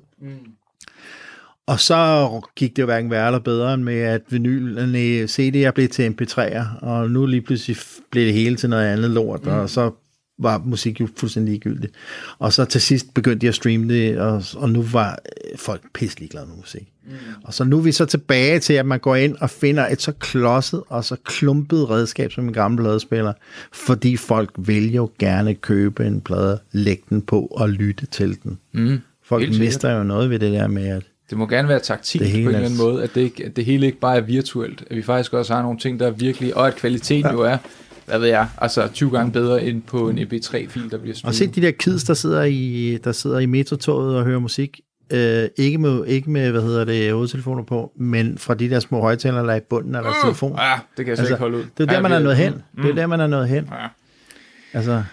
Og 1.68 1.80
så 1.80 2.30
gik 2.56 2.76
det 2.76 2.82
jo 2.82 2.86
hverken 2.86 3.12
værre 3.12 3.28
eller 3.28 3.40
bedre 3.40 3.74
end 3.74 3.84
med, 3.84 4.00
at 4.00 4.22
vinylerne, 4.30 5.24
CD'er 5.24 5.72
blev 5.72 5.88
til 5.88 6.10
MP3'er, 6.10 6.86
og 6.86 7.10
nu 7.10 7.26
lige 7.26 7.42
pludselig 7.42 7.78
blev 8.12 8.26
det 8.26 8.34
hele 8.34 8.56
til 8.56 8.70
noget 8.70 8.86
andet 8.86 9.10
lort, 9.10 9.46
mm. 9.46 9.52
og 9.52 9.70
så 9.70 9.92
var 10.40 10.58
musik 10.66 11.02
jo 11.02 11.08
fuldstændig 11.18 11.52
ligegyldigt. 11.52 11.94
Og 12.40 12.54
så 12.54 12.66
til 12.66 12.82
sidst 12.82 13.14
begyndte 13.14 13.42
de 13.42 13.48
at 13.48 13.56
streame 13.56 13.94
det, 13.94 14.20
og, 14.20 14.44
og 14.56 14.70
nu 14.70 14.82
var 14.82 15.12
øh, 15.52 15.58
folk 15.58 15.82
pisselig 15.94 16.30
glade 16.30 16.46
med 16.48 16.56
musik. 16.56 16.92
Mm. 17.08 17.14
Og 17.44 17.54
så 17.54 17.64
nu 17.64 17.78
er 17.78 17.82
vi 17.82 17.92
så 17.92 18.06
tilbage 18.06 18.60
til, 18.60 18.74
at 18.74 18.86
man 18.86 19.00
går 19.00 19.16
ind 19.16 19.36
og 19.40 19.50
finder 19.50 19.88
et 19.88 20.02
så 20.02 20.12
klodset 20.12 20.84
og 20.88 21.04
så 21.06 21.16
klumpet 21.26 21.90
redskab 21.90 22.32
som 22.32 22.48
en 22.48 22.54
gammel 22.54 22.80
pladespiller, 22.84 23.34
fordi 23.74 24.18
folk 24.18 24.50
vil 24.58 24.94
jo 24.94 25.10
gerne 25.20 25.54
købe 25.56 26.06
en 26.06 26.22
plade, 26.22 26.60
lægge 26.72 27.04
den 27.10 27.22
på 27.22 27.42
og 27.42 27.70
lytte 27.70 28.06
til 28.06 28.38
den. 28.44 28.58
Mm. 28.74 29.00
Folk 29.24 29.42
Helt 29.42 29.54
sikkert. 29.54 29.68
mister 29.68 29.98
jo 29.98 30.04
noget 30.04 30.30
ved 30.30 30.40
det 30.40 30.52
der 30.54 30.68
med, 30.68 30.88
at 30.88 31.04
Det 31.30 31.38
må 31.38 31.48
gerne 31.48 31.68
være 31.68 31.80
taktik 31.80 32.22
på 32.22 32.28
en 32.28 32.36
eller 32.48 32.60
er- 32.60 32.64
anden 32.66 32.78
måde, 32.78 33.04
at 33.04 33.16
det, 33.16 33.22
ikke, 33.22 33.46
at 33.46 33.56
det 33.56 33.66
hele 33.66 33.86
ikke 33.86 34.00
bare 34.00 34.18
er 34.18 34.22
virtuelt, 34.22 34.84
at 34.90 34.98
vi 34.98 35.02
faktisk 35.02 35.34
også 35.34 35.54
har 35.54 35.62
nogle 35.62 35.80
ting, 35.80 36.00
der 36.00 36.08
er 36.08 36.12
virkelig, 36.12 36.58
og 36.58 36.68
at 36.68 36.76
kvaliteten 36.76 37.26
ja. 37.26 37.32
jo 37.32 37.40
er, 37.42 37.58
hvad 38.06 38.20
ved 38.20 38.28
jeg, 38.28 38.48
altså 38.58 38.88
20 38.94 39.10
gange 39.12 39.32
bedre 39.32 39.64
end 39.64 39.82
på 39.82 40.10
en 40.10 40.20
MP3-fil, 40.20 40.92
der 40.92 40.98
bliver 40.98 41.14
Og 41.14 41.18
streamet. 41.18 41.36
se 41.36 41.48
de 41.48 41.62
der 41.62 41.72
kids, 41.72 42.04
der 42.04 42.14
sidder 42.14 42.44
i, 42.44 42.98
der 43.04 43.12
sidder 43.12 43.40
i 43.40 43.46
metrotoget 43.46 44.16
og 44.18 44.24
hører 44.26 44.40
musik. 44.40 44.80
Øh, 45.10 45.50
ikke, 45.58 45.78
med, 45.78 46.06
ikke 46.06 46.30
med, 46.32 46.52
hvad 46.52 46.62
hedder 46.62 46.86
det, 46.86 47.14
hovedtelefoner 47.14 47.64
på, 47.64 47.92
men 47.96 48.38
fra 48.38 48.54
de 48.54 48.70
der 48.70 48.80
små 48.80 49.02
højtalere, 49.02 49.44
der 49.48 49.52
er 49.52 49.56
i 49.58 49.60
bunden 49.60 49.96
af 49.96 50.04
deres 50.04 50.16
telefon. 50.24 50.56
Ja, 50.58 50.74
det 50.98 51.06
kan 51.06 51.08
jeg 51.08 51.10
Altså, 51.20 51.26
ikke 51.34 51.40
holde 51.40 51.58
ud. 51.58 51.64
Det 51.78 51.84
er 51.90 51.94
der, 51.94 52.02
man 52.02 52.12
er 52.12 52.20
nået 52.20 52.36
hen. 52.38 52.54
Det 52.82 52.90
er 52.90 52.96
der, 52.96 53.08
man 53.08 53.20
er 53.20 53.28
nået 53.28 53.48
hen. 53.50 53.70
Ja. 53.72 53.88
Altså, 54.74 55.04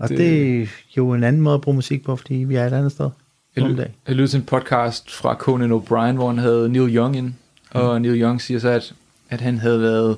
og 0.00 0.08
det 0.08 0.62
er 0.62 0.66
jo 0.96 1.12
en 1.12 1.24
anden 1.24 1.42
måde 1.42 1.54
at 1.54 1.60
bruge 1.60 1.74
musik 1.74 2.04
på, 2.04 2.16
fordi 2.16 2.34
vi 2.34 2.54
er 2.54 2.66
et 2.66 2.72
andet 2.72 2.92
sted. 2.92 3.10
Jeg, 3.56 3.64
dagen. 3.64 3.78
jeg 3.78 3.88
lyttede 4.14 4.28
til 4.28 4.36
en 4.38 4.44
podcast 4.44 5.10
fra 5.14 5.34
Conan 5.34 5.72
O'Brien, 5.72 6.12
hvor 6.12 6.26
han 6.28 6.38
havde 6.38 6.68
Neil 6.68 6.96
Young 6.96 7.16
ind, 7.16 7.32
og 7.70 7.96
Mm. 7.96 8.02
Neil 8.02 8.22
Young 8.22 8.40
siger 8.42 8.60
så, 8.60 8.68
at, 8.68 8.94
at 9.30 9.40
han 9.40 9.58
havde 9.58 9.80
været, 9.80 10.16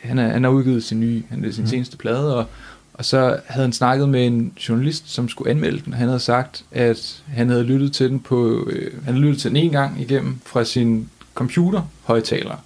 han, 0.00 0.18
er, 0.18 0.28
han 0.28 0.44
har 0.44 0.50
udgivet 0.50 0.84
sin 0.84 1.00
nye, 1.00 1.22
han, 1.30 1.52
sin 1.52 1.62
Mm. 1.64 1.68
seneste 1.68 1.96
plade, 1.96 2.36
og, 2.36 2.44
og 2.98 3.04
så 3.04 3.40
havde 3.46 3.64
han 3.64 3.72
snakket 3.72 4.08
med 4.08 4.26
en 4.26 4.52
journalist, 4.68 5.10
som 5.10 5.28
skulle 5.28 5.50
anmelde 5.50 5.80
den, 5.84 5.92
han 5.92 6.08
havde 6.08 6.20
sagt, 6.20 6.64
at 6.72 7.22
han 7.26 7.48
havde 7.48 7.64
lyttet 7.64 7.92
til 7.92 8.10
den 8.10 8.20
på, 8.20 8.68
øh, 8.70 8.92
han 9.04 9.14
havde 9.14 9.26
lyttet 9.26 9.40
til 9.40 9.50
den 9.50 9.56
en 9.56 9.70
gang 9.70 10.00
igennem 10.00 10.38
fra 10.46 10.64
sin 10.64 11.08
computer 11.34 11.82
højtalere. 12.04 12.58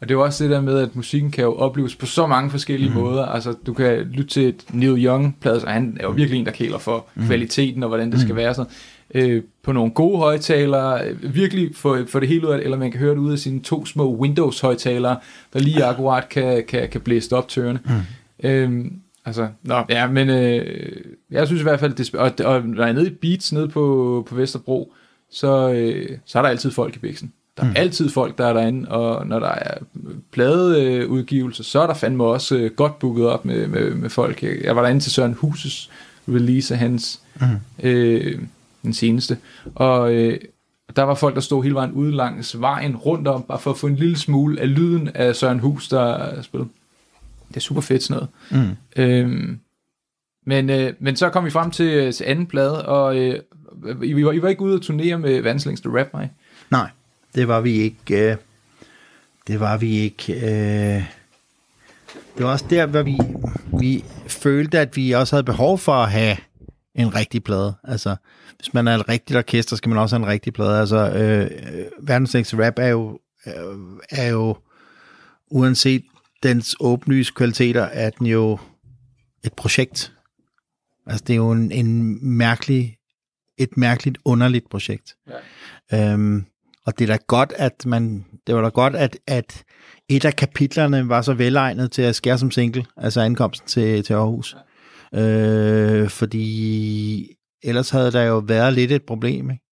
Og 0.00 0.08
det 0.08 0.14
er 0.14 0.18
også 0.18 0.44
det 0.44 0.50
der 0.50 0.60
med, 0.60 0.78
at 0.78 0.96
musikken 0.96 1.30
kan 1.30 1.44
jo 1.44 1.54
opleves 1.54 1.94
på 1.94 2.06
så 2.06 2.26
mange 2.26 2.50
forskellige 2.50 2.90
mm. 2.90 2.96
måder. 2.96 3.26
Altså, 3.26 3.54
du 3.66 3.72
kan 3.72 3.98
lytte 3.98 4.30
til 4.30 4.48
et 4.48 4.64
Neil 4.72 5.06
Young-plade, 5.06 5.64
og 5.64 5.72
han 5.72 5.96
er 6.00 6.04
jo 6.04 6.10
virkelig 6.10 6.38
en, 6.38 6.46
der 6.46 6.52
kæler 6.52 6.78
for 6.78 7.06
mm. 7.14 7.26
kvaliteten 7.26 7.82
og 7.82 7.88
hvordan 7.88 8.12
det 8.12 8.20
skal 8.20 8.36
være. 8.36 8.54
Sådan. 8.54 8.72
Øh, 9.14 9.42
på 9.62 9.72
nogle 9.72 9.90
gode 9.90 10.18
højtalere, 10.18 11.08
øh, 11.08 11.34
virkelig 11.34 11.70
få, 11.74 12.06
få 12.06 12.20
det 12.20 12.28
hele 12.28 12.48
ud 12.48 12.52
af 12.52 12.58
eller 12.58 12.76
man 12.76 12.90
kan 12.90 13.00
høre 13.00 13.10
det 13.10 13.18
ud 13.18 13.32
af 13.32 13.38
sine 13.38 13.60
to 13.60 13.86
små 13.86 14.16
Windows-højtalere, 14.16 15.16
der 15.52 15.58
lige 15.60 15.84
akkurat 15.90 16.28
kan, 16.28 16.64
kan, 16.68 16.88
kan 16.88 17.00
blæse 17.00 17.36
op 17.36 17.48
tørene. 17.48 17.80
Mm. 17.84 18.48
Øhm, 18.48 18.92
altså, 19.28 19.48
nå, 19.62 19.84
ja, 19.88 20.06
men 20.06 20.30
øh, 20.30 20.96
jeg 21.30 21.46
synes 21.46 21.60
i 21.60 21.62
hvert 21.62 21.80
fald, 21.80 21.94
det, 21.94 22.14
og, 22.14 22.32
og 22.44 22.62
når 22.62 22.82
jeg 22.82 22.88
er 22.88 22.94
nede 22.94 23.06
i 23.06 23.10
Beats, 23.10 23.52
nede 23.52 23.68
på, 23.68 24.26
på 24.28 24.34
Vesterbro, 24.34 24.92
så, 25.30 25.72
øh, 25.72 26.18
så 26.24 26.38
er 26.38 26.42
der 26.42 26.48
altid 26.48 26.70
folk 26.70 26.96
i 26.96 26.98
biksen. 26.98 27.32
Der 27.56 27.64
er 27.64 27.68
mm. 27.68 27.74
altid 27.76 28.08
folk, 28.08 28.38
der 28.38 28.46
er 28.46 28.52
derinde, 28.52 28.88
og 28.88 29.26
når 29.26 29.38
der 29.38 29.48
er 29.48 29.74
pladeudgivelser, 30.32 31.64
så 31.64 31.80
er 31.80 31.86
der 31.86 31.94
fandme 31.94 32.24
også 32.24 32.56
øh, 32.56 32.70
godt 32.70 32.98
booket 32.98 33.26
op 33.26 33.44
med, 33.44 33.66
med, 33.66 33.94
med 33.94 34.10
folk. 34.10 34.42
Jeg, 34.42 34.64
jeg 34.64 34.76
var 34.76 34.82
derinde 34.82 35.00
til 35.00 35.12
Søren 35.12 35.34
Huses 35.34 35.90
release 36.28 36.74
af 36.74 36.80
hans, 36.80 37.20
mm. 37.40 37.46
øh, 37.88 38.38
den 38.82 38.94
seneste, 38.94 39.36
og 39.74 40.14
øh, 40.14 40.38
der 40.96 41.02
var 41.02 41.14
folk, 41.14 41.34
der 41.34 41.40
stod 41.40 41.62
hele 41.62 41.74
vejen 41.74 41.92
ude 41.92 42.12
langs 42.12 42.60
vejen 42.60 42.96
rundt 42.96 43.28
om, 43.28 43.42
bare 43.42 43.58
for 43.58 43.70
at 43.70 43.78
få 43.78 43.86
en 43.86 43.96
lille 43.96 44.18
smule 44.18 44.60
af 44.60 44.74
lyden 44.74 45.08
af 45.14 45.36
Søren 45.36 45.58
Hus, 45.58 45.88
der 45.88 46.42
spillede. 46.42 46.70
Det 47.48 47.56
er 47.56 47.60
super 47.60 47.80
fedt 47.80 48.02
sådan 48.02 48.28
noget. 48.50 48.66
Mm. 48.96 49.02
Øhm, 49.02 49.60
men, 50.46 50.70
øh, 50.70 50.92
men 50.98 51.16
så 51.16 51.30
kom 51.30 51.44
vi 51.44 51.50
frem 51.50 51.70
til, 51.70 51.86
øh, 51.86 52.12
til 52.12 52.24
anden 52.24 52.46
plade, 52.46 52.86
og 52.86 53.16
øh, 53.16 53.40
I, 54.02 54.24
var, 54.24 54.32
I 54.32 54.42
var 54.42 54.48
ikke 54.48 54.62
ude 54.62 54.74
at 54.74 54.82
turnere 54.82 55.18
med 55.18 55.40
verdens 55.40 55.66
længste 55.66 55.88
rap, 55.88 56.06
mig. 56.14 56.32
Nej, 56.70 56.90
det 57.34 57.48
var 57.48 57.60
vi 57.60 57.72
ikke. 57.72 58.30
Øh, 58.30 58.36
det 59.46 59.60
var 59.60 59.76
vi 59.76 59.98
ikke. 59.98 60.32
Øh, 60.32 61.04
det 62.36 62.44
var 62.44 62.52
også 62.52 62.64
der, 62.70 62.86
hvor 62.86 63.02
vi, 63.02 63.18
vi 63.78 64.04
følte, 64.26 64.78
at 64.78 64.96
vi 64.96 65.12
også 65.12 65.36
havde 65.36 65.44
behov 65.44 65.78
for 65.78 65.92
at 65.92 66.10
have 66.10 66.36
en 66.94 67.14
rigtig 67.14 67.44
plade. 67.44 67.74
Altså, 67.84 68.16
hvis 68.56 68.74
man 68.74 68.88
er 68.88 68.94
et 68.94 69.08
rigtigt 69.08 69.38
orkester, 69.38 69.76
skal 69.76 69.88
man 69.88 69.98
også 69.98 70.16
have 70.16 70.24
en 70.24 70.32
rigtig 70.32 70.52
plade. 70.52 70.80
Altså, 70.80 70.96
øh, 70.96 71.42
øh, 71.42 71.84
verdens 72.08 72.34
længste 72.34 72.66
rap 72.66 72.78
er 72.78 72.88
jo, 72.88 73.18
øh, 73.46 73.52
er 74.10 74.28
jo, 74.28 74.56
uanset 75.50 76.02
dens 76.42 76.76
åbenlyse 76.80 77.32
kvaliteter, 77.36 77.82
er 77.82 78.10
den 78.10 78.26
jo 78.26 78.58
et 79.44 79.52
projekt. 79.52 80.12
Altså, 81.06 81.24
det 81.26 81.32
er 81.32 81.36
jo 81.36 81.52
en, 81.52 81.72
en 81.72 82.18
mærkelig, 82.36 82.96
et 83.58 83.76
mærkeligt, 83.76 84.18
underligt 84.24 84.70
projekt. 84.70 85.16
Ja. 85.90 86.12
Øhm, 86.12 86.44
og 86.86 86.98
det 86.98 87.10
er 87.10 87.16
da 87.16 87.18
godt, 87.26 87.52
at 87.56 87.86
man, 87.86 88.24
det 88.46 88.54
var 88.54 88.62
da 88.62 88.68
godt, 88.68 88.96
at, 88.96 89.18
at 89.26 89.64
et 90.08 90.24
af 90.24 90.36
kapitlerne 90.36 91.08
var 91.08 91.22
så 91.22 91.34
velegnet 91.34 91.92
til 91.92 92.02
at 92.02 92.16
skære 92.16 92.38
som 92.38 92.50
single, 92.50 92.86
altså 92.96 93.20
ankomsten 93.20 93.68
til, 93.68 94.04
til 94.04 94.14
Aarhus. 94.14 94.56
Øh, 95.14 96.08
fordi 96.08 97.28
ellers 97.62 97.90
havde 97.90 98.12
der 98.12 98.22
jo 98.22 98.38
været 98.38 98.72
lidt 98.72 98.92
et 98.92 99.02
problem, 99.02 99.50
ikke? 99.50 99.64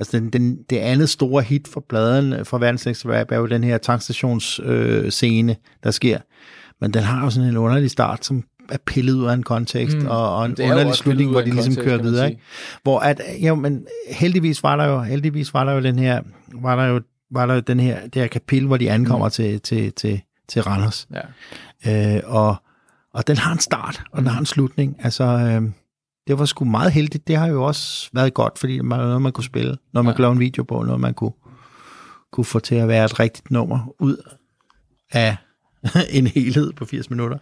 Altså 0.00 0.18
den, 0.18 0.30
den, 0.30 0.58
det 0.70 0.76
andet 0.76 1.08
store 1.08 1.42
hit 1.42 1.68
for 1.68 1.84
pladen 1.88 2.44
fra 2.44 2.58
verdens 2.58 2.84
længste 2.84 3.20
rap 3.20 3.32
er 3.32 3.36
jo 3.36 3.46
den 3.46 3.64
her 3.64 3.78
tankstations 3.78 4.60
øh, 4.64 5.10
scene, 5.10 5.56
der 5.84 5.90
sker. 5.90 6.18
Men 6.80 6.94
den 6.94 7.02
har 7.02 7.24
jo 7.24 7.30
sådan 7.30 7.48
en 7.48 7.56
underlig 7.56 7.90
start, 7.90 8.24
som 8.24 8.44
er 8.68 8.76
pillet 8.86 9.12
ud 9.12 9.24
af 9.26 9.34
en 9.34 9.42
kontekst, 9.42 9.96
Mm. 9.96 10.06
og, 10.06 10.36
og 10.36 10.46
en 10.46 10.56
er 10.58 10.70
underlig 10.70 10.94
slutning, 10.94 11.30
hvor 11.30 11.40
de 11.40 11.46
ligesom 11.50 11.74
kontekst, 11.74 11.84
kører 11.84 12.02
videre. 12.02 12.30
Ikke? 12.30 12.42
Hvor 12.82 12.98
at, 12.98 13.20
jo, 13.38 13.54
men 13.54 13.86
heldigvis 14.10 14.62
var 14.62 14.76
der 14.76 14.84
jo, 14.84 15.00
heldigvis 15.00 15.54
var 15.54 15.64
der 15.64 15.72
jo 15.72 15.80
den 15.80 15.98
her, 15.98 16.20
var 16.54 16.76
der 16.76 16.84
jo, 16.84 17.00
var 17.30 17.46
der 17.46 17.54
jo 17.54 17.60
den 17.60 17.80
her, 17.80 18.00
det 18.02 18.14
her 18.22 18.26
kapitel, 18.26 18.66
hvor 18.66 18.76
de 18.76 18.90
ankommer 18.90 19.26
mm. 19.26 19.30
til, 19.30 19.60
til, 19.60 19.92
til, 19.92 20.20
til 20.48 20.62
Randers. 20.62 21.08
Ja. 21.84 22.16
Øh, 22.16 22.22
og, 22.24 22.56
og 23.14 23.26
den 23.26 23.36
har 23.36 23.52
en 23.52 23.58
start, 23.58 24.02
og 24.12 24.18
den 24.18 24.26
har 24.26 24.40
en 24.40 24.46
slutning. 24.46 24.96
Altså, 25.00 25.24
øh, 25.24 25.62
det 26.26 26.38
var 26.38 26.44
sgu 26.44 26.64
meget 26.64 26.92
heldigt. 26.92 27.28
Det 27.28 27.36
har 27.36 27.46
jo 27.46 27.62
også 27.64 28.10
været 28.12 28.34
godt, 28.34 28.58
fordi 28.58 28.72
det 28.72 28.90
var 28.90 28.96
noget, 28.96 29.22
man 29.22 29.32
kunne 29.32 29.44
spille, 29.44 29.76
når 29.92 30.02
man 30.02 30.10
Ja. 30.12 30.16
kunne 30.16 30.22
lave 30.22 30.32
en 30.32 30.40
video 30.40 30.62
på, 30.62 30.82
noget 30.82 31.00
man 31.00 31.14
kunne, 31.14 31.32
kunne 32.32 32.44
få 32.44 32.58
til 32.58 32.74
at 32.74 32.88
være 32.88 33.04
et 33.04 33.20
rigtigt 33.20 33.50
nummer 33.50 33.94
ud 33.98 34.16
af 35.12 35.36
en 36.10 36.26
helhed 36.26 36.72
på 36.72 36.84
80 36.84 37.10
minutter. 37.10 37.38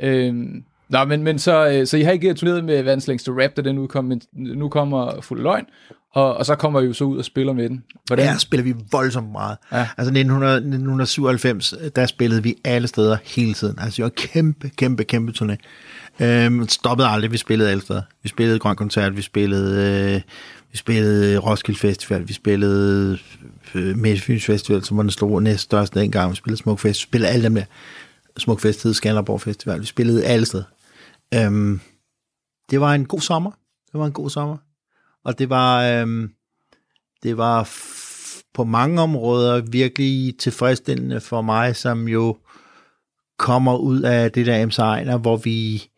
Øhm, 0.00 0.64
nå, 0.88 1.04
men, 1.04 1.22
men 1.22 1.38
så, 1.38 1.68
øh, 1.70 1.86
så 1.86 1.96
I 1.96 2.02
har 2.02 2.12
ikke 2.12 2.34
turneret 2.34 2.64
med 2.64 2.82
verdens 2.82 3.06
længste 3.08 3.30
rap, 3.44 3.50
da 3.56 3.62
den 3.62 3.78
udkom, 3.78 4.04
men 4.04 4.22
nu 4.32 4.68
kommer 4.68 5.20
Fuld 5.20 5.42
Løgn, 5.42 5.64
og, 6.14 6.34
og 6.36 6.46
så 6.46 6.54
kommer 6.54 6.80
I 6.80 6.84
jo 6.84 6.92
så 6.92 7.04
ud 7.04 7.18
og 7.18 7.24
spiller 7.24 7.52
med 7.52 7.68
den. 7.68 7.84
Hvordan? 8.06 8.28
Her 8.28 8.38
spiller 8.38 8.64
vi 8.64 8.74
voldsomt 8.92 9.32
meget. 9.32 9.56
Ja. 9.72 9.78
Altså 9.78 10.10
1900, 10.10 10.54
1997, 10.54 11.74
der 11.96 12.06
spillede 12.06 12.42
vi 12.42 12.54
alle 12.64 12.88
steder 12.88 13.16
hele 13.24 13.54
tiden. 13.54 13.78
Altså 13.78 13.96
det 13.96 14.02
var 14.02 14.08
kæmpe, 14.16 14.70
kæmpe, 14.76 15.04
kæmpe 15.04 15.32
turné. 15.42 15.56
Øhm, 16.20 16.68
stoppede 16.68 17.08
aldrig, 17.08 17.32
vi 17.32 17.36
spillede 17.36 17.70
alle 17.70 17.82
steder. 17.82 18.02
Vi 18.22 18.28
spillede 18.28 18.58
Grøn 18.58 18.76
Koncert, 18.76 19.16
vi 19.16 19.22
spillede, 19.22 20.14
øh, 20.14 20.20
vi 20.72 20.76
spillede 20.76 21.38
Roskilde 21.38 21.80
Festival, 21.80 22.28
vi 22.28 22.32
spillede 22.32 23.18
øh, 23.74 23.96
Midtfyns 23.98 24.44
Festival, 24.44 24.84
som 24.84 24.96
var 24.96 25.02
den 25.02 25.10
store 25.10 25.42
næststørste 25.42 26.00
dengang. 26.00 26.30
Vi 26.30 26.36
spillede 26.36 26.62
Smuk 26.62 26.78
Fest, 26.78 27.00
vi 27.00 27.02
spillede 27.02 27.30
alle 27.32 27.44
dem 27.44 27.54
der. 27.54 27.64
Smuk 28.38 28.60
Fest 28.60 28.82
hed 28.82 28.94
Skanderborg 28.94 29.40
Festival. 29.40 29.80
Vi 29.80 29.86
spillede 29.86 30.24
alle 30.24 30.46
steder. 30.46 30.64
Øhm, 31.34 31.80
det 32.70 32.80
var 32.80 32.94
en 32.94 33.04
god 33.06 33.20
sommer. 33.20 33.50
Det 33.92 34.00
var 34.00 34.06
en 34.06 34.12
god 34.12 34.30
sommer. 34.30 34.56
Og 35.24 35.38
det 35.38 35.50
var, 35.50 35.82
øhm, 35.84 36.30
det 37.22 37.36
var 37.36 37.64
f- 37.64 38.42
på 38.54 38.64
mange 38.64 39.00
områder 39.02 39.60
virkelig 39.60 40.34
tilfredsstillende 40.38 41.20
for 41.20 41.42
mig, 41.42 41.76
som 41.76 42.08
jo 42.08 42.36
kommer 43.38 43.76
ud 43.76 44.00
af 44.00 44.32
det 44.32 44.46
der 44.46 44.66
MC 44.66 44.78
Ejner, 44.78 45.16
hvor 45.18 45.36
vi 45.36 45.88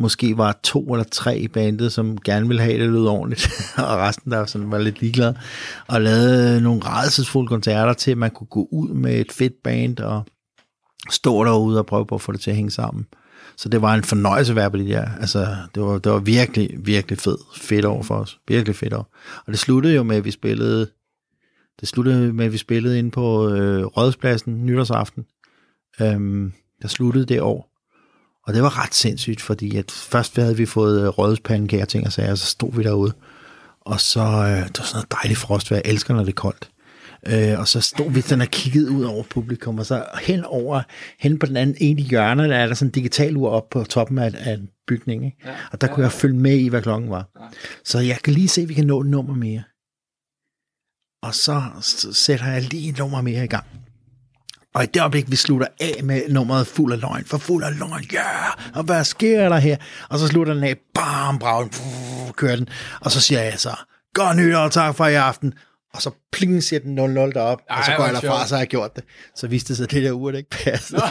måske 0.00 0.38
var 0.38 0.60
to 0.62 0.94
eller 0.94 1.04
tre 1.04 1.38
i 1.38 1.48
bandet, 1.48 1.92
som 1.92 2.18
gerne 2.20 2.46
ville 2.46 2.62
have 2.62 2.82
det 2.82 2.90
lød 2.90 3.06
ordentligt, 3.06 3.50
og 3.88 3.96
resten 3.96 4.32
der 4.32 4.46
sådan 4.46 4.70
var 4.70 4.78
lidt 4.78 5.00
ligeglade, 5.00 5.38
og 5.86 6.00
lavede 6.00 6.60
nogle 6.60 6.80
redselsfulde 6.84 7.48
koncerter 7.48 7.92
til, 7.92 8.10
at 8.10 8.18
man 8.18 8.30
kunne 8.30 8.46
gå 8.46 8.68
ud 8.72 8.88
med 8.88 9.20
et 9.20 9.32
fedt 9.32 9.62
band, 9.64 10.00
og 10.00 10.24
stå 11.10 11.44
derude 11.44 11.78
og 11.78 11.86
prøve 11.86 12.06
på 12.06 12.14
at 12.14 12.20
få 12.20 12.32
det 12.32 12.40
til 12.40 12.50
at 12.50 12.56
hænge 12.56 12.70
sammen. 12.70 13.06
Så 13.56 13.68
det 13.68 13.82
var 13.82 13.94
en 13.94 14.04
fornøjelse 14.04 14.52
at 14.52 14.56
være 14.56 14.70
på 14.70 14.76
det 14.76 14.88
der. 14.88 15.08
Altså, 15.20 15.56
det 15.74 15.82
var, 15.82 15.98
det 15.98 16.12
var 16.12 16.18
virkelig, 16.18 16.70
virkelig 16.78 17.18
fed, 17.18 17.36
fedt 17.56 17.84
år 17.84 18.02
for 18.02 18.14
os. 18.14 18.40
Virkelig 18.48 18.76
fedt 18.76 18.94
år. 18.94 19.16
Og 19.46 19.52
det 19.52 19.58
sluttede 19.58 19.94
jo 19.94 20.02
med, 20.02 20.16
at 20.16 20.24
vi 20.24 20.30
spillede, 20.30 20.90
det 21.80 21.88
sluttede 21.88 22.32
med, 22.32 22.44
at 22.44 22.52
vi 22.52 22.58
spillede 22.58 22.98
ind 22.98 23.12
på 23.12 23.48
øh, 23.48 23.84
Rådspladsen 23.84 24.66
nytårsaften. 24.66 25.26
Øhm, 26.00 26.52
der 26.82 26.88
sluttede 26.88 27.26
det 27.26 27.40
år. 27.40 27.69
Og 28.50 28.54
det 28.54 28.62
var 28.62 28.82
ret 28.82 28.94
sindssygt, 28.94 29.40
fordi 29.40 29.76
at 29.76 29.90
først 29.90 30.36
havde 30.36 30.56
vi 30.56 30.66
fået 30.66 31.02
øh, 31.02 31.08
rødspandekager 31.08 31.84
ting 31.84 32.06
og 32.06 32.12
sager, 32.12 32.30
og 32.30 32.38
så 32.38 32.46
stod 32.46 32.72
vi 32.72 32.82
derude. 32.82 33.12
Og 33.80 34.00
så, 34.00 34.20
øh, 34.20 34.68
det 34.68 34.78
var 34.78 34.84
sådan 34.84 34.94
noget 34.94 35.12
dejligt 35.12 35.38
frostvejr. 35.38 35.80
Jeg 35.84 35.92
elsker, 35.92 36.14
når 36.14 36.20
det 36.20 36.28
er 36.28 36.34
koldt. 36.34 36.70
Øh, 37.26 37.58
og 37.58 37.68
så 37.68 37.80
stod 37.80 38.12
vi 38.12 38.20
sådan 38.20 38.40
og 38.40 38.48
kiggede 38.48 38.90
ud 38.90 39.04
over 39.04 39.24
publikum, 39.30 39.78
og 39.78 39.86
så 39.86 40.04
hen 40.22 40.44
over, 40.44 40.82
hen 41.18 41.38
på 41.38 41.46
den 41.46 41.56
anden 41.56 41.76
ene 41.80 42.02
hjørne, 42.02 42.48
der 42.48 42.56
er 42.56 42.66
der 42.66 42.74
sådan 42.74 42.88
en 42.88 42.92
digital 42.92 43.36
ur 43.36 43.50
op 43.50 43.70
på 43.70 43.84
toppen 43.84 44.18
af, 44.18 44.34
af 44.38 44.54
en 44.54 44.68
bygning, 44.86 45.24
ikke? 45.24 45.36
Ja. 45.44 45.54
og 45.72 45.80
der 45.80 45.86
kunne 45.86 46.04
jeg 46.04 46.12
følge 46.12 46.36
med 46.36 46.56
i, 46.56 46.68
hvad 46.68 46.82
klokken 46.82 47.10
var. 47.10 47.30
Ja. 47.40 47.46
Så 47.84 47.98
jeg 47.98 48.18
kan 48.24 48.32
lige 48.32 48.48
se, 48.48 48.62
at 48.62 48.68
vi 48.68 48.74
kan 48.74 48.86
nå 48.86 49.00
et 49.00 49.06
nummer 49.06 49.34
mere. 49.34 49.62
Og 51.22 51.34
så 51.34 51.62
sætter 52.12 52.46
jeg 52.46 52.62
lige 52.62 52.88
et 52.88 52.98
nummer 52.98 53.20
mere 53.20 53.44
i 53.44 53.48
gang. 53.48 53.66
Og 54.74 54.84
i 54.84 54.86
det 54.86 55.00
øjeblik, 55.00 55.30
vi 55.30 55.36
slutter 55.36 55.66
af 55.80 56.04
med 56.04 56.22
nummeret 56.28 56.66
fuld 56.66 56.92
af 56.92 57.00
løgn, 57.00 57.24
for 57.24 57.38
fuld 57.38 57.64
af 57.64 57.78
løgn, 57.78 58.04
ja, 58.12 58.18
yeah! 58.18 58.52
og 58.74 58.82
hvad 58.82 59.04
sker 59.04 59.48
der 59.48 59.58
her? 59.58 59.76
Og 60.08 60.18
så 60.18 60.26
slutter 60.26 60.54
den 60.54 60.64
af, 60.64 60.76
bam, 60.94 61.38
braven, 61.38 61.70
kører 62.36 62.56
den, 62.56 62.68
og 63.00 63.10
så 63.10 63.20
siger 63.20 63.42
jeg 63.42 63.54
så, 63.58 63.74
godt 64.14 64.36
nytår, 64.36 64.68
tak 64.68 64.94
for 64.94 65.06
i 65.06 65.14
aften, 65.14 65.54
og 65.94 66.02
så 66.02 66.10
pling 66.32 66.62
siger 66.62 66.80
den 66.80 66.98
0-0 66.98 67.02
derop, 67.32 67.60
og 67.70 67.84
så 67.84 67.90
går 67.96 68.04
jeg 68.04 68.12
derfra, 68.14 68.20
sjovt. 68.20 68.48
så 68.48 68.54
har 68.54 68.60
jeg 68.60 68.68
gjort 68.68 68.96
det. 68.96 69.04
Så 69.36 69.46
viste 69.46 69.68
det 69.68 69.76
sig, 69.76 69.84
at 69.84 69.90
det 69.90 70.02
der 70.02 70.12
ur, 70.12 70.30
det 70.30 70.38
ikke 70.38 70.50
passede. 70.50 71.02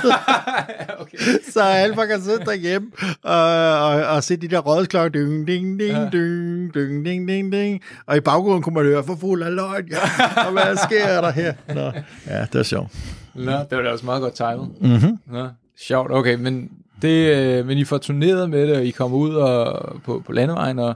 okay. 1.02 1.18
så 1.54 1.62
Alfa 1.62 2.06
kan 2.06 2.22
sidde 2.22 2.46
derhjemme 2.46 2.92
og, 3.24 3.44
og, 3.80 4.06
og 4.16 4.24
se 4.24 4.36
de 4.36 4.48
der 4.48 4.60
rådsklokker, 4.60 5.20
ding, 5.20 5.48
ding, 5.48 5.80
ding, 5.80 5.92
Ja. 5.98 6.10
ding, 6.12 6.74
ding, 6.74 7.06
ding, 7.06 7.28
ding, 7.28 7.52
ding. 7.52 7.82
Og 8.06 8.18
i 8.18 8.20
baggrunden 8.20 8.62
kunne 8.64 8.74
man 8.76 8.84
høre, 8.84 9.04
for 9.04 9.16
fuld 9.16 9.44
af 9.44 9.56
løgn, 9.56 9.88
ja, 9.88 9.98
og 10.46 10.52
hvad 10.52 10.78
sker 10.78 11.22
der 11.22 11.32
her? 11.32 11.54
Nå, 11.68 11.92
ja, 12.28 12.42
det 12.42 12.54
var 12.54 12.64
sjovt. 12.64 12.92
Nå, 13.36 13.52
det 13.52 13.68
var 13.78 13.82
da 13.82 13.90
også 13.92 14.06
meget 14.06 14.22
godt 14.22 14.34
timet. 14.34 14.70
Mm-hmm. 14.82 15.18
Nå, 15.34 15.48
sjovt. 15.88 16.12
Okay, 16.12 16.36
men, 16.36 16.70
det, 17.02 17.36
øh, 17.38 17.66
men 17.68 17.78
I 17.78 17.84
får 17.84 17.98
turneret 17.98 18.50
med 18.50 18.68
det, 18.68 18.76
og 18.78 18.86
I 18.86 18.92
kommer 18.92 19.18
ud 19.18 19.36
og, 19.36 19.96
på, 20.06 20.24
på 20.26 20.32
landevejen, 20.32 20.80
og, 20.80 20.94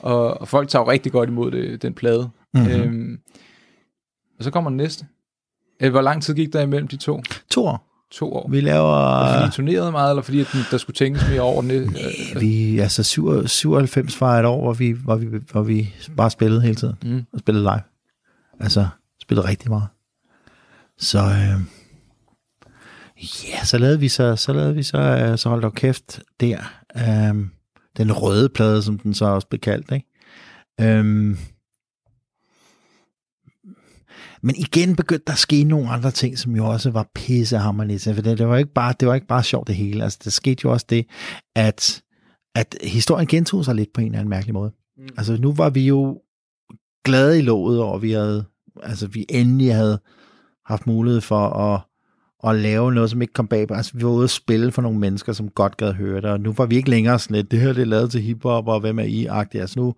og, 0.00 0.40
og 0.40 0.48
folk 0.48 0.68
tager 0.68 0.82
jo 0.82 0.90
rigtig 0.90 1.12
godt 1.12 1.28
imod 1.28 1.50
det, 1.50 1.82
den 1.82 1.94
plade. 1.94 2.30
Mhm. 2.54 2.66
Øhm, 2.66 3.18
og 4.38 4.44
så 4.44 4.50
kommer 4.50 4.70
den 4.70 4.76
næste. 4.76 5.06
Øh, 5.82 5.90
Hvor 5.90 6.00
lang 6.00 6.22
tid 6.22 6.34
gik 6.34 6.52
der 6.52 6.60
imellem 6.60 6.88
de 6.88 6.96
to? 6.96 7.22
To 7.50 7.66
år. 7.66 7.86
To 8.10 8.32
år. 8.32 8.48
Vi 8.50 8.60
laver... 8.60 9.26
Fordi 9.34 9.48
I 9.48 9.50
turnerede 9.50 9.92
meget, 9.92 10.10
eller 10.10 10.22
fordi 10.22 10.40
at 10.40 10.46
den- 10.52 10.60
der 10.70 10.78
skulle 10.78 10.94
tænkes 10.94 11.28
mere 11.28 11.40
over 11.40 11.62
den? 11.62 11.70
Øh, 11.70 12.40
Vi, 12.40 12.78
altså 12.78 13.02
7, 13.02 13.46
97 13.48 14.20
var 14.20 14.38
et 14.38 14.44
år, 14.46 14.60
hvor 14.62 14.72
vi, 14.72 14.90
hvor 14.90 15.16
vi, 15.16 15.26
hvor 15.52 15.62
vi 15.62 15.94
bare 16.16 16.30
spillede 16.30 16.62
hele 16.62 16.74
tiden. 16.74 16.94
Mm. 17.02 17.24
Og 17.32 17.38
spillede 17.38 17.62
live. 17.64 17.82
Altså, 18.60 18.88
spillede 19.22 19.48
rigtig 19.48 19.70
meget. 19.70 19.88
Så, 20.98 21.18
øh, 21.18 21.60
ja, 23.48 23.64
så 23.64 23.78
lavede 23.78 24.00
vi 24.00 24.08
så, 24.08 24.36
så 24.36 24.52
lavede 24.52 24.74
vi 24.74 24.82
så, 24.82 24.98
øh, 24.98 25.38
så 25.38 25.48
holdt 25.48 25.62
dog 25.62 25.74
kæft 25.74 26.20
der. 26.40 26.58
Øh, 26.96 27.44
den 27.96 28.12
røde 28.12 28.48
plade, 28.48 28.82
som 28.82 28.98
den 28.98 29.14
så 29.14 29.24
også 29.24 29.46
blev 29.48 29.60
kaldt, 29.60 29.92
ikke? 29.92 30.06
Øh, 30.80 31.36
men 34.42 34.54
igen 34.58 34.96
begyndte 34.96 35.24
der 35.26 35.32
at 35.32 35.38
ske 35.38 35.64
nogle 35.64 35.88
andre 35.88 36.10
ting, 36.10 36.38
som 36.38 36.56
jo 36.56 36.66
også 36.66 36.90
var 36.90 37.10
pissehammerligt. 37.14 38.04
For 38.14 38.22
det, 38.22 38.38
det, 38.38 38.48
var 38.48 38.56
ikke 38.56 38.72
bare, 38.72 38.94
det 39.00 39.08
var 39.08 39.14
ikke 39.14 39.26
bare 39.26 39.42
sjovt 39.42 39.66
det 39.68 39.74
hele. 39.76 40.02
Altså, 40.04 40.18
der 40.24 40.30
skete 40.30 40.60
jo 40.64 40.72
også 40.72 40.86
det, 40.88 41.06
at, 41.56 42.02
at 42.54 42.76
historien 42.82 43.26
gentog 43.26 43.64
sig 43.64 43.74
lidt 43.74 43.88
på 43.94 44.00
en 44.00 44.06
eller 44.06 44.18
anden 44.18 44.30
mærkelig 44.30 44.54
måde. 44.54 44.72
Mm. 44.96 45.08
Altså, 45.16 45.36
nu 45.36 45.52
var 45.52 45.70
vi 45.70 45.86
jo 45.86 46.20
glade 47.04 47.38
i 47.38 47.42
låget 47.42 47.80
over, 47.80 47.96
at 47.96 48.02
vi 48.02 48.12
havde, 48.12 48.44
altså, 48.82 49.06
vi 49.06 49.26
endelig 49.28 49.74
havde 49.74 50.00
haft 50.66 50.86
mulighed 50.86 51.20
for 51.20 51.48
at, 51.48 51.80
at 52.50 52.60
lave 52.60 52.92
noget, 52.92 53.10
som 53.10 53.22
ikke 53.22 53.34
kom 53.34 53.46
bag. 53.46 53.70
Altså, 53.70 53.92
vi 53.94 54.04
var 54.04 54.10
ude 54.10 54.24
at 54.24 54.30
spille 54.30 54.72
for 54.72 54.82
nogle 54.82 54.98
mennesker, 54.98 55.32
som 55.32 55.48
godt 55.48 55.76
gad 55.76 55.92
høre 55.92 56.20
det, 56.20 56.30
og 56.30 56.40
nu 56.40 56.52
var 56.52 56.66
vi 56.66 56.76
ikke 56.76 56.90
længere 56.90 57.18
sådan 57.18 57.36
lidt, 57.36 57.50
det 57.50 57.60
her 57.60 57.72
det 57.72 57.82
er 57.82 57.86
lavet 57.86 58.10
til 58.10 58.22
hiphop, 58.22 58.68
og 58.68 58.80
hvem 58.80 58.98
er 58.98 59.04
I-agtigt. 59.04 59.60
Altså 59.60 59.80
nu, 59.80 59.94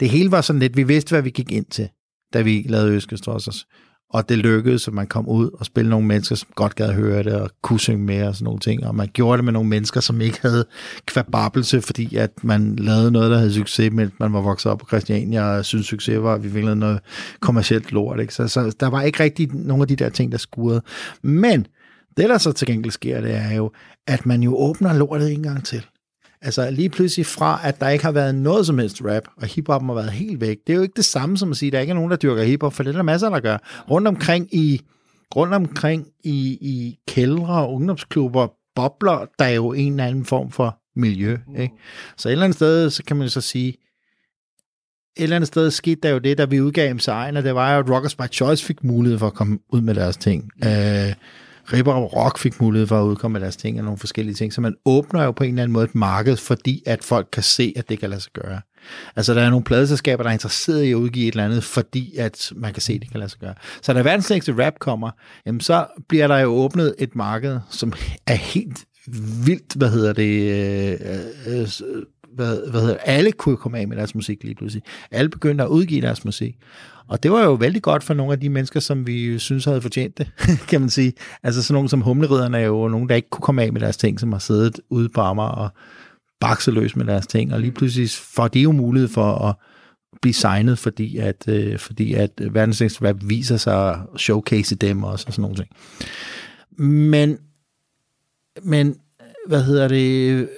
det 0.00 0.10
hele 0.10 0.30
var 0.30 0.40
sådan 0.40 0.60
lidt, 0.60 0.76
vi 0.76 0.82
vidste, 0.82 1.10
hvad 1.10 1.22
vi 1.22 1.30
gik 1.30 1.52
ind 1.52 1.66
til, 1.66 1.88
da 2.32 2.42
vi 2.42 2.66
lavede 2.68 2.94
Øskestrossers. 2.94 3.66
Og 4.12 4.28
det 4.28 4.38
lykkedes, 4.38 4.88
at 4.88 4.94
man 4.94 5.06
kom 5.06 5.28
ud 5.28 5.50
og 5.50 5.66
spille 5.66 5.90
nogle 5.90 6.06
mennesker, 6.06 6.34
som 6.34 6.48
godt 6.54 6.74
gad 6.74 6.92
høre 6.92 7.22
det, 7.22 7.32
og 7.32 7.50
kunne 7.62 7.80
synge 7.80 8.04
mere 8.04 8.28
og 8.28 8.34
sådan 8.34 8.44
nogle 8.44 8.60
ting. 8.60 8.86
Og 8.86 8.94
man 8.94 9.08
gjorde 9.12 9.36
det 9.36 9.44
med 9.44 9.52
nogle 9.52 9.68
mennesker, 9.68 10.00
som 10.00 10.20
ikke 10.20 10.38
havde 10.42 10.64
kvababelse, 11.06 11.80
fordi 11.80 12.16
at 12.16 12.44
man 12.44 12.76
lavede 12.76 13.10
noget, 13.10 13.30
der 13.30 13.38
havde 13.38 13.54
succes, 13.54 13.92
mens 13.92 14.12
man 14.20 14.32
var 14.32 14.40
vokset 14.40 14.72
op 14.72 14.78
på 14.78 14.86
Christiania, 14.86 15.44
og 15.44 15.64
synes 15.64 15.86
succes 15.86 16.22
var, 16.22 16.34
at 16.34 16.44
vi 16.44 16.48
ville 16.48 16.74
noget 16.74 17.00
kommercielt 17.40 17.92
lort. 17.92 18.20
Ikke? 18.20 18.34
Så, 18.34 18.48
så 18.48 18.76
der 18.80 18.86
var 18.86 19.02
ikke 19.02 19.22
rigtig 19.22 19.48
nogen 19.52 19.82
af 19.82 19.88
de 19.88 19.96
der 19.96 20.08
ting, 20.08 20.32
der 20.32 20.38
skurede. 20.38 20.82
Men 21.22 21.66
det, 22.16 22.28
der 22.28 22.38
så 22.38 22.52
til 22.52 22.66
gengæld 22.66 22.92
sker, 22.92 23.20
det 23.20 23.34
er 23.34 23.52
jo, 23.52 23.70
at 24.06 24.26
man 24.26 24.42
jo 24.42 24.56
åbner 24.56 24.92
lortet 24.92 25.32
en 25.32 25.42
gang 25.42 25.64
til. 25.64 25.86
Altså 26.42 26.70
lige 26.70 26.88
pludselig 26.88 27.26
fra, 27.26 27.60
at 27.64 27.80
der 27.80 27.88
ikke 27.88 28.04
har 28.04 28.12
været 28.12 28.34
noget 28.34 28.66
som 28.66 28.78
helst 28.78 29.02
rap, 29.04 29.22
og 29.36 29.46
hiphop 29.46 29.82
har 29.82 29.94
været 29.94 30.10
helt 30.10 30.40
væk. 30.40 30.58
Det 30.66 30.72
er 30.72 30.76
jo 30.76 30.82
ikke 30.82 30.96
det 30.96 31.04
samme 31.04 31.38
som 31.38 31.50
at 31.50 31.56
sige, 31.56 31.68
at 31.68 31.72
der 31.72 31.80
ikke 31.80 31.90
er 31.90 31.94
nogen, 31.94 32.10
der 32.10 32.16
dyrker 32.16 32.42
hiphop, 32.42 32.74
for 32.74 32.82
det 32.82 32.90
er 32.90 32.96
der 32.96 33.02
masser, 33.02 33.30
der 33.30 33.40
gør. 33.40 33.84
Rundt 33.90 34.08
omkring 34.08 34.54
i, 34.54 34.80
rundt 35.36 35.54
omkring 35.54 36.06
i, 36.24 36.58
i 36.60 36.98
kældre 37.08 37.54
og 37.54 37.74
ungdomsklubber, 37.74 38.48
bobler 38.74 39.26
der 39.38 39.44
er 39.44 39.54
jo 39.54 39.72
en 39.72 39.92
eller 39.92 40.06
anden 40.06 40.24
form 40.24 40.50
for 40.50 40.78
miljø. 40.96 41.36
Ikke? 41.58 41.74
Så 42.16 42.28
et 42.28 42.32
eller 42.32 42.44
andet 42.44 42.56
sted, 42.56 42.90
så 42.90 43.04
kan 43.04 43.16
man 43.16 43.24
jo 43.24 43.30
så 43.30 43.40
sige, 43.40 43.68
et 45.16 45.22
eller 45.22 45.36
andet 45.36 45.48
sted 45.48 45.70
skete 45.70 46.00
der 46.02 46.10
jo 46.10 46.18
det, 46.18 46.38
da 46.38 46.44
vi 46.44 46.60
udgav 46.60 46.94
MC 46.94 47.08
og 47.08 47.42
det 47.42 47.54
var 47.54 47.74
jo, 47.74 47.78
at 47.78 47.90
Rockers 47.90 48.14
by 48.14 48.22
Choice 48.32 48.64
fik 48.64 48.84
mulighed 48.84 49.18
for 49.18 49.26
at 49.26 49.34
komme 49.34 49.58
ud 49.68 49.80
med 49.80 49.94
deres 49.94 50.16
ting. 50.16 50.50
Øh, 50.64 51.14
Ripper 51.72 51.92
og 51.92 52.16
Rock 52.16 52.38
fik 52.38 52.60
mulighed 52.60 52.86
for 52.86 53.00
at 53.00 53.04
udkomme 53.04 53.32
med 53.32 53.40
deres 53.40 53.56
ting 53.56 53.78
og 53.78 53.84
nogle 53.84 53.98
forskellige 53.98 54.34
ting. 54.34 54.52
Så 54.52 54.60
man 54.60 54.74
åbner 54.84 55.24
jo 55.24 55.32
på 55.32 55.44
en 55.44 55.50
eller 55.50 55.62
anden 55.62 55.72
måde 55.72 55.84
et 55.84 55.94
marked, 55.94 56.36
fordi 56.36 56.82
at 56.86 57.04
folk 57.04 57.28
kan 57.32 57.42
se, 57.42 57.72
at 57.76 57.88
det 57.88 57.98
kan 57.98 58.10
lade 58.10 58.20
sig 58.20 58.32
gøre. 58.32 58.60
Altså, 59.16 59.34
der 59.34 59.42
er 59.42 59.50
nogle 59.50 59.64
pladeselskaber, 59.64 60.22
der 60.22 60.30
er 60.30 60.34
interesseret 60.34 60.82
i 60.82 60.90
at 60.90 60.94
udgive 60.94 61.28
et 61.28 61.32
eller 61.32 61.44
andet, 61.44 61.64
fordi 61.64 62.16
at 62.16 62.52
man 62.56 62.72
kan 62.72 62.82
se, 62.82 62.92
at 62.92 63.00
det 63.00 63.10
kan 63.10 63.20
lade 63.20 63.30
sig 63.30 63.40
gøre. 63.40 63.54
Så 63.82 63.92
da 63.92 64.02
verdens 64.02 64.30
længste 64.30 64.66
rap 64.66 64.78
kommer, 64.78 65.10
jamen, 65.46 65.60
så 65.60 65.86
bliver 66.08 66.26
der 66.26 66.38
jo 66.38 66.48
åbnet 66.48 66.94
et 66.98 67.16
marked, 67.16 67.58
som 67.70 67.92
er 68.26 68.34
helt 68.34 68.84
vildt, 69.44 69.74
hvad 69.74 69.90
hedder 69.90 70.12
det, 70.12 70.50
øh, 70.50 70.98
øh, 71.46 71.60
øh 71.62 72.02
hvad, 72.34 72.70
hvad 72.70 72.80
hedder 72.80 72.96
alle 72.96 73.32
kunne 73.32 73.56
komme 73.56 73.78
af 73.78 73.88
med 73.88 73.96
deres 73.96 74.14
musik 74.14 74.44
lige 74.44 74.54
pludselig. 74.54 74.82
Alle 75.10 75.28
begyndte 75.28 75.64
at 75.64 75.68
udgive 75.68 76.00
deres 76.00 76.24
musik. 76.24 76.56
Og 77.08 77.22
det 77.22 77.30
var 77.30 77.44
jo 77.44 77.52
vældig 77.52 77.82
godt 77.82 78.02
for 78.02 78.14
nogle 78.14 78.32
af 78.32 78.40
de 78.40 78.48
mennesker, 78.48 78.80
som 78.80 79.06
vi 79.06 79.38
synes 79.38 79.64
havde 79.64 79.82
fortjent 79.82 80.18
det, 80.18 80.30
kan 80.70 80.80
man 80.80 80.90
sige. 80.90 81.12
Altså 81.42 81.62
sådan 81.62 81.74
nogle 81.74 81.88
som 81.88 82.00
humleriderne 82.00 82.58
er 82.58 82.66
jo 82.66 82.88
nogen, 82.88 83.08
der 83.08 83.14
ikke 83.14 83.30
kunne 83.30 83.42
komme 83.42 83.62
af 83.62 83.72
med 83.72 83.80
deres 83.80 83.96
ting, 83.96 84.20
som 84.20 84.32
har 84.32 84.38
siddet 84.38 84.80
ude 84.90 85.08
på 85.08 85.20
Amager 85.20 85.48
og 85.48 85.70
bakseløs 86.40 86.96
med 86.96 87.04
deres 87.04 87.26
ting, 87.26 87.54
og 87.54 87.60
lige 87.60 87.72
pludselig 87.72 88.10
får 88.10 88.48
de 88.48 88.60
jo 88.60 88.72
mulighed 88.72 89.08
for 89.08 89.34
at 89.48 89.54
blive 90.22 90.34
signet, 90.34 90.78
fordi 90.78 91.16
at, 91.16 91.48
øh, 91.48 91.78
fordi 91.78 92.14
at 92.14 92.30
verdens 92.50 93.02
rap 93.02 93.16
viser 93.22 93.56
sig 93.56 93.90
at 93.90 93.98
showcase 94.16 94.74
dem 94.74 95.04
også, 95.04 95.24
og 95.26 95.32
sådan 95.32 95.42
nogle 95.42 95.56
ting. 95.56 95.68
Men, 97.10 97.38
men 98.62 98.96
hvad 99.46 99.62
hedder 99.62 99.88
det, 99.88 100.48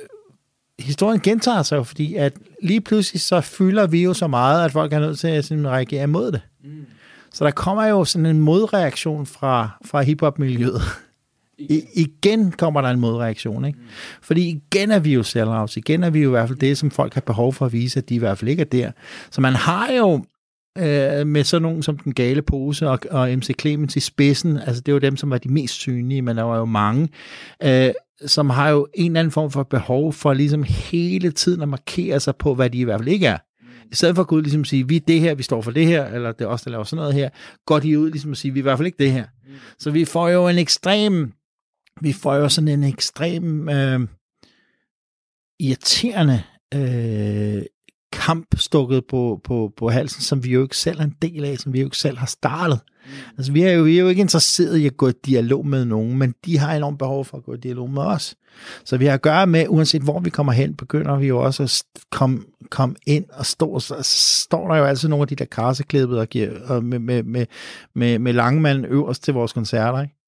historien 0.82 1.20
gentager 1.20 1.62
sig 1.62 1.76
jo, 1.76 1.82
fordi 1.82 2.14
at 2.14 2.32
lige 2.62 2.80
pludselig 2.80 3.20
så 3.20 3.40
fylder 3.40 3.86
vi 3.86 4.02
jo 4.02 4.14
så 4.14 4.26
meget, 4.26 4.64
at 4.64 4.72
folk 4.72 4.92
er 4.92 5.00
nødt 5.00 5.18
til 5.18 5.28
at 5.28 5.44
sådan, 5.44 5.68
reagere 5.68 6.02
imod 6.02 6.32
det. 6.32 6.40
Mm. 6.64 6.86
Så 7.32 7.44
der 7.44 7.50
kommer 7.50 7.86
jo 7.86 8.04
sådan 8.04 8.26
en 8.26 8.40
modreaktion 8.40 9.26
fra, 9.26 9.68
fra 9.84 10.02
hiphop-miljøet. 10.02 10.82
I, 11.58 11.82
igen 11.94 12.52
kommer 12.52 12.80
der 12.80 12.88
en 12.88 13.00
modreaktion, 13.00 13.64
ikke? 13.64 13.78
Mm. 13.78 13.86
Fordi 14.22 14.48
igen 14.48 14.90
er 14.90 14.98
vi 14.98 15.14
jo 15.14 15.22
sellouts, 15.22 15.76
igen 15.76 16.04
er 16.04 16.10
vi 16.10 16.22
jo 16.22 16.28
i 16.28 16.30
hvert 16.30 16.48
fald 16.48 16.58
det, 16.58 16.78
som 16.78 16.90
folk 16.90 17.14
har 17.14 17.20
behov 17.20 17.52
for 17.52 17.66
at 17.66 17.72
vise, 17.72 17.98
at 17.98 18.08
de 18.08 18.14
i 18.14 18.18
hvert 18.18 18.38
fald 18.38 18.50
ikke 18.50 18.60
er 18.60 18.64
der. 18.64 18.90
Så 19.30 19.40
man 19.40 19.54
har 19.54 19.92
jo 19.92 20.24
øh, 20.78 21.26
med 21.26 21.44
sådan 21.44 21.62
nogen 21.62 21.82
som 21.82 21.98
Den 21.98 22.14
Gale 22.14 22.42
Pose 22.42 22.88
og, 22.88 22.98
og 23.10 23.30
MC 23.30 23.50
Clemens 23.60 23.96
i 23.96 24.00
spidsen, 24.00 24.58
altså 24.58 24.82
det 24.86 24.94
var 24.94 25.00
dem, 25.00 25.16
som 25.16 25.30
var 25.30 25.38
de 25.38 25.48
mest 25.48 25.74
synlige, 25.74 26.22
men 26.22 26.36
der 26.36 26.42
var 26.42 26.58
jo 26.58 26.64
mange, 26.64 27.08
øh, 27.62 27.90
som 28.26 28.50
har 28.50 28.70
jo 28.70 28.86
en 28.94 29.10
eller 29.10 29.20
anden 29.20 29.30
form 29.30 29.50
for 29.50 29.62
behov 29.62 30.12
for 30.12 30.32
ligesom 30.32 30.62
hele 30.62 31.32
tiden 31.32 31.62
at 31.62 31.68
markere 31.68 32.20
sig 32.20 32.36
på, 32.36 32.54
hvad 32.54 32.70
de 32.70 32.78
i 32.78 32.84
hvert 32.84 33.00
fald 33.00 33.08
ikke 33.08 33.26
er. 33.26 33.38
I 33.92 33.94
stedet 33.94 34.14
for 34.14 34.22
at 34.22 34.28
gå 34.28 34.36
ud 34.36 34.42
ligesom 34.42 34.60
at 34.60 34.66
sige, 34.66 34.88
vi 34.88 34.96
er 34.96 35.00
det 35.00 35.20
her, 35.20 35.34
vi 35.34 35.42
står 35.42 35.62
for 35.62 35.70
det 35.70 35.86
her, 35.86 36.06
eller 36.06 36.32
det 36.32 36.44
er 36.44 36.48
os, 36.48 36.62
der 36.62 36.70
laver 36.70 36.84
sådan 36.84 37.00
noget 37.00 37.14
her, 37.14 37.30
går 37.66 37.78
de 37.78 37.98
ud 37.98 38.10
ligesom 38.10 38.30
at 38.30 38.36
sige, 38.36 38.52
vi 38.52 38.58
er 38.58 38.62
i 38.62 38.68
hvert 38.68 38.78
fald 38.78 38.86
ikke 38.86 39.04
det 39.04 39.12
her. 39.12 39.26
Så 39.78 39.90
vi 39.90 40.04
får 40.04 40.28
jo 40.28 40.48
en 40.48 40.58
ekstrem, 40.58 41.32
vi 42.00 42.12
får 42.12 42.34
jo 42.34 42.48
sådan 42.48 42.68
en 42.68 42.84
ekstrem 42.84 43.68
øh, 43.68 44.00
irriterende 45.60 46.42
øh, 46.74 47.62
kamp 48.26 48.46
stukket 48.56 49.04
på, 49.06 49.40
på, 49.44 49.72
på 49.76 49.90
halsen, 49.90 50.22
som 50.22 50.44
vi 50.44 50.50
jo 50.50 50.62
ikke 50.62 50.76
selv 50.76 51.00
er 51.00 51.04
en 51.04 51.16
del 51.22 51.44
af, 51.44 51.58
som 51.58 51.72
vi 51.72 51.80
jo 51.80 51.86
ikke 51.86 51.96
selv 51.96 52.18
har 52.18 52.26
startet. 52.26 52.80
Mm. 53.06 53.12
Altså, 53.38 53.52
vi 53.52 53.62
er, 53.62 53.72
jo, 53.72 53.82
vi 53.82 53.96
er 53.98 54.02
jo 54.02 54.08
ikke 54.08 54.20
interesseret 54.20 54.76
i 54.76 54.86
at 54.86 54.96
gå 54.96 55.08
i 55.08 55.12
dialog 55.26 55.66
med 55.66 55.84
nogen, 55.84 56.18
men 56.18 56.34
de 56.44 56.58
har 56.58 56.74
enormt 56.74 56.98
behov 56.98 57.24
for 57.24 57.36
at 57.36 57.44
gå 57.44 57.54
i 57.54 57.56
dialog 57.56 57.90
med 57.90 58.02
os. 58.02 58.34
Så 58.84 58.96
vi 58.96 59.06
har 59.06 59.14
at 59.14 59.22
gøre 59.22 59.46
med, 59.46 59.66
uanset 59.68 60.02
hvor 60.02 60.20
vi 60.20 60.30
kommer 60.30 60.52
hen, 60.52 60.74
begynder 60.74 61.16
vi 61.16 61.26
jo 61.26 61.38
også 61.38 61.62
at 61.62 61.82
komme, 62.10 62.42
komme 62.70 62.94
ind 63.06 63.24
og 63.32 63.46
stå, 63.46 63.80
så 63.80 63.96
står 64.02 64.68
der 64.68 64.76
jo 64.76 64.84
altid 64.84 65.08
nogle 65.08 65.22
af 65.22 65.28
de 65.28 65.36
der 65.36 65.44
karseklippet 65.44 66.18
og, 66.18 66.28
giver, 66.28 66.50
og 66.66 66.84
med, 66.84 66.98
med, 66.98 67.22
med, 67.22 67.46
med, 67.94 68.18
med 68.18 68.32
langmanden 68.32 68.84
øverst 68.84 69.24
til 69.24 69.34
vores 69.34 69.52
koncerter, 69.52 70.02
ikke? 70.02 70.21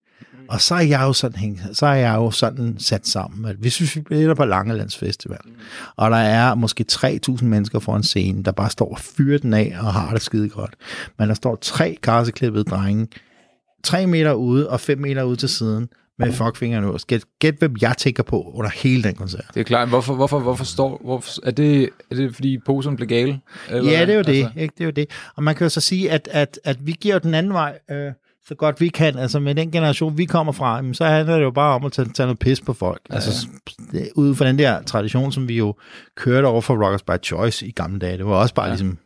Og 0.49 0.61
så 0.61 0.75
er 0.75 0.81
jeg 0.81 1.01
jo 1.01 1.13
sådan, 1.13 1.61
så 1.73 1.87
er 1.87 1.95
jeg 1.95 2.15
jo 2.15 2.31
sådan 2.31 2.77
sat 2.79 3.07
sammen, 3.07 3.45
at 3.45 3.57
hvis 3.57 3.81
vi 3.81 3.87
spiller 3.87 4.35
på 4.35 4.45
Langelands 4.45 4.97
Festival, 4.97 5.39
mm. 5.45 5.53
og 5.97 6.11
der 6.11 6.17
er 6.17 6.55
måske 6.55 6.85
3.000 6.93 7.45
mennesker 7.45 7.79
foran 7.79 8.03
scenen, 8.03 8.45
der 8.45 8.53
bare 8.53 8.71
står 8.71 8.91
og 8.91 8.99
fyrer 8.99 9.39
den 9.39 9.55
af 9.55 9.77
og 9.81 9.93
har 9.93 10.13
det 10.13 10.23
skide 10.23 10.49
godt, 10.49 10.75
men 11.19 11.29
der 11.29 11.35
står 11.35 11.57
tre 11.57 11.99
karseklippede 12.03 12.65
drenge, 12.65 13.09
tre 13.85 14.07
meter 14.07 14.33
ude 14.33 14.71
og 14.71 14.81
fem 14.81 14.99
meter 14.99 15.23
ude 15.23 15.37
til 15.37 15.49
siden, 15.49 15.89
med 16.19 16.33
fuckfingeren 16.33 16.85
øverst. 16.85 17.07
Gæt, 17.07 17.25
gæt, 17.39 17.55
hvem 17.59 17.77
jeg 17.81 17.95
tænker 17.99 18.23
på 18.23 18.53
under 18.55 18.71
hele 18.71 19.03
den 19.03 19.15
koncert. 19.15 19.45
Det 19.55 19.61
er 19.61 19.65
klart. 19.65 19.89
Hvorfor, 19.89 20.15
hvorfor, 20.15 20.39
hvorfor 20.39 20.65
står... 20.65 21.01
Hvorfor, 21.05 21.33
er, 21.43 21.51
det, 21.51 21.91
er 22.11 22.15
det, 22.15 22.35
fordi 22.35 22.59
posen 22.67 22.97
blev 22.97 23.09
gale? 23.09 23.41
Eller, 23.71 23.93
ja, 23.93 24.01
det 24.01 24.09
er 24.09 24.13
jo 24.13 24.19
altså? 24.19 24.33
det. 24.33 24.63
Ikke? 24.63 24.75
Det 24.79 24.81
er 24.81 24.85
jo 24.85 24.91
det. 24.91 25.11
Og 25.37 25.43
man 25.43 25.55
kan 25.55 25.65
jo 25.65 25.69
så 25.69 25.81
sige, 25.81 26.11
at, 26.11 26.29
at, 26.33 26.61
at 26.65 26.87
vi 26.87 26.93
giver 26.93 27.19
den 27.19 27.35
anden 27.35 27.53
vej. 27.53 27.79
Øh, 27.91 28.13
så 28.47 28.55
godt 28.55 28.81
vi 28.81 28.89
kan. 28.89 29.19
Altså 29.19 29.41
med 29.41 29.55
den 29.55 29.71
generation, 29.71 30.19
vi 30.19 30.25
kommer 30.25 30.53
fra, 30.53 30.83
så 30.93 31.05
handler 31.05 31.37
det 31.37 31.43
jo 31.43 31.51
bare 31.51 31.75
om 31.75 31.85
at 31.85 31.93
tage, 31.93 32.09
tage 32.09 32.27
noget 32.27 32.39
pis 32.39 32.61
på 32.61 32.73
folk. 32.73 33.01
Ja, 33.11 33.15
altså 33.15 33.49
ja. 33.93 34.05
ud 34.15 34.35
fra 34.35 34.47
den 34.47 34.59
der 34.59 34.83
tradition, 34.83 35.33
som 35.33 35.49
vi 35.49 35.57
jo 35.57 35.75
kørte 36.17 36.47
over 36.47 36.61
for 36.61 36.85
Rockers 36.85 37.03
by 37.03 37.25
Choice 37.25 37.67
i 37.67 37.71
gamle 37.71 37.99
dage. 37.99 38.19
Det 38.19 38.27
var 38.27 38.35
også 38.35 38.55
bare 38.55 38.67
ja. 38.67 38.73
ligesom, 38.73 38.99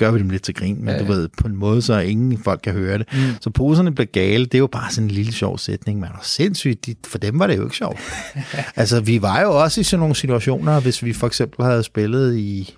gør 0.00 0.10
vi 0.10 0.18
dem 0.18 0.30
lidt 0.30 0.42
til 0.42 0.54
grin, 0.54 0.78
men 0.78 0.88
ja, 0.88 0.92
ja. 0.94 0.98
du 0.98 1.04
ved, 1.04 1.28
på 1.38 1.48
en 1.48 1.56
måde, 1.56 1.82
så 1.82 1.98
ingen 1.98 2.38
folk 2.38 2.60
kan 2.64 2.72
høre 2.72 2.98
det. 2.98 3.06
Mm. 3.12 3.18
Så 3.40 3.50
poserne 3.50 3.94
blev 3.94 4.06
gale, 4.06 4.44
det 4.44 4.54
er 4.54 4.58
jo 4.58 4.66
bare 4.66 4.90
sådan 4.90 5.04
en 5.04 5.10
lille 5.10 5.32
sjov 5.32 5.58
sætning, 5.58 6.00
men 6.00 6.08
er 6.08 6.18
sindssygt, 6.22 6.86
de, 6.86 6.94
for 7.06 7.18
dem 7.18 7.38
var 7.38 7.46
det 7.46 7.56
jo 7.56 7.64
ikke 7.64 7.76
sjovt. 7.76 7.98
altså, 8.76 9.00
vi 9.00 9.22
var 9.22 9.40
jo 9.40 9.62
også 9.62 9.80
i 9.80 9.84
sådan 9.84 10.00
nogle 10.00 10.14
situationer, 10.14 10.80
hvis 10.80 11.02
vi 11.02 11.12
for 11.12 11.26
eksempel 11.26 11.64
havde 11.64 11.82
spillet 11.82 12.36
i, 12.36 12.74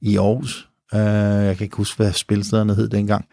i 0.00 0.16
Aarhus, 0.16 0.68
uh, 0.92 0.98
jeg 0.98 1.56
kan 1.56 1.64
ikke 1.64 1.76
huske, 1.76 1.96
hvad 1.96 2.12
spilstederne 2.12 2.74
hed 2.74 2.88
dengang, 2.88 3.24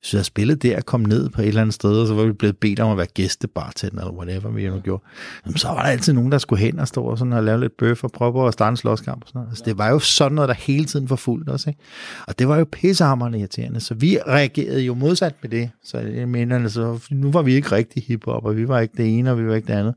hvis 0.00 0.12
jeg 0.12 0.18
havde 0.18 0.24
spillet 0.24 0.62
der, 0.62 0.80
kom 0.80 1.00
ned 1.00 1.28
på 1.28 1.42
et 1.42 1.48
eller 1.48 1.60
andet 1.60 1.74
sted, 1.74 2.00
og 2.00 2.06
så 2.06 2.14
var 2.14 2.24
vi 2.24 2.32
blevet 2.32 2.56
bedt 2.56 2.80
om 2.80 2.90
at 2.90 2.96
være 2.96 3.06
gæstebartender, 3.06 4.00
eller 4.00 4.12
whatever 4.12 4.50
vi 4.50 4.68
nu 4.68 4.80
gjorde, 4.80 5.02
jamen, 5.46 5.58
så 5.58 5.68
var 5.68 5.82
der 5.82 5.90
altid 5.90 6.12
nogen, 6.12 6.32
der 6.32 6.38
skulle 6.38 6.60
hen 6.60 6.78
og 6.78 6.88
stå 6.88 7.04
og, 7.04 7.18
sådan, 7.18 7.32
og 7.32 7.44
lave 7.44 7.60
lidt 7.60 7.76
bøf 7.76 8.04
og 8.04 8.12
prøve 8.12 8.46
at 8.46 8.52
starte 8.52 8.70
en 8.70 8.76
slåskamp. 8.76 9.22
Og 9.22 9.28
sådan 9.28 9.38
noget. 9.38 9.50
Altså, 9.50 9.64
det 9.66 9.78
var 9.78 9.88
jo 9.88 9.98
sådan 9.98 10.34
noget, 10.34 10.48
der 10.48 10.54
hele 10.54 10.84
tiden 10.84 11.08
forfulgte 11.08 11.50
os. 11.50 11.66
Ikke? 11.66 11.80
Og 12.26 12.38
det 12.38 12.48
var 12.48 12.58
jo 12.58 12.66
pissehammerende 12.72 13.38
irriterende. 13.38 13.80
Så 13.80 13.94
vi 13.94 14.18
reagerede 14.26 14.80
jo 14.80 14.94
modsat 14.94 15.34
med 15.42 15.50
det. 15.50 15.70
Så 15.84 15.98
jeg 15.98 16.28
mener, 16.28 16.56
altså, 16.56 17.08
nu 17.10 17.30
var 17.30 17.42
vi 17.42 17.54
ikke 17.54 17.72
rigtig 17.72 18.02
hiphop, 18.02 18.44
og 18.44 18.56
vi 18.56 18.68
var 18.68 18.80
ikke 18.80 18.94
det 18.96 19.18
ene, 19.18 19.30
og 19.30 19.38
vi 19.38 19.46
var 19.46 19.54
ikke 19.54 19.66
det 19.66 19.78
andet. 19.78 19.94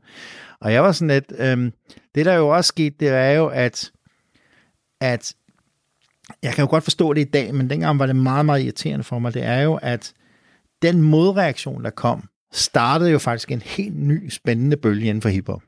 Og 0.60 0.72
jeg 0.72 0.82
var 0.82 0.92
sådan 0.92 1.08
lidt, 1.08 1.32
øhm, 1.38 1.72
det 2.14 2.26
der 2.26 2.34
jo 2.34 2.48
også 2.48 2.68
skete, 2.68 2.96
det 3.00 3.08
er 3.08 3.30
jo, 3.30 3.46
at, 3.46 3.90
at 5.00 5.34
jeg 6.42 6.54
kan 6.54 6.64
jo 6.64 6.70
godt 6.70 6.84
forstå 6.84 7.12
det 7.12 7.20
i 7.20 7.30
dag, 7.30 7.54
men 7.54 7.70
dengang 7.70 7.98
var 7.98 8.06
det 8.06 8.16
meget, 8.16 8.46
meget 8.46 8.62
irriterende 8.62 9.04
for 9.04 9.18
mig, 9.18 9.34
det 9.34 9.44
er 9.44 9.60
jo, 9.60 9.78
at 9.82 10.12
den 10.82 11.02
modreaktion, 11.02 11.84
der 11.84 11.90
kom, 11.90 12.28
startede 12.52 13.10
jo 13.10 13.18
faktisk 13.18 13.50
en 13.50 13.62
helt 13.62 13.96
ny, 13.96 14.30
spændende 14.30 14.76
bølge 14.76 15.08
inden 15.08 15.22
for 15.22 15.28
hiphop. 15.28 15.62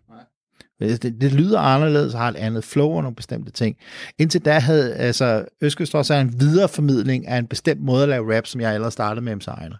Det, 0.81 1.21
det 1.21 1.33
lyder 1.33 1.59
anderledes, 1.59 2.15
har 2.15 2.29
et 2.29 2.37
andet 2.37 2.65
flow 2.65 2.89
og 2.89 3.03
nogle 3.03 3.17
bestemte 3.17 3.51
ting. 3.51 3.77
Indtil 4.19 4.45
da 4.45 4.59
havde 4.59 4.95
altså, 4.95 5.45
Østkyst 5.61 5.95
også 5.95 6.15
en 6.15 6.41
videreformidling 6.41 7.29
af 7.29 7.39
en 7.39 7.47
bestemt 7.47 7.81
måde 7.81 8.03
at 8.03 8.09
lave 8.09 8.37
rap, 8.37 8.47
som 8.47 8.61
jeg 8.61 8.73
allerede 8.73 8.91
startede 8.91 9.25
med 9.25 9.37
MC 9.37 9.47
Ejner. 9.47 9.77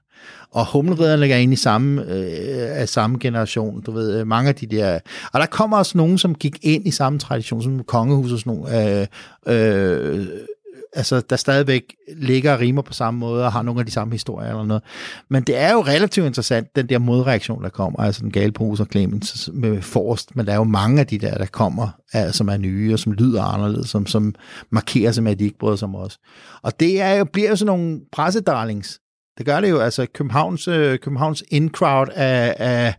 Og 0.51 0.73
Hummelridderne 0.73 1.21
ligger 1.21 1.37
ind 1.37 1.53
i 1.53 1.57
samme, 1.57 2.03
øh, 2.03 2.81
af 2.81 2.89
samme 2.89 3.19
generation, 3.21 3.83
du 3.83 3.93
ved, 3.93 4.21
øh, 4.21 4.27
mange 4.27 4.49
af 4.49 4.55
de 4.55 4.67
der... 4.67 4.99
Og 5.33 5.41
der 5.41 5.47
kommer 5.47 5.79
også 5.79 5.99
nogen, 5.99 6.19
som 6.19 6.35
gik 6.35 6.59
ind 6.63 6.87
i 6.87 6.91
samme 6.91 7.19
tradition, 7.19 7.63
som 7.63 7.85
Kongehus 7.85 8.33
og 8.33 8.39
sådan 8.39 8.53
nogle, 8.53 9.01
øh, 9.01 9.07
øh, 9.47 10.27
altså, 10.93 11.21
der 11.21 11.37
stadigvæk 11.37 11.83
ligger 12.17 12.53
og 12.53 12.61
rimer 12.61 12.83
på 12.83 12.93
samme 12.93 13.21
måde, 13.21 13.45
og 13.45 13.53
har 13.53 13.63
nogle 13.63 13.81
af 13.81 13.87
de 13.87 13.93
samme 13.93 14.13
historier 14.13 14.49
eller 14.49 14.65
noget. 14.65 14.83
Men 15.31 15.43
det 15.43 15.57
er 15.57 15.73
jo 15.73 15.81
relativt 15.81 16.27
interessant, 16.27 16.77
den 16.77 16.89
der 16.89 16.99
modreaktion, 16.99 17.63
der 17.63 17.69
kommer, 17.69 18.01
altså 18.01 18.23
den 18.23 18.31
gale 18.31 18.53
pose 18.53 18.83
og 18.83 18.87
Clemens 18.93 19.51
med 19.53 19.83
Forrest, 19.83 20.37
men 20.37 20.47
der 20.47 20.53
er 20.53 20.57
jo 20.57 20.65
mange 20.65 21.01
af 21.01 21.07
de 21.07 21.19
der, 21.19 21.39
der 21.39 21.47
kommer, 21.47 21.89
altså, 22.13 22.39
som 22.39 22.49
er 22.49 22.57
nye, 22.57 22.93
og 22.93 22.99
som 22.99 23.13
lyder 23.13 23.43
anderledes, 23.43 23.91
som, 23.91 24.07
som 24.07 24.35
markerer 24.71 25.13
sig 25.13 25.25
med, 25.25 25.33
at 25.33 25.39
de 25.39 25.45
ikke 25.45 25.59
bryder 25.59 25.77
sig 25.77 25.89
om 25.89 25.95
os. 25.95 26.19
Og 26.63 26.81
det 26.81 27.01
er 27.01 27.13
jo, 27.13 27.25
bliver 27.25 27.49
jo 27.49 27.57
sådan 27.57 27.67
nogle 27.67 28.01
pressedarlings. 28.13 29.01
Det 29.39 29.47
gør 29.47 29.61
det 29.61 29.71
jo, 29.71 29.79
altså 29.81 30.07
Københavns, 30.15 30.69
øh, 30.69 30.99
Københavns 30.99 31.45
in-crowd 31.51 32.09
af, 32.15 32.55
af, 32.59 32.95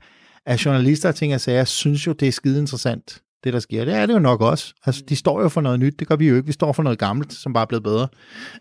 af 0.45 0.65
journalister 0.65 1.09
og 1.09 1.15
ting 1.15 1.33
og 1.33 1.41
sager, 1.41 1.63
synes 1.63 2.07
jo, 2.07 2.11
det 2.11 2.27
er 2.27 2.31
skide 2.31 2.59
interessant 2.59 3.22
det 3.43 3.53
der 3.53 3.59
sker. 3.59 3.85
Det 3.85 3.93
er 3.93 4.05
det 4.05 4.13
jo 4.13 4.19
nok 4.19 4.41
også. 4.41 4.73
Altså, 4.85 5.03
de 5.09 5.15
står 5.15 5.41
jo 5.41 5.49
for 5.49 5.61
noget 5.61 5.79
nyt, 5.79 5.99
det 5.99 6.07
gør 6.07 6.15
vi 6.15 6.27
jo 6.27 6.35
ikke. 6.35 6.45
Vi 6.45 6.51
står 6.51 6.73
for 6.73 6.83
noget 6.83 6.99
gammelt, 6.99 7.33
som 7.33 7.53
bare 7.53 7.61
er 7.61 7.65
blevet 7.65 7.83
bedre. 7.83 8.07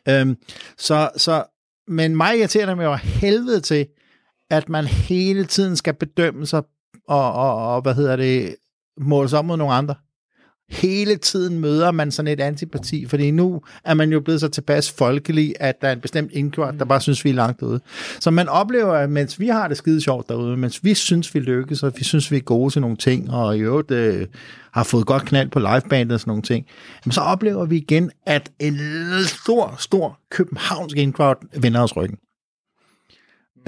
Øhm, 0.08 0.36
så, 0.78 1.10
så, 1.16 1.44
men 1.88 2.16
mig 2.16 2.38
irriterer 2.38 2.66
det 2.66 2.76
med 2.76 2.84
jo 2.84 2.94
helvede 2.94 3.60
til, 3.60 3.86
at 4.50 4.68
man 4.68 4.84
hele 4.84 5.44
tiden 5.44 5.76
skal 5.76 5.94
bedømme 5.94 6.46
sig 6.46 6.62
og, 7.08 7.32
og, 7.32 7.74
og 7.74 7.82
hvad 7.82 7.94
hedder 7.94 8.16
det, 8.16 8.54
måle 9.00 9.28
sig 9.28 9.38
op 9.38 9.44
mod 9.44 9.56
nogle 9.56 9.74
andre 9.74 9.94
hele 10.72 11.16
tiden 11.16 11.58
møder 11.58 11.90
man 11.90 12.10
sådan 12.10 12.32
et 12.32 12.40
antipati, 12.40 13.06
fordi 13.06 13.30
nu 13.30 13.62
er 13.84 13.94
man 13.94 14.12
jo 14.12 14.20
blevet 14.20 14.40
så 14.40 14.48
tilpas 14.48 14.90
folkelig, 14.90 15.54
at 15.60 15.82
der 15.82 15.88
er 15.88 15.92
en 15.92 16.00
bestemt 16.00 16.32
indkvart, 16.32 16.74
der 16.78 16.84
bare 16.84 17.00
synes, 17.00 17.24
vi 17.24 17.30
er 17.30 17.34
langt 17.34 17.62
ude. 17.62 17.80
Så 18.20 18.30
man 18.30 18.48
oplever, 18.48 18.92
at 18.92 19.10
mens 19.10 19.40
vi 19.40 19.48
har 19.48 19.68
det 19.68 19.76
skide 19.76 20.00
sjovt 20.00 20.28
derude, 20.28 20.56
mens 20.56 20.84
vi 20.84 20.94
synes, 20.94 21.34
vi 21.34 21.40
lykkes, 21.40 21.82
og 21.82 21.92
vi 21.98 22.04
synes, 22.04 22.30
vi 22.30 22.36
er 22.36 22.40
gode 22.40 22.72
til 22.72 22.80
nogle 22.80 22.96
ting, 22.96 23.30
og 23.30 23.56
i 23.56 23.60
øvrigt 23.60 23.90
øh, 23.90 24.26
har 24.72 24.84
fået 24.84 25.06
godt 25.06 25.24
knald 25.24 25.50
på 25.50 25.58
livebandet 25.58 26.14
og 26.14 26.20
sådan 26.20 26.30
nogle 26.30 26.42
ting, 26.42 26.66
så 27.10 27.20
oplever 27.20 27.64
vi 27.64 27.76
igen, 27.76 28.10
at 28.26 28.50
en 28.58 28.78
stor, 29.26 29.74
stor 29.78 30.18
københavnsk 30.30 30.96
indkvart 30.96 31.36
vender 31.56 31.80
os 31.80 31.96
ryggen. 31.96 32.18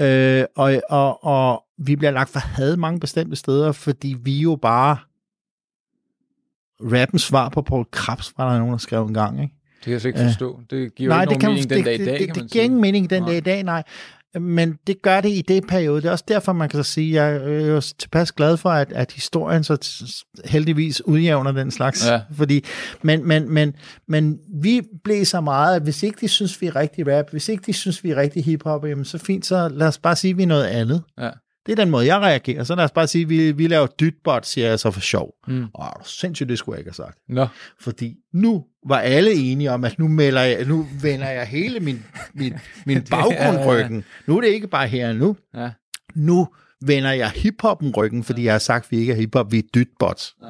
Øh, 0.01 0.43
og, 0.55 0.81
og, 0.89 1.23
og 1.23 1.63
vi 1.77 1.95
bliver 1.95 2.11
lagt 2.11 2.29
for 2.29 2.39
had 2.39 2.77
mange 2.77 2.99
bestemte 2.99 3.35
steder, 3.35 3.71
fordi 3.71 4.15
vi 4.23 4.39
jo 4.39 4.55
bare 4.61 4.97
rappens 6.81 7.21
svar 7.21 7.49
på 7.49 7.61
Paul 7.61 7.85
Krabs, 7.91 8.33
var 8.37 8.51
der 8.51 8.57
nogen, 8.59 8.71
der 8.71 8.77
skrev 8.77 9.05
en 9.05 9.13
gang, 9.13 9.41
ikke? 9.41 9.53
Det 9.75 9.83
kan 9.83 9.93
jeg 9.93 10.01
så 10.01 10.07
ikke 10.07 10.19
forstå. 10.19 10.59
Det 10.69 10.95
giver 10.95 11.09
nej, 11.09 11.21
ikke 11.21 11.43
nogen 11.43 11.57
det 11.57 11.69
kan, 11.69 11.79
mening 11.79 11.85
den 11.85 11.85
dag 11.85 11.95
i 11.95 12.05
dag, 12.05 12.19
det, 12.19 12.35
det, 12.35 12.43
det 12.43 12.51
giver 12.51 12.63
ingen 12.63 12.81
mening 12.81 13.09
den 13.09 13.21
nej. 13.21 13.29
dag 13.29 13.37
i 13.37 13.41
dag, 13.41 13.63
nej. 13.63 13.83
men 14.39 14.77
det 14.87 15.01
gør 15.01 15.21
det 15.21 15.29
i 15.29 15.41
det 15.41 15.67
periode. 15.67 16.01
Det 16.01 16.07
er 16.07 16.11
også 16.11 16.25
derfor, 16.27 16.53
man 16.53 16.69
kan 16.69 16.83
så 16.83 16.91
sige, 16.91 17.23
jeg 17.23 17.35
er 17.35 17.65
jo 17.65 17.81
tilpas 17.81 18.31
glad 18.31 18.57
for, 18.57 18.69
at, 18.69 18.91
at 18.91 19.11
historien 19.11 19.63
så 19.63 19.77
heldigvis 20.45 21.05
udjævner 21.05 21.51
den 21.51 21.71
slags. 21.71 22.07
Ja. 22.07 22.21
Fordi, 22.33 22.63
men, 23.01 23.27
men, 23.27 23.53
men, 23.53 23.73
men 24.07 24.39
vi 24.61 24.81
blev 25.03 25.25
så 25.25 25.41
meget, 25.41 25.75
at 25.75 25.81
hvis 25.81 26.03
ikke 26.03 26.17
de 26.21 26.27
synes, 26.27 26.61
vi 26.61 26.67
er 26.67 26.75
rigtig 26.75 27.17
rap, 27.17 27.31
hvis 27.31 27.49
ikke 27.49 27.63
de 27.65 27.73
synes, 27.73 28.03
vi 28.03 28.11
er 28.11 28.15
rigtig 28.15 28.45
hiphop, 28.45 28.85
jamen 28.85 29.05
så 29.05 29.17
fint, 29.17 29.45
så 29.45 29.69
lad 29.69 29.87
os 29.87 29.97
bare 29.97 30.15
sige, 30.15 30.31
at 30.31 30.37
vi 30.37 30.43
er 30.43 30.47
noget 30.47 30.65
andet. 30.65 31.03
Ja. 31.19 31.29
Det 31.65 31.71
er 31.71 31.75
den 31.75 31.89
måde, 31.89 32.05
jeg 32.05 32.21
reagerer. 32.21 32.63
Så 32.63 32.75
lad 32.75 32.83
os 32.83 32.91
bare 32.91 33.07
sige, 33.07 33.21
at 33.21 33.29
vi, 33.29 33.51
vi 33.51 33.67
laver 33.67 33.87
dytbot, 33.87 34.45
siger 34.45 34.67
jeg 34.67 34.79
så 34.79 34.91
for 34.91 35.01
sjov. 35.01 35.33
Mm. 35.47 35.65
Åh, 35.79 35.87
sindssygt, 36.03 36.49
det 36.49 36.59
skulle 36.59 36.73
jeg 36.73 36.79
ikke 36.79 36.89
have 36.89 37.05
sagt. 37.05 37.17
Nå. 37.29 37.47
Fordi 37.79 38.15
nu 38.33 38.65
var 38.87 38.99
alle 38.99 39.33
enige 39.33 39.71
om, 39.71 39.83
at 39.83 39.99
nu, 39.99 40.07
melder 40.07 40.41
jeg, 40.41 40.65
nu 40.65 40.87
vender 41.01 41.29
jeg 41.29 41.45
hele 41.45 41.79
min, 41.79 42.03
min, 42.33 42.53
min 42.85 43.01
baggrund 43.09 43.65
ryggen. 43.65 44.03
Nu 44.25 44.37
er 44.37 44.41
det 44.41 44.47
ikke 44.47 44.67
bare 44.67 44.87
her 44.87 45.13
nu. 45.13 45.35
Ja. 45.55 45.69
Nu 46.15 46.47
vender 46.81 47.11
jeg 47.11 47.29
hiphoppen 47.29 47.93
ryggen, 47.97 48.23
fordi 48.23 48.43
jeg 48.43 48.53
har 48.53 48.59
sagt, 48.59 48.85
at 48.85 48.91
vi 48.91 48.97
ikke 48.97 49.13
er 49.13 49.17
hiphop, 49.17 49.51
vi 49.51 49.57
er 49.57 49.63
dytbots. 49.75 50.35
Ja. 50.41 50.47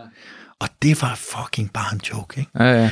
Og 0.60 0.68
det 0.82 1.02
var 1.02 1.16
fucking 1.16 1.74
bare 1.74 1.94
en 1.94 2.02
joke, 2.12 2.40
ikke? 2.40 2.52
Ja, 2.60 2.82
ja. 2.82 2.92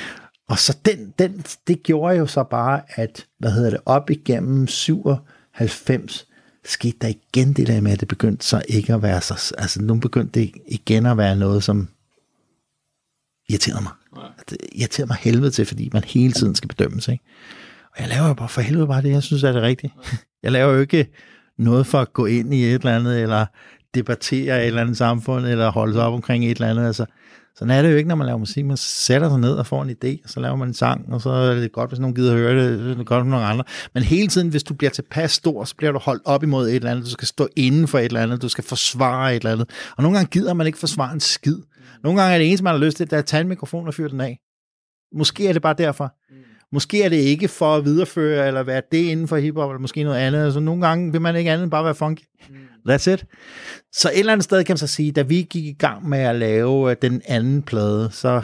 Og 0.50 0.60
så 0.60 0.78
den, 0.86 1.14
den, 1.20 1.46
det 1.68 1.84
gjorde 1.84 2.18
jo 2.18 2.26
så 2.26 2.44
bare, 2.44 2.82
at, 2.90 3.26
hvad 3.40 3.52
hedder 3.52 3.70
det, 3.70 3.80
op 3.86 4.10
igennem 4.10 4.68
97, 4.68 6.28
skete 6.66 6.98
der 7.02 7.08
igen 7.08 7.54
det 7.54 7.68
der 7.68 7.82
med, 7.82 7.92
at 7.92 8.00
det 8.00 8.08
begyndte 8.08 8.46
så 8.46 8.62
ikke 8.68 8.94
at 8.94 9.02
være 9.02 9.22
så, 9.22 9.56
altså 9.58 9.82
nu 9.82 9.96
begyndte 9.96 10.40
det 10.40 10.52
igen 10.68 11.06
at 11.06 11.18
være 11.18 11.36
noget, 11.36 11.64
som 11.64 11.90
irriterede 13.50 13.84
mig. 13.84 13.92
Det 14.50 14.58
irriterede 14.72 15.08
mig 15.08 15.18
helvede 15.18 15.52
til, 15.52 15.66
fordi 15.66 15.90
man 15.94 16.04
hele 16.04 16.34
tiden 16.34 16.56
skal 16.56 16.68
bedømmes, 16.68 17.08
ikke? 17.08 17.24
Og 17.96 18.00
jeg 18.00 18.10
laver 18.10 18.28
jo 18.28 18.34
bare 18.34 18.50
for 18.50 18.62
helvede 18.62 18.88
bare 18.88 19.02
det, 19.02 19.10
jeg 19.10 19.24
synes 19.24 19.44
er 19.44 19.52
det 19.52 19.62
rigtige. 19.62 19.94
Jeg 20.44 20.52
laver 20.52 20.74
jo 20.74 20.80
ikke 20.80 21.08
noget 21.58 21.88
for 21.88 22.00
at 22.00 22.14
gå 22.14 22.26
ind 22.26 22.54
i 22.54 22.64
et 22.64 22.74
eller 22.74 22.96
andet, 22.96 23.22
eller 23.22 23.46
debattere 23.96 24.62
et 24.62 24.68
eller 24.68 24.82
andet 24.82 24.98
samfund, 24.98 25.46
eller 25.46 25.72
holde 25.72 25.94
sig 25.94 26.04
op 26.04 26.14
omkring 26.14 26.46
et 26.46 26.52
eller 26.52 26.70
andet. 26.70 26.88
Altså, 26.88 27.06
sådan 27.56 27.72
er 27.72 27.82
det 27.82 27.92
jo 27.92 27.96
ikke, 27.96 28.08
når 28.08 28.16
man 28.16 28.26
laver 28.26 28.40
musik. 28.40 28.66
Man 28.66 28.78
sætter 28.78 29.30
sig 29.30 29.40
ned 29.40 29.54
og 29.54 29.68
får 29.68 29.84
en 29.84 29.90
idé, 29.90 30.24
og 30.24 30.30
så 30.30 30.40
laver 30.40 30.56
man 30.56 30.68
en 30.68 30.74
sang, 30.74 31.14
og 31.14 31.22
så 31.22 31.30
er 31.30 31.56
det 31.56 31.72
godt, 31.72 31.90
hvis 31.90 32.00
nogen 32.00 32.16
gider 32.16 32.36
høre 32.36 32.64
det, 32.64 32.80
det 32.80 33.00
er 33.00 33.04
godt 33.04 33.24
for 33.24 33.30
nogle 33.30 33.46
andre. 33.46 33.64
Men 33.94 34.04
hele 34.04 34.28
tiden, 34.28 34.50
hvis 34.50 34.64
du 34.64 34.74
bliver 34.74 34.92
tilpas 34.92 35.32
stor, 35.32 35.64
så 35.64 35.76
bliver 35.76 35.92
du 35.92 36.00
holdt 36.00 36.22
op 36.26 36.44
imod 36.44 36.68
et 36.68 36.76
eller 36.76 36.92
andet. 36.92 37.06
Du 37.06 37.10
skal 37.10 37.28
stå 37.28 37.48
inden 37.56 37.88
for 37.88 38.00
et 38.00 38.06
eller 38.06 38.22
andet, 38.22 38.42
du 38.42 38.50
skal 38.50 38.64
forsvare 38.64 39.36
et 39.36 39.40
eller 39.40 39.52
andet. 39.52 39.70
Og 39.98 40.04
nogle 40.04 40.18
gange 40.18 40.30
gider 40.30 40.54
man 40.54 40.68
ikke 40.68 40.80
forsvare 40.80 41.14
en 41.14 41.20
skid. 41.20 41.58
Nogle 42.04 42.22
gange 42.22 42.34
er 42.34 42.38
det 42.38 42.48
eneste, 42.48 42.64
man 42.64 42.74
har 42.74 42.80
lyst 42.80 42.98
til, 42.98 43.06
det 43.06 43.14
er 43.14 43.20
at 43.20 43.26
tage 43.26 43.42
en 43.42 43.48
mikrofon 43.48 43.88
og 43.88 43.94
fyre 43.94 44.10
den 44.10 44.22
af. 44.22 44.40
Måske 45.16 45.48
er 45.48 45.54
det 45.54 45.62
bare 45.62 45.76
derfor. 45.78 46.16
Mm. 46.30 46.36
Måske 46.74 47.04
er 47.04 47.10
det 47.10 47.16
ikke 47.18 47.48
for 47.48 47.76
at 47.76 47.86
videreføre, 47.86 48.48
eller 48.48 48.64
være 48.64 48.82
det 48.92 48.98
inden 48.98 49.28
for 49.28 49.38
hiphop, 49.38 49.70
eller 49.70 49.80
måske 49.80 50.04
noget 50.04 50.18
andet. 50.18 50.46
Altså, 50.46 50.60
nogle 50.60 50.88
gange 50.88 51.12
vil 51.12 51.22
man 51.22 51.36
ikke 51.36 51.52
andet 51.52 51.64
end 51.64 51.72
bare 51.72 51.86
være 51.86 51.96
funky. 51.96 52.22
That's 52.90 53.10
it. 53.12 53.26
Så 53.94 54.10
et 54.14 54.20
eller 54.20 54.32
andet 54.34 54.44
sted 54.44 54.64
kan 54.64 54.74
man 54.74 54.78
så 54.78 54.88
sige, 54.88 55.12
da 55.12 55.22
vi 55.22 55.36
gik 55.50 55.66
i 55.66 55.74
gang 55.80 56.10
med 56.10 56.20
at 56.20 56.36
lave 56.36 56.92
øh, 56.92 56.96
den 57.02 57.22
anden 57.28 57.62
plade, 57.62 58.10
så 58.12 58.42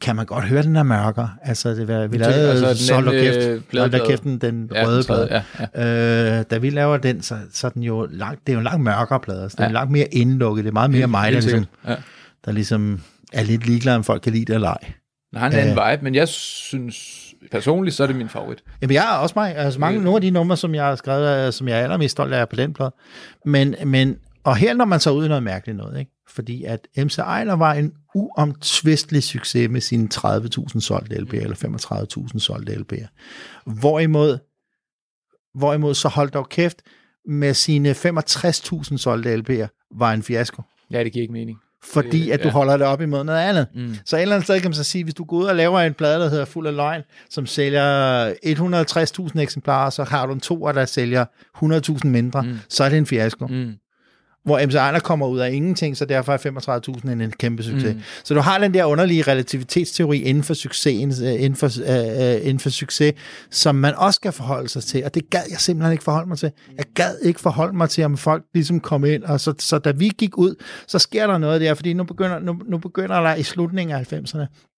kan 0.00 0.16
man 0.16 0.26
godt 0.26 0.44
høre, 0.44 0.62
den 0.62 0.76
er 0.76 0.82
mørkere. 0.82 1.30
Altså, 1.42 1.70
det 1.74 1.88
var, 1.88 2.06
vi 2.06 2.16
lavede 2.18 2.50
altså, 2.50 2.66
altså, 2.66 2.96
den 2.96 3.08
og 3.08 3.12
kæft, 3.14 3.36
øh, 3.36 3.42
Hold 3.44 3.60
da 3.60 3.64
pladeplade. 3.70 4.06
kæft, 4.06 4.22
den, 4.42 4.70
Ja, 4.74 4.86
røde 4.86 5.02
plade. 5.06 5.28
Ja, 5.30 5.42
ja. 5.74 6.38
Øh, 6.38 6.44
da 6.50 6.58
vi 6.58 6.70
laver 6.70 6.96
den, 6.96 7.22
så, 7.22 7.36
så 7.52 7.66
er 7.66 7.70
den 7.70 7.82
jo 7.82 8.08
langt, 8.10 8.40
det 8.46 8.52
er 8.52 8.54
jo 8.54 8.58
en 8.58 8.64
langt 8.64 8.82
mørkere 8.84 9.20
plade. 9.20 9.50
Så 9.50 9.54
den 9.56 9.64
er 9.64 9.68
Ja. 9.68 9.72
langt 9.72 9.92
mere 9.92 10.06
indlukket. 10.14 10.64
Det 10.64 10.70
er 10.70 10.72
meget 10.72 10.90
mere 10.90 11.06
mig, 11.06 11.32
der 11.32 11.40
ligesom. 11.40 11.64
Ja. 11.88 11.96
der 12.44 12.52
ligesom 12.52 13.00
er 13.32 13.42
lidt 13.42 13.66
ligeglad, 13.66 13.94
om 13.94 14.04
folk 14.04 14.22
kan 14.22 14.32
lide 14.32 14.44
det 14.44 14.54
eller 14.54 14.68
ej. 14.68 14.92
Den 15.30 15.38
har 15.38 15.46
en 15.46 15.52
anden 15.52 15.78
vibe, 15.92 16.04
men 16.04 16.14
jeg 16.14 16.28
synes, 16.28 17.26
personligt, 17.50 17.96
så 17.96 18.02
er 18.02 18.06
det 18.06 18.16
min 18.16 18.28
favorit. 18.28 18.64
Jamen, 18.82 18.94
jeg 18.94 19.14
er 19.14 19.18
også 19.18 19.32
mig. 19.36 19.56
Altså, 19.56 19.80
mange, 19.80 19.98
Øh. 19.98 20.04
nogle 20.04 20.16
af 20.16 20.20
de 20.20 20.30
numre, 20.30 20.56
som 20.56 20.74
jeg 20.74 20.84
har 20.84 20.96
skrevet, 20.96 21.46
øh, 21.46 21.52
som 21.52 21.68
jeg 21.68 21.78
er 21.78 21.82
allermest 21.82 22.12
stolt 22.12 22.34
af 22.34 22.48
på 22.48 22.56
den 22.56 22.72
plade. 22.72 22.94
Men, 23.44 23.74
men, 23.86 24.16
og 24.44 24.56
her 24.56 24.74
når 24.74 24.84
man 24.84 25.00
så 25.00 25.10
ud 25.10 25.24
i 25.24 25.28
noget 25.28 25.42
mærkeligt 25.42 25.78
noget, 25.78 25.98
ikke? 25.98 26.10
Fordi 26.28 26.64
at 26.64 26.86
MC 26.96 27.18
Ejler 27.18 27.54
var 27.54 27.74
en 27.74 27.92
uomtvistelig 28.14 29.22
succes 29.22 29.70
med 29.70 29.80
sine 29.80 30.08
30.000 30.14 30.80
solgte 30.80 31.16
LP'er, 31.16 31.42
eller 31.42 32.26
35.000 32.32 32.38
solgte 32.38 32.72
LP'er. 32.72 33.06
Hvorimod, 33.80 34.38
hvorimod 35.54 35.94
så 35.94 36.08
holdt 36.08 36.34
dog 36.34 36.48
kæft 36.48 36.82
med 37.28 37.54
sine 37.54 37.90
65.000 37.90 38.96
solgte 38.96 39.34
LP'er 39.34 39.88
var 39.98 40.12
en 40.12 40.22
fiasko. 40.22 40.62
Ja, 40.90 41.04
det 41.04 41.12
giver 41.12 41.22
ikke 41.22 41.32
mening. 41.32 41.58
Fordi 41.84 42.28
Øh, 42.28 42.34
at 42.34 42.42
du 42.42 42.48
ja. 42.48 42.52
holder 42.52 42.76
det 42.76 42.86
op 42.86 43.00
imod 43.00 43.24
noget 43.24 43.38
andet. 43.38 43.66
Mm. 43.74 43.94
Så 44.04 44.16
et 44.16 44.22
eller 44.22 44.34
andet 44.34 44.46
sted 44.46 44.60
kan 44.60 44.70
man 44.70 44.74
så 44.74 44.84
sige, 44.84 45.04
hvis 45.04 45.14
du 45.14 45.24
går 45.24 45.36
ud 45.36 45.44
og 45.44 45.56
laver 45.56 45.80
en 45.80 45.94
plade, 45.94 46.20
der 46.20 46.28
hedder 46.28 46.44
Fuld 46.44 46.66
af 46.66 46.76
Løgn, 46.76 47.02
som 47.30 47.46
sælger 47.46 48.30
160.000 49.34 49.40
eksemplarer, 49.40 49.90
så 49.90 50.04
har 50.04 50.26
du 50.26 50.32
en 50.32 50.40
toer, 50.40 50.72
der 50.72 50.84
sælger 50.84 51.24
100.000 51.64 52.06
mindre, 52.08 52.42
mm. 52.42 52.58
så 52.68 52.84
er 52.84 52.88
det 52.88 52.98
en 52.98 53.06
fiasko. 53.06 53.46
Mm. 53.46 53.72
Hvor 54.44 54.66
MC 54.66 54.74
Ejner 54.74 54.98
kommer 54.98 55.26
ud 55.26 55.38
af 55.38 55.52
ingenting, 55.52 55.96
så 55.96 56.04
derfor 56.04 56.32
er 56.32 56.90
35.000 56.98 57.10
en, 57.10 57.20
en 57.20 57.30
kæmpe 57.30 57.62
succes. 57.62 57.94
Mm. 57.94 58.00
Så 58.24 58.34
du 58.34 58.40
har 58.40 58.58
den 58.58 58.74
der 58.74 58.84
underlige 58.84 59.22
relativitetsteori 59.22 60.18
inden 60.18 60.44
for 60.44 60.54
succesen, 60.54 61.26
øh, 61.26 61.34
inden 61.34 61.56
for, 61.56 61.66
øh, 61.66 62.34
øh, 62.34 62.40
inden 62.40 62.60
for 62.60 62.70
succes, 62.70 63.14
som 63.50 63.74
man 63.74 63.94
også 63.94 64.16
skal 64.16 64.32
forholde 64.32 64.68
sig 64.68 64.82
til, 64.82 65.04
og 65.04 65.14
det 65.14 65.30
gad 65.30 65.42
jeg 65.50 65.60
simpelthen 65.60 65.92
ikke 65.92 66.04
forholde 66.04 66.28
mig 66.28 66.38
til. 66.38 66.50
Jeg 66.76 66.84
gad 66.94 67.18
ikke 67.22 67.40
forholde 67.40 67.76
mig 67.76 67.90
til, 67.90 68.04
om 68.04 68.16
folk 68.16 68.44
ligesom 68.54 68.80
kom 68.80 69.04
ind, 69.04 69.22
og 69.22 69.40
så, 69.40 69.54
så 69.58 69.78
da 69.78 69.90
vi 69.90 70.12
gik 70.18 70.38
ud, 70.38 70.54
så 70.86 70.98
sker 70.98 71.26
der 71.26 71.38
noget 71.38 71.60
der, 71.60 71.74
fordi 71.74 71.92
nu 71.92 72.04
begynder, 72.04 72.38
nu, 72.38 72.56
nu 72.68 72.78
begynder 72.78 73.20
der 73.20 73.34
i 73.34 73.42
slutningen 73.42 73.96
af 73.96 74.12
90'erne, 74.12 74.69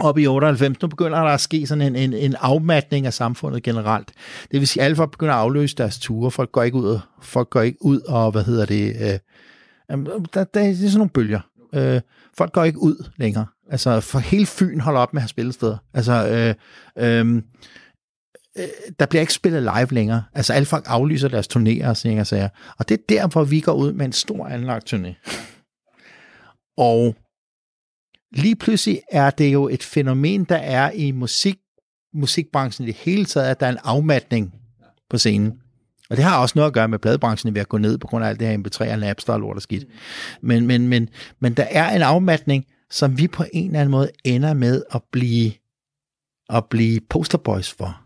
op 0.00 0.18
i 0.18 0.26
98, 0.26 0.82
nu 0.82 0.88
begynder 0.88 1.18
der 1.18 1.30
at 1.30 1.40
ske 1.40 1.66
sådan 1.66 1.82
en, 1.82 1.96
en, 1.96 2.12
en 2.12 2.34
afmatning 2.40 3.06
af 3.06 3.14
samfundet 3.14 3.62
generelt. 3.62 4.12
Det 4.50 4.60
vil 4.60 4.68
sige, 4.68 4.80
at 4.80 4.84
alle 4.84 4.96
folk 4.96 5.10
begynder 5.10 5.34
at 5.34 5.40
afløse 5.40 5.76
deres 5.76 5.98
ture. 5.98 6.30
Folk 6.30 6.52
går 6.52 6.62
ikke 6.62 6.76
ud 6.76 6.98
folk 7.22 7.50
går 7.50 7.60
ikke 7.60 7.84
ud 7.84 8.00
og, 8.00 8.30
hvad 8.30 8.44
hedder 8.44 8.66
det, 8.66 8.96
øh, 9.00 9.18
der, 9.88 10.24
der, 10.34 10.44
det 10.44 10.70
er 10.70 10.74
sådan 10.74 10.92
nogle 10.94 11.10
bølger. 11.10 11.40
Øh, 11.74 12.00
folk 12.36 12.52
går 12.52 12.64
ikke 12.64 12.78
ud 12.78 13.10
længere. 13.16 13.46
Altså, 13.70 14.00
for 14.00 14.18
hele 14.18 14.46
Fyn 14.46 14.80
holder 14.80 15.00
op 15.00 15.14
med 15.14 15.20
at 15.20 15.22
have 15.22 15.28
spillesteder. 15.28 15.76
Altså, 15.94 16.28
øh, 16.28 16.54
øhm, 17.04 17.44
øh, 18.58 18.64
der 19.00 19.06
bliver 19.06 19.20
ikke 19.20 19.32
spillet 19.32 19.62
live 19.62 19.92
længere. 19.92 20.22
Altså, 20.34 20.52
alle 20.52 20.66
folk 20.66 20.84
aflyser 20.88 21.28
deres 21.28 21.48
turnéer 21.56 21.88
og 21.88 21.96
sådan 21.96 22.18
og 22.18 22.26
sager. 22.26 22.48
Og 22.78 22.88
det 22.88 22.94
er 22.94 23.02
der, 23.08 23.26
hvor 23.26 23.44
vi 23.44 23.60
går 23.60 23.72
ud 23.74 23.92
med 23.92 24.06
en 24.06 24.12
stor 24.12 24.46
anlagt 24.46 24.94
turné. 24.94 25.14
Og 26.76 27.16
lige 28.32 28.56
pludselig 28.56 29.00
er 29.10 29.30
det 29.30 29.52
jo 29.52 29.68
et 29.68 29.82
fænomen, 29.82 30.44
der 30.44 30.56
er 30.56 30.90
i 30.90 31.10
musik, 31.10 31.56
musikbranchen 32.14 32.88
i 32.88 32.92
det 32.92 33.00
hele 33.00 33.24
taget, 33.24 33.46
at 33.46 33.60
der 33.60 33.66
er 33.66 33.70
en 33.70 33.78
afmatning 33.84 34.54
på 35.10 35.18
scenen. 35.18 35.52
Og 36.10 36.16
det 36.16 36.24
har 36.24 36.38
også 36.38 36.52
noget 36.56 36.66
at 36.66 36.74
gøre 36.74 36.88
med 36.88 36.98
pladebranchen 36.98 37.54
ved 37.54 37.60
at 37.60 37.68
gå 37.68 37.78
ned 37.78 37.98
på 37.98 38.06
grund 38.06 38.24
af 38.24 38.28
alt 38.28 38.40
det 38.40 38.48
her 38.48 38.58
MP3 38.58 38.92
og 38.92 38.98
Napster 38.98 39.32
og 39.32 39.40
lort 39.40 39.56
og 39.56 39.62
skidt. 39.62 39.84
Men, 40.40 40.66
men, 40.66 40.88
men, 40.88 41.08
men 41.40 41.54
der 41.54 41.66
er 41.70 41.96
en 41.96 42.02
afmatning, 42.02 42.64
som 42.90 43.18
vi 43.18 43.28
på 43.28 43.44
en 43.52 43.66
eller 43.66 43.80
anden 43.80 43.90
måde 43.90 44.10
ender 44.24 44.54
med 44.54 44.82
at 44.94 45.02
blive, 45.12 45.52
at 46.48 46.64
blive 46.70 47.00
posterboys 47.10 47.72
for. 47.72 48.00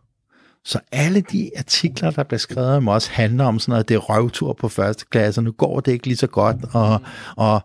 Så 0.64 0.80
alle 0.92 1.20
de 1.20 1.50
artikler, 1.58 2.10
der 2.10 2.22
bliver 2.22 2.38
skrevet 2.38 2.76
om 2.76 2.88
os, 2.88 3.06
handler 3.06 3.44
om 3.44 3.58
sådan 3.58 3.72
noget, 3.72 3.88
det 3.88 3.94
er 3.94 3.98
røvtur 3.98 4.52
på 4.52 4.68
første 4.68 5.04
klasse, 5.10 5.38
og 5.38 5.44
nu 5.44 5.52
går 5.52 5.80
det 5.80 5.92
ikke 5.92 6.06
lige 6.06 6.16
så 6.16 6.26
godt, 6.26 6.56
og, 6.72 7.00
og 7.36 7.62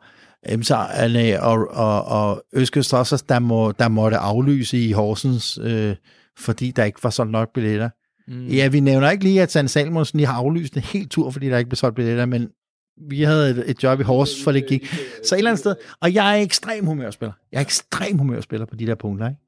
Øh, 0.51 1.37
og, 1.41 1.67
og, 1.69 2.05
og 2.05 2.43
også, 2.93 3.23
der, 3.29 3.39
må, 3.39 3.71
der 3.71 3.87
måtte 3.87 4.17
aflyse 4.17 4.77
i 4.77 4.91
Horsens, 4.91 5.59
øh, 5.61 5.95
fordi 6.37 6.71
der 6.71 6.83
ikke 6.83 7.03
var 7.03 7.09
solgt 7.09 7.31
nok 7.31 7.53
billetter. 7.53 7.89
Mm. 8.27 8.47
Ja, 8.47 8.67
vi 8.67 8.79
nævner 8.79 9.09
ikke 9.09 9.23
lige, 9.23 9.41
at 9.41 9.51
Sand 9.51 9.67
Salmonsen 9.67 10.17
lige 10.17 10.27
har 10.27 10.33
aflyst 10.33 10.75
en 10.75 10.81
hel 10.81 11.09
tur, 11.09 11.31
fordi 11.31 11.49
der 11.49 11.57
ikke 11.57 11.69
blev 11.69 11.75
solgt 11.75 11.95
billetter, 11.95 12.25
men 12.25 12.49
vi 13.09 13.21
havde 13.21 13.49
et, 13.49 13.69
et 13.69 13.83
job 13.83 13.99
i 13.99 14.03
Horsens, 14.03 14.43
for 14.43 14.51
det 14.51 14.67
gik. 14.67 14.85
Så 15.25 15.35
et 15.35 15.37
eller 15.37 15.51
andet 15.51 15.59
sted, 15.59 15.75
og 16.01 16.13
jeg 16.13 16.37
er 16.37 16.41
ekstrem 16.43 16.85
humørspiller. 16.85 17.33
Jeg 17.51 17.57
er 17.57 17.61
ekstrem 17.61 18.17
humørspiller 18.17 18.65
på 18.65 18.75
de 18.75 18.87
der 18.87 18.95
punkter, 18.95 19.29
ikke? 19.29 19.41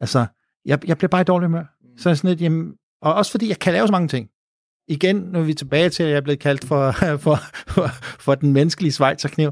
Altså, 0.00 0.26
jeg, 0.64 0.88
jeg 0.88 0.98
bliver 0.98 1.08
bare 1.08 1.20
i 1.20 1.24
dårlig 1.24 1.46
humør. 1.46 1.64
Så 1.96 2.10
er 2.10 2.14
sådan 2.14 2.30
lidt, 2.30 2.40
jamen, 2.40 2.72
og 3.02 3.14
også 3.14 3.30
fordi 3.30 3.48
jeg 3.48 3.58
kan 3.58 3.72
lave 3.72 3.86
så 3.86 3.92
mange 3.92 4.08
ting. 4.08 4.28
Igen, 4.88 5.16
nu 5.16 5.38
er 5.38 5.42
vi 5.42 5.54
tilbage 5.54 5.90
til, 5.90 6.02
at 6.02 6.08
jeg 6.08 6.16
er 6.16 6.20
blevet 6.20 6.40
kaldt 6.40 6.64
for, 6.64 6.92
for, 7.24 7.38
for, 7.66 7.88
for 8.02 8.34
den 8.34 8.52
menneskelige 8.52 8.92
svejserkniv 8.92 9.50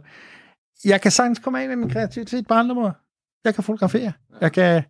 jeg 0.85 1.01
kan 1.01 1.11
sagtens 1.11 1.39
komme 1.39 1.63
af 1.63 1.69
med 1.69 1.77
min 1.77 1.91
kreativitet 1.91 2.47
på 2.47 2.55
andre 2.55 2.75
måder. 2.75 2.93
Jeg 3.45 3.55
kan 3.55 3.65
fotografere. 3.65 4.13
Jeg 4.41 4.53
kan, 4.53 4.83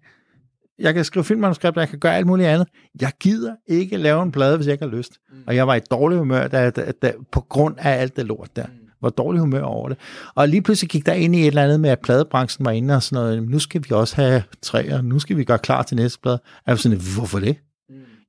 jeg 0.79 0.95
kan 0.95 1.05
skrive 1.05 1.25
filmmanuskripter. 1.25 1.81
Jeg 1.81 1.89
kan 1.89 1.99
gøre 1.99 2.17
alt 2.17 2.27
muligt 2.27 2.49
andet. 2.49 2.69
Jeg 3.01 3.13
gider 3.21 3.55
ikke 3.67 3.97
lave 3.97 4.23
en 4.23 4.33
plade, 4.33 4.57
hvis 4.57 4.67
jeg 4.67 4.73
ikke 4.73 4.85
har 4.85 4.97
lyst. 4.97 5.13
Og 5.47 5.57
jeg 5.57 5.67
var 5.67 5.75
i 5.75 5.81
dårlig 5.91 6.19
humør 6.19 6.47
da, 6.49 6.71
da, 6.71 6.93
da, 7.03 7.13
på 7.33 7.41
grund 7.41 7.75
af 7.79 8.01
alt 8.01 8.17
det 8.17 8.27
lort 8.27 8.57
der. 8.57 8.67
Var 9.03 9.11
dårlig 9.11 9.41
humør 9.41 9.63
over 9.63 9.89
det. 9.89 9.99
Og 10.35 10.49
lige 10.49 10.63
pludselig 10.63 10.91
gik 10.91 11.07
der 11.07 11.13
ind 11.13 11.37
i 11.37 11.41
et 11.41 11.47
eller 11.47 11.65
andet 11.65 11.81
med, 11.81 11.91
at 11.91 12.01
pladebranchen 12.01 12.65
var 12.65 12.71
inde 12.71 12.97
og 12.97 13.03
sådan 13.03 13.25
noget. 13.25 13.49
Nu 13.49 13.59
skal 13.59 13.85
vi 13.89 13.95
også 13.95 14.17
have 14.17 14.43
træer. 14.63 15.03
Nu 15.03 15.19
skal 15.19 15.37
vi 15.37 15.45
gøre 15.45 15.59
klar 15.59 15.83
til 15.83 15.97
næste 15.97 16.21
plade. 16.21 16.41
Jeg 16.67 16.73
var 16.73 16.77
sådan, 16.77 17.01
hvorfor 17.17 17.39
det? 17.39 17.57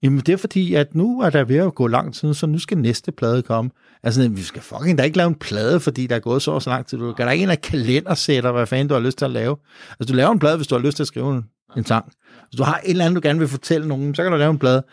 Jamen 0.03 0.19
det 0.19 0.29
er 0.29 0.37
fordi, 0.37 0.73
at 0.73 0.95
nu 0.95 1.21
er 1.21 1.29
der 1.29 1.43
ved 1.43 1.57
at 1.57 1.75
gå 1.75 1.87
lang 1.87 2.13
tid, 2.13 2.33
så 2.33 2.47
nu 2.47 2.59
skal 2.59 2.77
næste 2.77 3.11
plade 3.11 3.41
komme. 3.41 3.71
Altså, 4.03 4.29
vi 4.29 4.41
skal 4.41 4.61
fucking 4.61 4.97
da 4.97 5.03
ikke 5.03 5.17
lave 5.17 5.27
en 5.27 5.35
plade, 5.35 5.79
fordi 5.79 6.07
der 6.07 6.15
er 6.15 6.19
gået 6.19 6.41
så 6.41 6.51
og 6.51 6.61
så 6.61 6.69
lang 6.69 6.85
tid. 6.85 6.97
Du 6.97 7.13
kan 7.13 7.25
da 7.25 7.31
ikke 7.31 7.43
en 7.43 7.49
af 7.49 7.61
kalendersætter, 7.61 8.51
hvad 8.51 8.67
fanden 8.67 8.87
du 8.87 8.93
har 8.93 9.01
lyst 9.01 9.17
til 9.17 9.25
at 9.25 9.31
lave. 9.31 9.57
Altså, 9.99 10.13
du 10.13 10.17
laver 10.17 10.31
en 10.31 10.39
plade, 10.39 10.55
hvis 10.57 10.67
du 10.67 10.75
har 10.75 10.81
lyst 10.81 10.95
til 10.95 11.03
at 11.03 11.07
skrive 11.07 11.35
en, 11.35 11.45
en 11.77 11.85
sang. 11.85 12.05
Hvis 12.49 12.57
du 12.57 12.63
har 12.63 12.81
et 12.83 12.89
eller 12.89 13.05
andet, 13.05 13.23
du 13.23 13.27
gerne 13.27 13.39
vil 13.39 13.47
fortælle 13.47 13.87
nogen, 13.87 14.15
så 14.15 14.23
kan 14.23 14.31
du 14.31 14.37
lave 14.37 14.51
en 14.51 14.59
plade. 14.59 14.83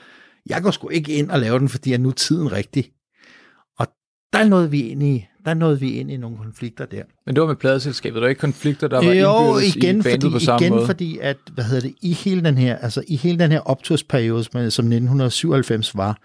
jeg 0.47 0.63
går 0.63 0.71
sgu 0.71 0.89
ikke 0.89 1.13
ind 1.13 1.31
og 1.31 1.41
lave 1.41 1.59
den, 1.59 1.69
fordi 1.69 1.91
jeg 1.91 1.99
nu 1.99 2.09
er 2.09 2.13
tiden 2.13 2.53
rigtig. 2.53 2.91
Der 4.33 4.39
er 4.39 4.49
noget 4.49 4.73
vi 4.73 4.81
ind 4.81 5.03
i, 5.03 5.27
der 5.45 5.51
er 5.51 5.55
noget 5.55 5.81
vi 5.81 5.91
ind 5.93 6.11
i 6.11 6.17
nogle 6.17 6.37
konflikter 6.37 6.87
der. 6.87 7.03
Men 7.27 7.35
det 7.35 7.41
var 7.41 7.47
med 7.47 7.57
pladeselskabet, 7.57 8.15
der 8.15 8.21
var 8.21 8.29
ikke 8.29 8.41
konflikter, 8.41 8.89
der 8.89 8.97
var 8.97 9.13
jo, 9.13 9.59
igen, 9.59 9.99
i 9.99 10.03
bandet 10.03 10.23
fordi, 10.23 10.33
på 10.33 10.39
samme 10.39 10.67
igen 10.67 10.75
måde? 10.75 10.87
fordi, 10.87 11.19
at, 11.19 11.37
hvad 11.55 11.65
hedder 11.65 11.81
det, 11.81 11.95
i 12.03 12.13
hele 12.13 12.45
den 12.45 12.59
her, 12.59 12.77
altså 12.77 13.03
i 13.09 13.17
hele 13.17 13.39
den 13.39 13.53
her 13.53 13.61
optursperiode, 13.61 14.45
som, 14.45 14.53
som 14.53 14.63
1997 14.63 15.97
var, 15.97 16.19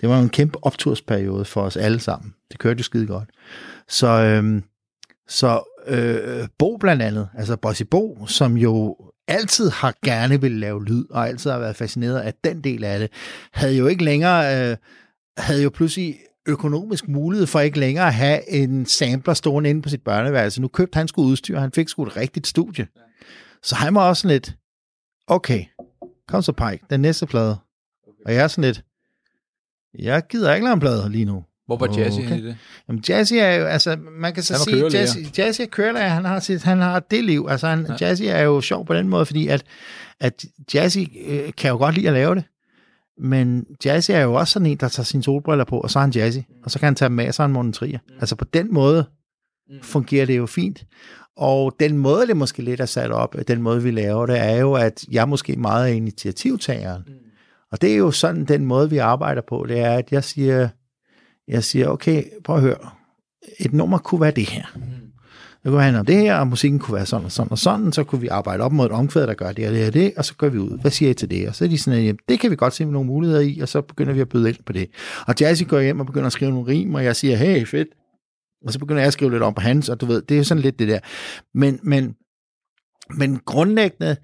det 0.00 0.08
var 0.08 0.16
jo 0.16 0.22
en 0.22 0.28
kæmpe 0.28 0.64
optursperiode 0.64 1.44
for 1.44 1.62
os 1.62 1.76
alle 1.76 2.00
sammen. 2.00 2.34
Det 2.50 2.58
kørte 2.58 2.78
jo 2.78 2.84
skide 2.84 3.06
godt. 3.06 3.28
Så, 3.88 4.06
øhm, 4.06 4.62
så 5.28 5.80
øh, 5.86 6.48
Bo 6.58 6.76
blandt 6.76 7.02
andet, 7.02 7.28
altså 7.34 7.56
Bossy 7.56 7.82
Bo, 7.90 8.26
som 8.26 8.56
jo 8.56 8.96
altid 9.28 9.70
har 9.70 9.94
gerne 10.04 10.40
vil 10.40 10.52
lave 10.52 10.84
lyd, 10.84 11.04
og 11.10 11.28
altid 11.28 11.50
har 11.50 11.58
været 11.58 11.76
fascineret 11.76 12.18
af 12.18 12.34
den 12.44 12.60
del 12.60 12.84
af 12.84 12.98
det, 12.98 13.10
havde 13.52 13.76
jo 13.76 13.86
ikke 13.86 14.04
længere, 14.04 14.70
øh, 14.70 14.76
havde 15.38 15.62
jo 15.62 15.70
pludselig 15.70 16.16
økonomisk 16.46 17.08
mulighed 17.08 17.46
for 17.46 17.60
ikke 17.60 17.78
længere 17.78 18.06
at 18.06 18.14
have 18.14 18.50
en 18.50 18.86
sampler 18.86 19.34
stående 19.34 19.70
inde 19.70 19.82
på 19.82 19.88
sit 19.88 20.02
børneværelse. 20.02 20.60
Nu 20.60 20.68
købte 20.68 20.96
han 20.96 21.08
sgu 21.08 21.22
udstyr, 21.22 21.58
han 21.58 21.72
fik 21.72 21.88
sgu 21.88 22.02
et 22.02 22.16
rigtigt 22.16 22.46
studie. 22.46 22.86
Så 23.62 23.74
han 23.74 23.94
var 23.94 24.08
også 24.08 24.20
sådan 24.22 24.34
lidt, 24.34 24.56
okay, 25.26 25.64
kom 26.28 26.42
så 26.42 26.52
Pike, 26.52 26.84
den 26.90 27.00
næste 27.00 27.26
plade. 27.26 27.56
Og 28.26 28.34
jeg 28.34 28.42
er 28.44 28.48
sådan 28.48 28.64
lidt, 28.64 28.84
jeg 29.98 30.22
gider 30.28 30.54
ikke 30.54 30.64
lave 30.64 30.74
en 30.74 30.80
plade 30.80 31.10
lige 31.10 31.24
nu. 31.24 31.44
Hvor 31.66 31.76
var 31.76 31.94
Jazzy 31.98 32.18
Okay. 32.18 32.38
i 32.38 32.42
det? 32.42 32.56
Jamen, 32.88 33.02
Jazzy 33.08 33.34
er 33.34 33.52
jo, 33.52 33.64
altså, 33.64 33.96
man 34.10 34.34
kan 34.34 34.42
så 34.42 34.52
Han 34.52 34.60
sige, 34.60 34.76
kørelærer. 34.76 35.00
Jazzy, 35.00 35.38
Jazzy 35.38 35.60
er 35.60 35.66
kørelærer, 35.66 36.08
han 36.08 36.24
har, 36.24 36.40
sit, 36.40 36.62
han 36.62 36.80
har 36.80 37.00
det 37.00 37.24
liv. 37.24 37.46
Altså, 37.50 37.68
han, 37.68 37.86
ja. 37.88 38.06
Jazzy 38.06 38.22
er 38.22 38.40
jo 38.40 38.60
sjov 38.60 38.86
på 38.86 38.94
den 38.94 39.08
måde, 39.08 39.26
fordi 39.26 39.48
at, 39.48 39.64
at 40.20 40.44
Jazzy 40.74 40.98
øh, 41.26 41.52
kan 41.56 41.70
jo 41.70 41.76
godt 41.76 41.94
lide 41.94 42.06
at 42.06 42.12
lave 42.12 42.34
det, 42.34 42.44
men 43.18 43.66
Jazzy 43.84 44.10
er 44.10 44.20
jo 44.20 44.34
også 44.34 44.52
sådan 44.52 44.66
en, 44.66 44.76
der 44.76 44.88
tager 44.88 45.04
sine 45.04 45.22
solbriller 45.22 45.64
på, 45.64 45.80
og 45.80 45.90
så 45.90 45.98
er 45.98 46.00
han 46.00 46.10
Jazzy, 46.10 46.38
og 46.64 46.70
så 46.70 46.78
kan 46.78 46.86
han 46.86 46.94
tage 46.94 47.08
dem 47.08 47.18
og 47.18 47.34
så 47.34 47.42
er 47.42 47.46
han 47.46 47.52
Morten 47.52 47.72
Trier. 47.72 47.98
Altså, 48.20 48.36
på 48.36 48.44
den 48.44 48.74
måde 48.74 49.04
fungerer 49.82 50.26
det 50.26 50.36
jo 50.36 50.46
fint. 50.46 50.86
Og 51.36 51.76
den 51.80 51.98
måde, 51.98 52.26
det 52.26 52.36
måske 52.36 52.62
lidt 52.62 52.80
er 52.80 52.86
sat 52.86 53.10
op, 53.10 53.36
den 53.48 53.62
måde, 53.62 53.82
vi 53.82 53.90
laver 53.90 54.26
det, 54.26 54.38
er 54.38 54.56
jo, 54.56 54.72
at 54.72 55.04
jeg 55.10 55.28
måske 55.28 55.56
meget 55.56 55.90
er 55.90 55.94
initiativtageren. 55.94 57.02
Og 57.72 57.80
det 57.80 57.92
er 57.92 57.96
jo 57.96 58.10
sådan, 58.10 58.44
den 58.44 58.64
måde, 58.64 58.90
vi 58.90 58.98
arbejder 58.98 59.42
på, 59.48 59.64
det 59.68 59.80
er, 59.80 59.94
at 59.94 60.12
jeg 60.12 60.24
siger, 60.24 60.68
jeg 61.48 61.64
siger, 61.64 61.88
okay, 61.88 62.24
prøv 62.44 62.56
at 62.56 62.62
høre, 62.62 62.90
et 63.60 63.72
nummer 63.72 63.98
kunne 63.98 64.20
være 64.20 64.30
det 64.30 64.48
her. 64.48 64.64
Det 65.66 65.72
kunne 65.72 65.82
handle 65.82 66.00
om 66.00 66.06
det 66.06 66.16
her, 66.16 66.36
og 66.36 66.46
musikken 66.46 66.78
kunne 66.78 66.94
være 66.94 67.06
sådan 67.06 67.24
og 67.24 67.32
sådan 67.32 67.52
og 67.52 67.58
sådan, 67.58 67.92
så 67.92 68.04
kunne 68.04 68.20
vi 68.20 68.28
arbejde 68.28 68.62
op 68.62 68.72
mod 68.72 68.86
et 68.86 68.92
omkvæd, 68.92 69.26
der 69.26 69.34
gør 69.34 69.52
det 69.52 69.66
og 69.66 69.74
det 69.74 69.86
og 69.86 69.94
det, 69.94 70.12
og 70.16 70.24
så 70.24 70.34
går 70.34 70.48
vi 70.48 70.58
ud. 70.58 70.80
Hvad 70.80 70.90
siger 70.90 71.10
I 71.10 71.14
til 71.14 71.30
det? 71.30 71.48
Og 71.48 71.54
så 71.54 71.64
er 71.64 71.68
de 71.68 71.78
sådan, 71.78 72.08
at 72.08 72.16
det 72.28 72.40
kan 72.40 72.50
vi 72.50 72.56
godt 72.56 72.74
se 72.74 72.84
nogle 72.84 73.06
muligheder 73.06 73.40
i, 73.40 73.60
og 73.60 73.68
så 73.68 73.80
begynder 73.80 74.12
vi 74.12 74.20
at 74.20 74.28
byde 74.28 74.48
ind 74.48 74.56
på 74.66 74.72
det. 74.72 74.90
Og 75.26 75.34
Jazzy 75.40 75.62
går 75.68 75.80
hjem 75.80 76.00
og 76.00 76.06
begynder 76.06 76.26
at 76.26 76.32
skrive 76.32 76.50
nogle 76.50 76.66
rim, 76.66 76.94
og 76.94 77.04
jeg 77.04 77.16
siger, 77.16 77.36
hey, 77.36 77.66
fedt. 77.66 77.88
Og 78.66 78.72
så 78.72 78.78
begynder 78.78 79.00
jeg 79.00 79.06
at 79.06 79.12
skrive 79.12 79.30
lidt 79.30 79.42
om 79.42 79.54
på 79.54 79.60
hans, 79.60 79.88
og 79.88 80.00
du 80.00 80.06
ved, 80.06 80.22
det 80.22 80.34
er 80.34 80.38
jo 80.38 80.44
sådan 80.44 80.62
lidt 80.62 80.78
det 80.78 80.88
der. 80.88 80.98
Men, 81.54 81.80
men, 81.82 82.14
men 83.16 83.40
grundlæggende 83.46 84.16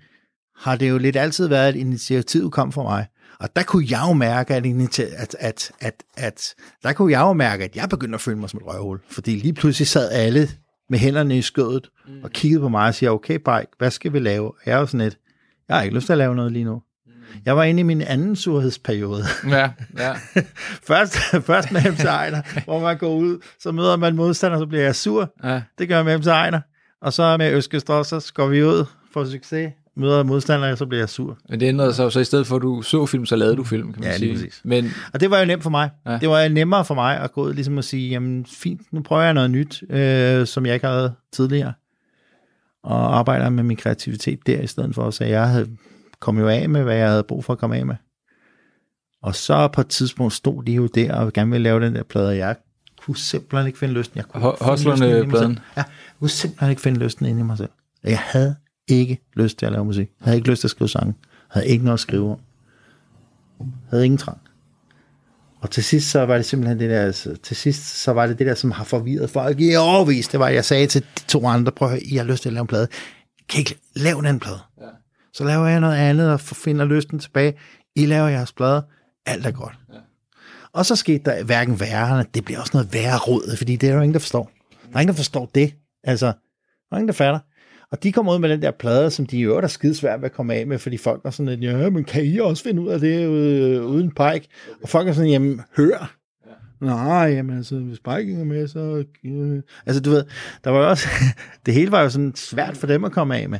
har 0.56 0.76
det 0.76 0.90
jo 0.90 0.98
lidt 0.98 1.16
altid 1.16 1.46
været, 1.46 1.68
at 1.68 1.76
initiativet 1.76 2.52
kom 2.52 2.72
fra 2.72 2.82
mig. 2.82 3.06
Og 3.40 3.56
der 3.56 3.62
kunne 3.62 3.86
jeg 3.90 4.04
jo 4.08 4.12
mærke, 4.12 4.54
at, 4.54 4.66
at, 4.66 5.34
at, 5.38 5.72
at, 5.80 6.02
at 6.16 6.54
der 6.82 6.92
kunne 6.92 7.12
jeg 7.12 7.20
jo 7.20 7.32
mærke, 7.32 7.64
at 7.64 7.76
jeg 7.76 7.88
begyndte 7.88 8.14
at 8.14 8.20
føle 8.20 8.38
mig 8.38 8.50
som 8.50 8.58
et 8.58 8.66
røvhul. 8.66 9.00
Fordi 9.10 9.30
lige 9.30 9.52
pludselig 9.52 9.88
sad 9.88 10.10
alle 10.10 10.48
med 10.92 10.98
hænderne 10.98 11.38
i 11.38 11.42
skødet 11.42 11.90
og 12.22 12.30
kiggede 12.30 12.60
på 12.60 12.68
mig 12.68 12.86
og 12.88 12.94
siger, 12.94 13.10
okay, 13.10 13.34
Bike, 13.34 13.66
hvad 13.78 13.90
skal 13.90 14.12
vi 14.12 14.18
lave? 14.18 14.46
Og 14.48 14.56
jeg 14.66 14.78
var 14.78 14.86
sådan 14.86 15.00
lidt, 15.00 15.18
jeg 15.68 15.76
har 15.76 15.82
ikke 15.82 15.94
lyst 15.94 16.06
til 16.06 16.12
at 16.12 16.18
lave 16.18 16.34
noget 16.34 16.52
lige 16.52 16.64
nu. 16.64 16.82
Jeg 17.44 17.56
var 17.56 17.64
inde 17.64 17.80
i 17.80 17.82
min 17.82 18.02
anden 18.02 18.36
surhedsperiode. 18.36 19.24
Ja, 19.48 19.70
ja. 19.98 20.12
først, 20.88 21.16
først 21.46 21.72
med 21.72 21.92
MC 21.92 22.04
Ejner, 22.04 22.42
hvor 22.64 22.80
man 22.80 22.98
går 22.98 23.14
ud, 23.14 23.38
så 23.60 23.72
møder 23.72 23.96
man 23.96 24.16
modstander, 24.16 24.58
så 24.58 24.66
bliver 24.66 24.84
jeg 24.84 24.96
sur. 24.96 25.32
ja. 25.44 25.62
Det 25.78 25.88
gør 25.88 25.96
jeg 25.96 26.04
med 26.04 26.18
MC 26.18 26.26
Ejner. 26.26 26.60
Og 27.02 27.12
så 27.12 27.36
med 27.36 27.52
Øskestor, 27.52 28.02
så 28.02 28.32
går 28.34 28.46
vi 28.46 28.64
ud 28.64 28.84
for 29.12 29.24
succes, 29.24 29.72
møder 29.96 30.22
modstandere, 30.22 30.76
så 30.76 30.86
bliver 30.86 31.00
jeg 31.02 31.08
sur. 31.08 31.38
Men 31.48 31.60
det 31.60 31.66
ændrede 31.66 31.94
sig 31.94 32.12
så 32.12 32.20
i 32.20 32.24
stedet 32.24 32.46
for, 32.46 32.56
at 32.56 32.62
du 32.62 32.82
så 32.82 33.06
film, 33.06 33.26
så 33.26 33.36
lavede 33.36 33.56
du 33.56 33.64
film, 33.64 33.92
kan 33.92 34.00
man 34.02 34.10
Ja, 34.10 34.16
sige. 34.18 34.32
præcis. 34.34 34.60
Men 34.64 34.90
Og 35.14 35.20
det 35.20 35.30
var 35.30 35.38
jo 35.38 35.44
nemt 35.44 35.62
for 35.62 35.70
mig. 35.70 35.90
Ja. 36.06 36.18
Det 36.18 36.28
var 36.28 36.48
nemmere 36.48 36.84
for 36.84 36.94
mig 36.94 37.20
at 37.20 37.32
gå 37.32 37.42
ud 37.42 37.54
ligesom 37.54 37.76
og 37.78 37.84
sige, 37.84 38.10
jamen 38.10 38.46
fint, 38.46 38.92
nu 38.92 39.02
prøver 39.02 39.22
jeg 39.22 39.34
noget 39.34 39.50
nyt, 39.50 39.82
øh, 39.90 40.46
som 40.46 40.66
jeg 40.66 40.74
ikke 40.74 40.86
havde 40.86 41.14
tidligere. 41.32 41.72
Og 42.84 43.18
arbejder 43.18 43.50
med 43.50 43.62
min 43.64 43.76
kreativitet 43.76 44.38
der, 44.46 44.60
i 44.60 44.66
stedet 44.66 44.94
for, 44.94 45.10
så 45.10 45.24
jeg 45.24 45.48
havde, 45.48 45.68
kom 46.20 46.38
jo 46.38 46.48
af 46.48 46.68
med, 46.68 46.82
hvad 46.82 46.96
jeg 46.96 47.08
havde 47.08 47.22
brug 47.22 47.44
for 47.44 47.52
at 47.52 47.58
komme 47.58 47.76
af 47.76 47.86
med. 47.86 47.94
Og 49.22 49.34
så 49.34 49.68
på 49.68 49.80
et 49.80 49.86
tidspunkt 49.88 50.32
stod 50.32 50.64
de 50.64 50.72
jo 50.72 50.86
der 50.86 51.14
og 51.14 51.32
gerne 51.32 51.50
ville 51.50 51.62
lave 51.62 51.80
den 51.80 51.94
der 51.94 52.02
plade, 52.02 52.28
og 52.28 52.36
jeg 52.36 52.56
kunne 53.00 53.16
simpelthen 53.16 53.66
ikke 53.66 53.78
finde 53.78 53.94
lysten. 53.94 54.16
Jeg 54.16 54.24
kunne 54.24 54.48
ikke 54.48 54.58
finde 54.76 54.90
lysten 55.20 55.30
pladen. 55.30 55.58
Ja, 55.76 55.82
jeg 55.82 55.84
kunne 56.20 56.30
simpelthen 56.30 56.70
ikke 56.70 56.82
finde 56.82 56.98
lysten 57.00 57.26
inde 57.26 57.40
i 57.40 57.42
mig 57.44 57.58
selv. 57.58 57.68
Jeg 58.04 58.18
havde 58.18 58.56
ikke 58.88 59.20
lyst 59.36 59.58
til 59.58 59.66
at 59.66 59.72
lave 59.72 59.84
musik. 59.84 60.08
Jeg 60.20 60.24
havde 60.24 60.36
ikke 60.36 60.50
lyst 60.50 60.60
til 60.60 60.66
at 60.66 60.70
skrive 60.70 60.88
sange. 60.88 61.14
Jeg 61.28 61.34
havde 61.48 61.66
ikke 61.66 61.84
noget 61.84 61.96
at 61.96 62.00
skrive 62.00 62.30
om. 62.30 62.38
Jeg 63.60 63.68
havde 63.90 64.04
ingen 64.04 64.18
trang. 64.18 64.38
Og 65.60 65.70
til 65.70 65.84
sidst 65.84 66.10
så 66.10 66.26
var 66.26 66.36
det 66.36 66.44
simpelthen 66.44 66.78
det 66.80 66.90
der, 66.90 67.00
altså, 67.00 67.36
til 67.42 67.56
sidst 67.56 68.02
så 68.02 68.12
var 68.12 68.26
det 68.26 68.38
det 68.38 68.46
der, 68.46 68.54
som 68.54 68.70
har 68.70 68.84
forvirret 68.84 69.30
folk 69.30 69.60
i 69.60 69.74
overvis. 69.74 70.28
Det 70.28 70.40
var, 70.40 70.48
jeg 70.48 70.64
sagde 70.64 70.86
til 70.86 71.02
de 71.02 71.24
to 71.28 71.46
andre, 71.46 71.72
prøv 71.72 71.88
at 71.88 71.92
høre, 71.92 72.02
I 72.02 72.16
har 72.16 72.24
lyst 72.24 72.42
til 72.42 72.48
at 72.48 72.52
lave 72.52 72.60
en 72.60 72.66
plade. 72.66 72.88
Kan 73.48 73.58
I 73.58 73.60
ikke 73.60 73.78
lave 73.94 74.22
den 74.22 74.40
plade? 74.40 74.58
Ja. 74.80 74.86
Så 75.32 75.44
laver 75.44 75.66
jeg 75.66 75.80
noget 75.80 75.96
andet 75.96 76.32
og 76.32 76.40
finder 76.40 76.84
lysten 76.84 77.18
tilbage. 77.18 77.54
I 77.96 78.06
laver 78.06 78.28
jeres 78.28 78.52
plade. 78.52 78.84
Alt 79.26 79.46
er 79.46 79.50
godt. 79.50 79.74
Ja. 79.92 79.98
Og 80.72 80.86
så 80.86 80.96
skete 80.96 81.24
der 81.24 81.44
hverken 81.44 81.80
værre, 81.80 82.24
det 82.34 82.44
bliver 82.44 82.60
også 82.60 82.70
noget 82.74 82.94
værre 82.94 83.18
råd, 83.18 83.56
fordi 83.56 83.76
det 83.76 83.86
er 83.86 83.90
der 83.90 83.96
jo 83.96 84.02
ingen, 84.02 84.14
der 84.14 84.20
forstår. 84.20 84.50
Der 84.90 84.96
er 84.96 85.00
ingen, 85.00 85.12
der 85.12 85.16
forstår 85.16 85.50
det. 85.54 85.74
Altså, 86.04 86.26
der 86.26 86.32
er 86.92 86.96
ingen, 86.96 87.08
der 87.08 87.14
fatter. 87.14 87.38
Og 87.92 88.02
de 88.02 88.12
kom 88.12 88.28
ud 88.28 88.38
med 88.38 88.48
den 88.48 88.62
der 88.62 88.70
plade, 88.70 89.10
som 89.10 89.26
de 89.26 89.38
i 89.38 89.42
øvrigt 89.42 89.64
er 89.64 89.68
skide 89.68 89.94
svært 89.94 90.20
ved 90.20 90.26
at 90.26 90.32
komme 90.32 90.54
af 90.54 90.66
med, 90.66 90.78
fordi 90.78 90.96
folk 90.96 91.20
er 91.24 91.30
sådan 91.30 91.58
lidt, 91.58 91.62
ja, 91.62 91.90
men 91.90 92.04
kan 92.04 92.24
I 92.24 92.38
også 92.38 92.62
finde 92.62 92.82
ud 92.82 92.88
af 92.88 93.00
det 93.00 93.28
øh, 93.28 93.84
uden 93.84 94.10
Pike? 94.10 94.48
Og 94.82 94.88
folk 94.88 95.08
er 95.08 95.12
sådan, 95.12 95.30
jamen, 95.30 95.60
hør. 95.76 96.14
Nej, 96.80 97.32
jamen 97.32 97.56
altså, 97.56 97.76
hvis 97.76 97.98
Pike 97.98 98.20
ikke 98.20 98.40
er 98.40 98.44
med, 98.44 98.68
så... 98.68 99.04
Øh. 99.24 99.62
Altså, 99.86 100.02
du 100.02 100.10
ved, 100.10 100.24
der 100.64 100.70
var 100.70 100.78
også... 100.78 101.08
det 101.66 101.74
hele 101.74 101.92
var 101.92 102.02
jo 102.02 102.08
sådan 102.08 102.32
svært 102.34 102.76
for 102.76 102.86
dem 102.86 103.04
at 103.04 103.12
komme 103.12 103.36
af 103.36 103.48
med. 103.48 103.58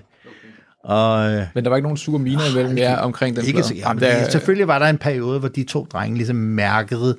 Og, 0.84 1.32
øh, 1.32 1.42
Men 1.54 1.64
der 1.64 1.70
var 1.70 1.76
ikke 1.76 1.86
nogen 1.86 1.96
sure 1.96 2.18
miner 2.18 2.50
imellem 2.52 2.78
jer 2.78 2.96
omkring 2.96 3.36
den 3.36 3.44
ikke 3.46 3.62
plade? 3.68 3.80
Jamen, 3.80 4.02
der, 4.02 4.30
selvfølgelig 4.30 4.68
var 4.68 4.78
der 4.78 4.86
en 4.86 4.98
periode, 4.98 5.38
hvor 5.38 5.48
de 5.48 5.64
to 5.64 5.86
drenge 5.92 6.16
ligesom 6.16 6.36
mærkede, 6.36 7.16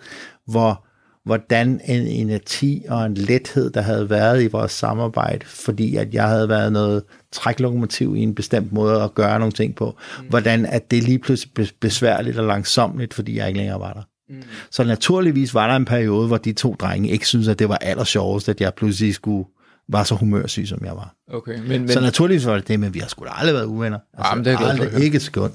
hvor, 0.48 0.86
hvordan 1.26 1.82
en 1.86 2.08
energi 2.08 2.86
og 2.90 3.06
en 3.06 3.14
lethed, 3.14 3.70
der 3.70 3.82
havde 3.82 4.10
været 4.10 4.44
i 4.44 4.48
vores 4.48 4.72
samarbejde, 4.72 5.46
fordi 5.46 5.96
at 5.96 6.14
jeg 6.14 6.28
havde 6.28 6.50
været 6.50 6.74
noget 6.74 7.04
træklokomotiv 7.32 8.16
i 8.16 8.20
en 8.20 8.36
bestemt 8.36 8.74
måde 8.74 9.02
at 9.02 9.16
gøre 9.16 9.40
nogle 9.40 9.52
ting 9.52 9.76
på, 9.76 9.98
mm. 10.20 10.26
hvordan 10.30 10.66
at 10.66 10.92
det 10.92 11.04
lige 11.04 11.20
pludselig 11.20 11.54
blev 11.54 11.68
besværligt 11.80 12.38
og 12.38 12.46
langsomligt, 12.46 13.14
fordi 13.14 13.38
jeg 13.38 13.48
ikke 13.48 13.58
længere 13.58 13.80
var 13.80 13.94
der. 13.94 14.02
Mm. 14.30 14.44
Så 14.72 14.84
naturligvis 14.84 15.54
var 15.54 15.68
der 15.68 15.76
en 15.76 15.86
periode, 15.86 16.28
hvor 16.28 16.38
de 16.38 16.54
to 16.54 16.76
drenge 16.80 17.10
ikke 17.10 17.28
syntes, 17.28 17.48
at 17.48 17.60
det 17.60 17.70
var 17.70 17.78
aller 17.82 18.04
sjovest, 18.04 18.50
at 18.50 18.62
jeg 18.62 18.74
pludselig 18.74 19.14
skulle 19.14 19.46
var 19.88 20.04
så 20.04 20.16
humørsyg, 20.16 20.68
som 20.68 20.86
jeg 20.86 20.96
var. 20.96 21.16
Okay, 21.32 21.60
men, 21.60 21.68
men 21.68 21.90
Så 21.90 22.00
naturligvis 22.00 22.46
var 22.46 22.56
det 22.56 22.68
det, 22.68 22.80
men 22.80 22.94
vi 22.94 23.00
har 23.00 23.08
sgu 23.08 23.26
da 23.26 23.30
aldrig 23.34 23.56
været 23.56 23.66
uvenner. 23.66 24.00
Altså, 24.14 24.30
Jamen, 24.30 24.46
det 24.46 24.54
er 24.54 24.58
at 24.58 24.70
aldrig, 24.70 25.04
ikke 25.04 25.16
et 25.16 25.22
sekund. 25.22 25.54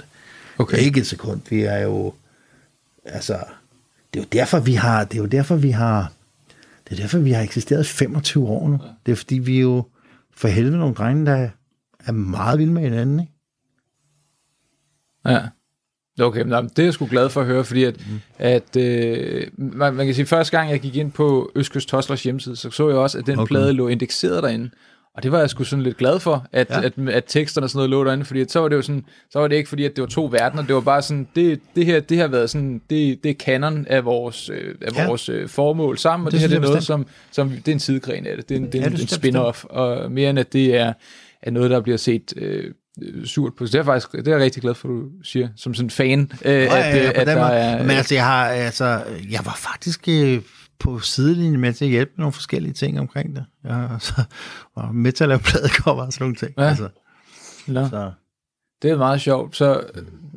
Okay. 0.58 0.78
Ikke 0.78 1.00
et 1.00 1.06
sekund. 1.06 1.40
Vi 1.50 1.62
er 1.62 1.78
jo, 1.78 2.14
altså, 3.04 3.36
det 4.14 4.20
er 4.20 4.24
jo 4.24 4.28
derfor, 4.32 4.60
vi 4.60 4.74
har, 4.74 5.04
det 5.04 5.14
er 5.14 5.22
jo 5.22 5.26
derfor, 5.26 5.56
vi 5.56 5.70
har, 5.70 6.12
det 6.88 6.98
er 6.98 7.02
derfor, 7.02 7.18
vi 7.18 7.32
har 7.32 7.42
eksisteret 7.42 7.84
i 7.84 7.88
25 7.88 8.48
år 8.48 8.68
nu. 8.68 8.80
Det 9.06 9.12
er 9.12 9.16
fordi, 9.16 9.38
vi 9.38 9.56
er 9.56 9.62
jo 9.62 9.84
for 10.34 10.48
helvede 10.48 10.78
nogle 10.78 10.94
drenge, 10.94 11.26
der 11.26 11.48
er 12.06 12.12
meget 12.12 12.58
vilde 12.58 12.72
med 12.72 12.82
hinanden, 12.82 13.20
ikke? 13.20 13.32
Ja. 15.26 15.40
Okay, 16.20 16.42
men 16.42 16.68
det 16.68 16.78
er 16.78 16.84
jeg 16.84 16.94
sgu 16.94 17.06
glad 17.06 17.28
for 17.28 17.40
at 17.40 17.46
høre, 17.46 17.64
fordi 17.64 17.84
at, 17.84 17.96
mm. 18.10 18.20
at 18.38 18.76
øh, 18.76 19.46
man, 19.56 19.94
man 19.94 20.06
kan 20.06 20.14
sige, 20.14 20.26
første 20.26 20.58
gang 20.58 20.70
jeg 20.70 20.80
gik 20.80 20.96
ind 20.96 21.12
på 21.12 21.52
Østkyst 21.54 21.88
Toslers 21.88 22.22
hjemmeside, 22.22 22.56
så 22.56 22.70
så 22.70 22.88
jeg 22.88 22.98
også, 22.98 23.18
at 23.18 23.26
den. 23.26 23.38
Okay. 23.38 23.48
plade 23.48 23.72
lå 23.72 23.88
indekseret 23.88 24.42
derinde. 24.42 24.70
Og 25.18 25.22
det 25.22 25.32
var 25.32 25.38
jeg 25.38 25.50
sgu 25.50 25.64
sådan 25.64 25.82
lidt 25.82 25.96
glad 25.96 26.20
for, 26.20 26.46
at, 26.52 26.70
ja. 26.70 26.80
Ja. 26.80 26.86
at, 26.86 26.92
at 27.08 27.24
teksterne 27.26 27.64
og 27.64 27.70
sådan 27.70 27.78
noget 27.78 27.90
lå 27.90 28.04
derinde, 28.04 28.24
fordi 28.24 28.40
at 28.40 28.50
så 28.52 28.60
var 28.60 28.68
det 28.68 28.76
jo 28.76 28.82
sådan, 28.82 29.04
så 29.30 29.38
var 29.38 29.48
det 29.48 29.56
ikke 29.56 29.68
fordi, 29.68 29.84
at 29.84 29.96
det 29.96 30.02
var 30.02 30.08
to 30.08 30.24
verdener, 30.32 30.62
det 30.66 30.74
var 30.74 30.80
bare 30.80 31.02
sådan, 31.02 31.28
det, 31.36 31.60
det 31.76 31.86
her, 31.86 32.00
det 32.00 32.18
har 32.18 32.26
været 32.28 32.50
sådan, 32.50 32.80
det, 32.90 33.24
det 33.24 33.30
er 33.30 33.34
kanon 33.34 33.86
af 33.88 34.04
vores, 34.04 34.50
øh, 34.50 34.74
af 34.82 34.92
Ja. 34.96 35.06
vores 35.06 35.28
øh, 35.28 35.48
formål 35.48 35.98
sammen, 35.98 36.26
og 36.26 36.32
det, 36.32 36.40
Det 36.40 36.50
her 36.50 36.58
det 36.58 36.64
er 36.66 36.70
noget, 36.70 36.84
som, 36.84 37.06
som, 37.30 37.50
det 37.50 37.68
er 37.68 37.72
en 37.72 37.78
sidegren 37.80 38.26
af 38.26 38.36
det, 38.36 38.48
det 38.48 38.54
er 38.54 38.58
en, 38.58 38.66
det 38.66 38.74
er 38.74 38.80
Ja, 38.80 38.86
en, 38.86 38.92
en 38.92 38.98
spin-off, 38.98 39.64
og 39.70 40.12
mere 40.12 40.30
end 40.30 40.38
at 40.38 40.52
det 40.52 40.76
er, 40.76 40.92
er 41.42 41.50
noget, 41.50 41.70
der 41.70 41.80
bliver 41.80 41.98
set 41.98 42.32
øh, 42.36 42.64
surt 43.24 43.52
på. 43.58 43.64
Det 43.64 43.74
er 43.74 43.82
faktisk, 43.82 44.12
det 44.12 44.28
er 44.28 44.32
jeg 44.32 44.40
rigtig 44.44 44.62
glad 44.62 44.74
for, 44.74 44.88
du 44.88 45.02
siger, 45.24 45.48
som 45.56 45.74
sådan 45.74 45.86
en 45.86 45.90
fan, 45.90 46.32
øh, 46.44 46.52
at, 46.52 46.68
ja, 46.68 47.12
på 47.14 47.20
at 47.20 47.26
den 47.26 47.36
der 47.36 47.44
er... 47.44 47.82
Men 47.82 47.90
altså, 47.90 48.14
jeg 48.14 48.24
har, 48.24 48.46
altså, 48.46 48.84
jeg 49.30 49.40
var 49.44 49.58
faktisk 49.58 50.08
øh, 50.08 50.38
på 50.80 50.98
sidelinjen 50.98 51.60
med 51.60 51.72
til 51.72 51.84
at 51.84 51.90
hjælpe 51.90 52.12
med 52.16 52.22
nogle 52.22 52.32
forskellige 52.32 52.72
ting 52.72 53.00
omkring 53.00 53.36
det. 53.36 53.44
Jeg 53.64 53.74
har 53.74 53.88
altså, 53.88 54.12
var 54.76 54.92
med 54.92 55.12
til 55.12 55.24
at 55.24 55.28
lave 55.28 55.40
pladecover 55.40 56.02
og 56.06 56.12
sådan 56.12 56.24
nogle 56.24 56.36
ting. 56.36 56.52
Ja. 56.58 56.62
Altså, 56.62 56.88
Nå. 57.66 57.88
så, 57.88 58.10
Det 58.82 58.90
er 58.90 58.96
meget 58.96 59.20
sjovt. 59.20 59.56
Så, 59.56 59.80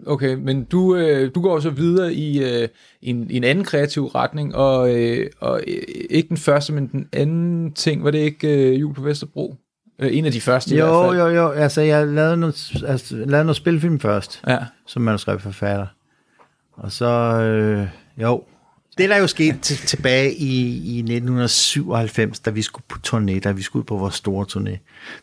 okay, 0.07 0.33
men 0.35 0.63
du, 0.63 0.95
øh, 0.95 1.31
du 1.35 1.41
går 1.41 1.59
så 1.59 1.69
videre 1.69 2.13
i, 2.13 2.43
øh, 2.61 2.67
en, 3.01 3.27
en 3.31 3.43
anden 3.43 3.65
kreativ 3.65 4.05
retning, 4.07 4.55
og, 4.55 4.95
øh, 4.95 5.29
og 5.39 5.61
øh, 5.67 5.83
ikke 6.09 6.29
den 6.29 6.37
første, 6.37 6.73
men 6.73 6.87
den 6.87 7.07
anden 7.13 7.73
ting, 7.73 8.03
var 8.03 8.11
det 8.11 8.19
ikke 8.19 8.47
øh, 8.73 8.81
Jul 8.81 8.93
på 8.93 9.01
Vesterbro? 9.01 9.55
Øh, 9.99 10.17
en 10.17 10.25
af 10.25 10.31
de 10.31 10.41
første 10.41 10.71
i 10.75 10.77
hvert 10.77 10.87
Jo, 10.87 11.07
fald. 11.11 11.19
jo, 11.19 11.27
jo. 11.27 11.49
Altså, 11.49 11.81
jeg 11.81 12.07
lavede 12.07 12.37
noget, 12.37 12.71
altså, 12.87 13.15
lavede 13.15 13.45
noget 13.45 13.55
spilfilm 13.55 13.99
først, 13.99 14.41
Ja. 14.47 14.57
som 14.87 15.01
manuskriptforfatter. 15.01 15.87
Og 16.73 16.91
så, 16.91 17.07
øh, 17.41 17.87
jo. 18.21 18.43
Det 18.97 19.09
der 19.09 19.17
jo 19.17 19.27
skete 19.27 19.57
t- 19.65 19.85
tilbage 19.85 20.35
i, 20.35 20.61
i 20.69 20.99
1997, 20.99 22.39
da 22.39 22.49
vi 22.49 22.61
skulle 22.61 22.83
på 22.87 22.97
turné, 23.07 23.39
da 23.39 23.51
vi 23.51 23.61
skulle 23.61 23.81
ud 23.81 23.85
på 23.85 23.97
vores 23.97 24.15
store 24.15 24.45
turné, 24.51 24.77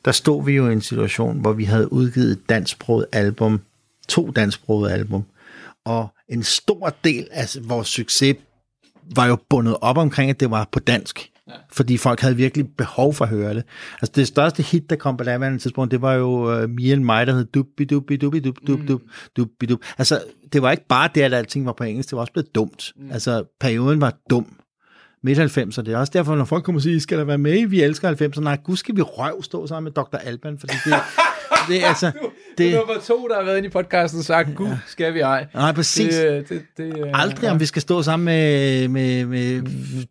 der 0.04 0.12
stod 0.12 0.44
vi 0.44 0.52
jo 0.52 0.68
i 0.68 0.72
en 0.72 0.80
situation, 0.80 1.40
hvor 1.40 1.52
vi 1.52 1.64
havde 1.64 1.92
udgivet 1.92 2.30
et 2.30 2.48
dansksproget 2.48 3.06
album, 3.12 3.60
to 4.08 4.30
dansksprogede 4.30 4.92
album, 4.92 5.24
og 5.84 6.08
en 6.28 6.42
stor 6.42 6.96
del 7.04 7.28
af 7.30 7.56
vores 7.62 7.88
succes 7.88 8.36
var 9.14 9.26
jo 9.26 9.38
bundet 9.50 9.76
op 9.80 9.96
omkring, 9.96 10.30
at 10.30 10.40
det 10.40 10.50
var 10.50 10.68
på 10.72 10.78
dansk. 10.78 11.30
Ja. 11.49 11.55
Fordi 11.72 11.96
folk 11.96 12.20
havde 12.20 12.36
virkelig 12.36 12.66
behov 12.76 13.14
for 13.14 13.24
at 13.24 13.30
høre 13.30 13.55
det. 13.55 13.64
Altså 14.03 14.12
det 14.16 14.26
største 14.26 14.62
hit, 14.62 14.90
der 14.90 14.96
kom 14.96 15.16
på 15.16 15.24
daværende 15.24 15.59
tidspunkt, 15.59 15.90
det 15.90 16.03
var 16.03 16.12
jo 16.12 16.62
uh, 16.62 16.70
Me 16.70 16.92
and 16.92 17.05
My, 17.05 17.26
der 17.26 17.32
hed 17.32 17.44
dubbi 17.44 17.84
dubbi 17.84 18.16
dubbi 18.16 18.40
dub 18.40 18.57
dub 18.66 18.80
dub 18.88 19.03
dubbi 19.36 19.66
dub. 19.66 19.80
Altså 19.99 20.22
det 20.53 20.62
var 20.62 20.70
ikke 20.70 20.86
bare 20.88 21.09
det, 21.14 21.22
at 21.22 21.34
alting 21.34 21.66
var 21.66 21.72
på 21.72 21.84
engelsk, 21.84 22.11
det 22.11 22.16
var 22.16 22.20
også 22.20 22.32
blevet 22.32 22.55
dumt. 22.55 22.92
Mm. 22.96 23.11
Altså 23.12 23.44
perioden 23.61 24.01
var 24.01 24.14
dum. 24.30 24.57
Midt 25.28 25.38
90'er, 25.38 25.82
det 25.82 25.94
er 25.94 25.98
også 25.98 26.12
derfor, 26.14 26.34
når 26.34 26.44
folk 26.44 26.64
kommer 26.64 26.78
og 26.78 26.82
siger, 26.82 27.00
skal 27.00 27.18
der 27.18 27.24
være 27.24 27.38
med, 27.38 27.66
vi 27.66 27.82
elsker 27.82 28.14
90'er, 28.14 28.40
nej, 28.40 28.58
gud 28.64 28.76
skal 28.76 28.96
vi 28.96 29.02
røv 29.02 29.42
stå 29.42 29.66
sammen 29.66 29.84
med 29.84 30.04
Dr. 30.04 30.16
Alban, 30.16 30.58
fordi 30.58 30.74
det, 30.84 30.94
det 31.68 31.84
er 31.84 31.88
altså, 31.88 32.12
Det... 32.58 32.74
er 32.74 32.78
nummer 32.78 32.94
to, 33.06 33.28
der 33.28 33.36
har 33.36 33.44
været 33.44 33.56
inde 33.56 33.66
i 33.66 33.70
podcasten 33.70 34.18
og 34.18 34.24
sagt, 34.24 34.54
gud, 34.54 34.68
skal 34.86 35.14
vi 35.14 35.20
ej. 35.20 35.46
nej, 35.54 35.72
præcis. 35.72 36.14
Det, 36.14 36.48
det, 36.48 36.62
det, 36.76 36.98
øh, 36.98 37.06
Aldrig, 37.14 37.50
om 37.50 37.60
vi 37.60 37.66
skal 37.66 37.82
stå 37.82 38.02
sammen 38.02 38.24
med, 38.24 38.88
med, 38.88 39.24
med 39.26 39.62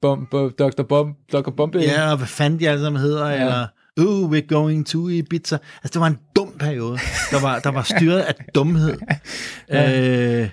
Bom, 0.02 0.28
bom, 0.32 0.52
Dr. 0.60 0.84
Bom, 0.84 1.14
Dr. 1.34 1.50
Bombe. 1.50 1.80
Ja, 1.80 2.12
og 2.12 2.18
hvad 2.18 2.28
fanden 2.28 2.60
de 2.60 2.70
alle 2.70 2.82
sammen 2.82 3.02
hedder, 3.02 3.28
ja. 3.28 3.42
eller 3.42 3.68
uh, 4.00 4.32
we're 4.32 4.48
going 4.48 4.88
to 4.88 5.10
Ibiza. 5.10 5.58
Altså, 5.84 5.94
det 5.94 6.02
var 6.02 6.08
en 6.08 6.18
dum 6.36 6.54
periode, 6.60 6.98
der 7.32 7.42
var, 7.42 7.60
der 7.60 7.72
var 7.72 7.84
styret 7.84 8.20
af 8.20 8.36
dumhed. 8.56 8.98
ja. 9.70 10.42
øh, 10.42 10.50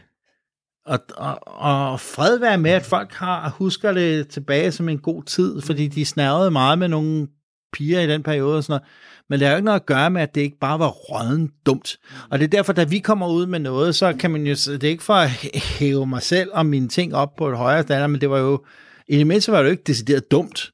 og, 0.86 0.98
og, 1.16 1.38
og 1.44 2.00
fred 2.00 2.38
være 2.38 2.58
med, 2.58 2.70
at 2.70 2.84
folk 2.84 3.12
har 3.12 3.54
husker 3.58 3.92
det 3.92 4.28
tilbage 4.28 4.72
som 4.72 4.88
en 4.88 4.98
god 4.98 5.22
tid, 5.22 5.60
fordi 5.60 5.88
de 5.88 6.04
snærede 6.04 6.50
meget 6.50 6.78
med 6.78 6.88
nogle 6.88 7.28
piger 7.72 8.00
i 8.00 8.06
den 8.06 8.22
periode 8.22 8.56
og 8.56 8.64
sådan 8.64 8.72
noget. 8.72 8.90
Men 9.30 9.40
det 9.40 9.46
har 9.46 9.52
jo 9.52 9.56
ikke 9.56 9.64
noget 9.64 9.80
at 9.80 9.86
gøre 9.86 10.10
med, 10.10 10.22
at 10.22 10.34
det 10.34 10.40
ikke 10.40 10.58
bare 10.60 10.78
var 10.78 10.88
råden 10.88 11.50
dumt. 11.66 11.96
Og 12.30 12.38
det 12.38 12.44
er 12.44 12.48
derfor, 12.48 12.72
da 12.72 12.84
vi 12.84 12.98
kommer 12.98 13.28
ud 13.28 13.46
med 13.46 13.58
noget, 13.58 13.94
så 13.94 14.12
kan 14.12 14.30
man 14.30 14.46
jo, 14.46 14.54
det 14.54 14.84
er 14.84 14.88
ikke 14.88 15.02
for 15.02 15.14
at 15.14 15.30
hæve 15.54 16.06
mig 16.06 16.22
selv 16.22 16.50
og 16.52 16.66
mine 16.66 16.88
ting 16.88 17.14
op 17.14 17.36
på 17.36 17.48
et 17.48 17.56
højere 17.56 17.82
standard, 17.82 18.10
men 18.10 18.20
det 18.20 18.30
var 18.30 18.38
jo, 18.38 18.64
i 19.08 19.18
det 19.18 19.26
mindste 19.26 19.52
var 19.52 19.58
det 19.58 19.64
jo 19.64 19.70
ikke 19.70 19.82
decideret 19.86 20.30
dumt. 20.30 20.70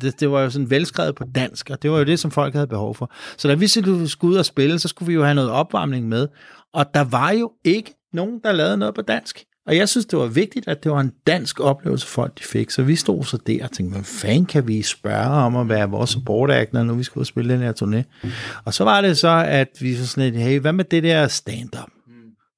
Det, 0.00 0.20
det 0.20 0.30
var 0.30 0.40
jo 0.40 0.50
sådan 0.50 0.70
velskrevet 0.70 1.14
på 1.14 1.24
dansk, 1.34 1.70
og 1.70 1.82
det 1.82 1.90
var 1.90 1.98
jo 1.98 2.04
det, 2.04 2.18
som 2.18 2.30
folk 2.30 2.54
havde 2.54 2.66
behov 2.66 2.94
for. 2.94 3.12
Så 3.36 3.48
da 3.48 3.54
vi 3.54 3.66
skulle 3.66 4.08
skulle 4.08 4.32
ud 4.32 4.38
og 4.38 4.46
spille, 4.46 4.78
så 4.78 4.88
skulle 4.88 5.06
vi 5.06 5.14
jo 5.14 5.24
have 5.24 5.34
noget 5.34 5.50
opvarmning 5.50 6.08
med. 6.08 6.28
Og 6.74 6.86
der 6.94 7.04
var 7.04 7.30
jo 7.30 7.52
ikke 7.64 7.95
nogen, 8.16 8.40
der 8.44 8.52
lavede 8.52 8.76
noget 8.76 8.94
på 8.94 9.02
dansk. 9.02 9.44
Og 9.66 9.76
jeg 9.76 9.88
synes, 9.88 10.06
det 10.06 10.18
var 10.18 10.26
vigtigt, 10.26 10.68
at 10.68 10.84
det 10.84 10.92
var 10.92 11.00
en 11.00 11.12
dansk 11.26 11.60
oplevelse, 11.60 12.06
folk 12.06 12.38
de 12.38 12.44
fik. 12.44 12.70
Så 12.70 12.82
vi 12.82 12.96
stod 12.96 13.24
så 13.24 13.36
der 13.46 13.64
og 13.64 13.72
tænkte, 13.72 13.94
hvad 13.94 14.04
fanden 14.04 14.46
kan 14.46 14.68
vi 14.68 14.82
spørge 14.82 15.30
om 15.30 15.56
at 15.56 15.68
være 15.68 15.90
vores 15.90 16.10
support 16.10 16.72
når 16.72 16.82
nu 16.82 16.94
vi 16.94 17.02
skulle 17.02 17.26
spille 17.26 17.54
den 17.54 17.62
her 17.62 17.72
turné? 17.72 18.28
Og 18.64 18.74
så 18.74 18.84
var 18.84 19.00
det 19.00 19.18
så, 19.18 19.44
at 19.48 19.68
vi 19.80 19.96
så 19.96 20.06
sådan 20.06 20.32
lidt, 20.32 20.44
hey, 20.44 20.60
hvad 20.60 20.72
med 20.72 20.84
det 20.84 21.02
der 21.02 21.28
stand-up? 21.28 21.90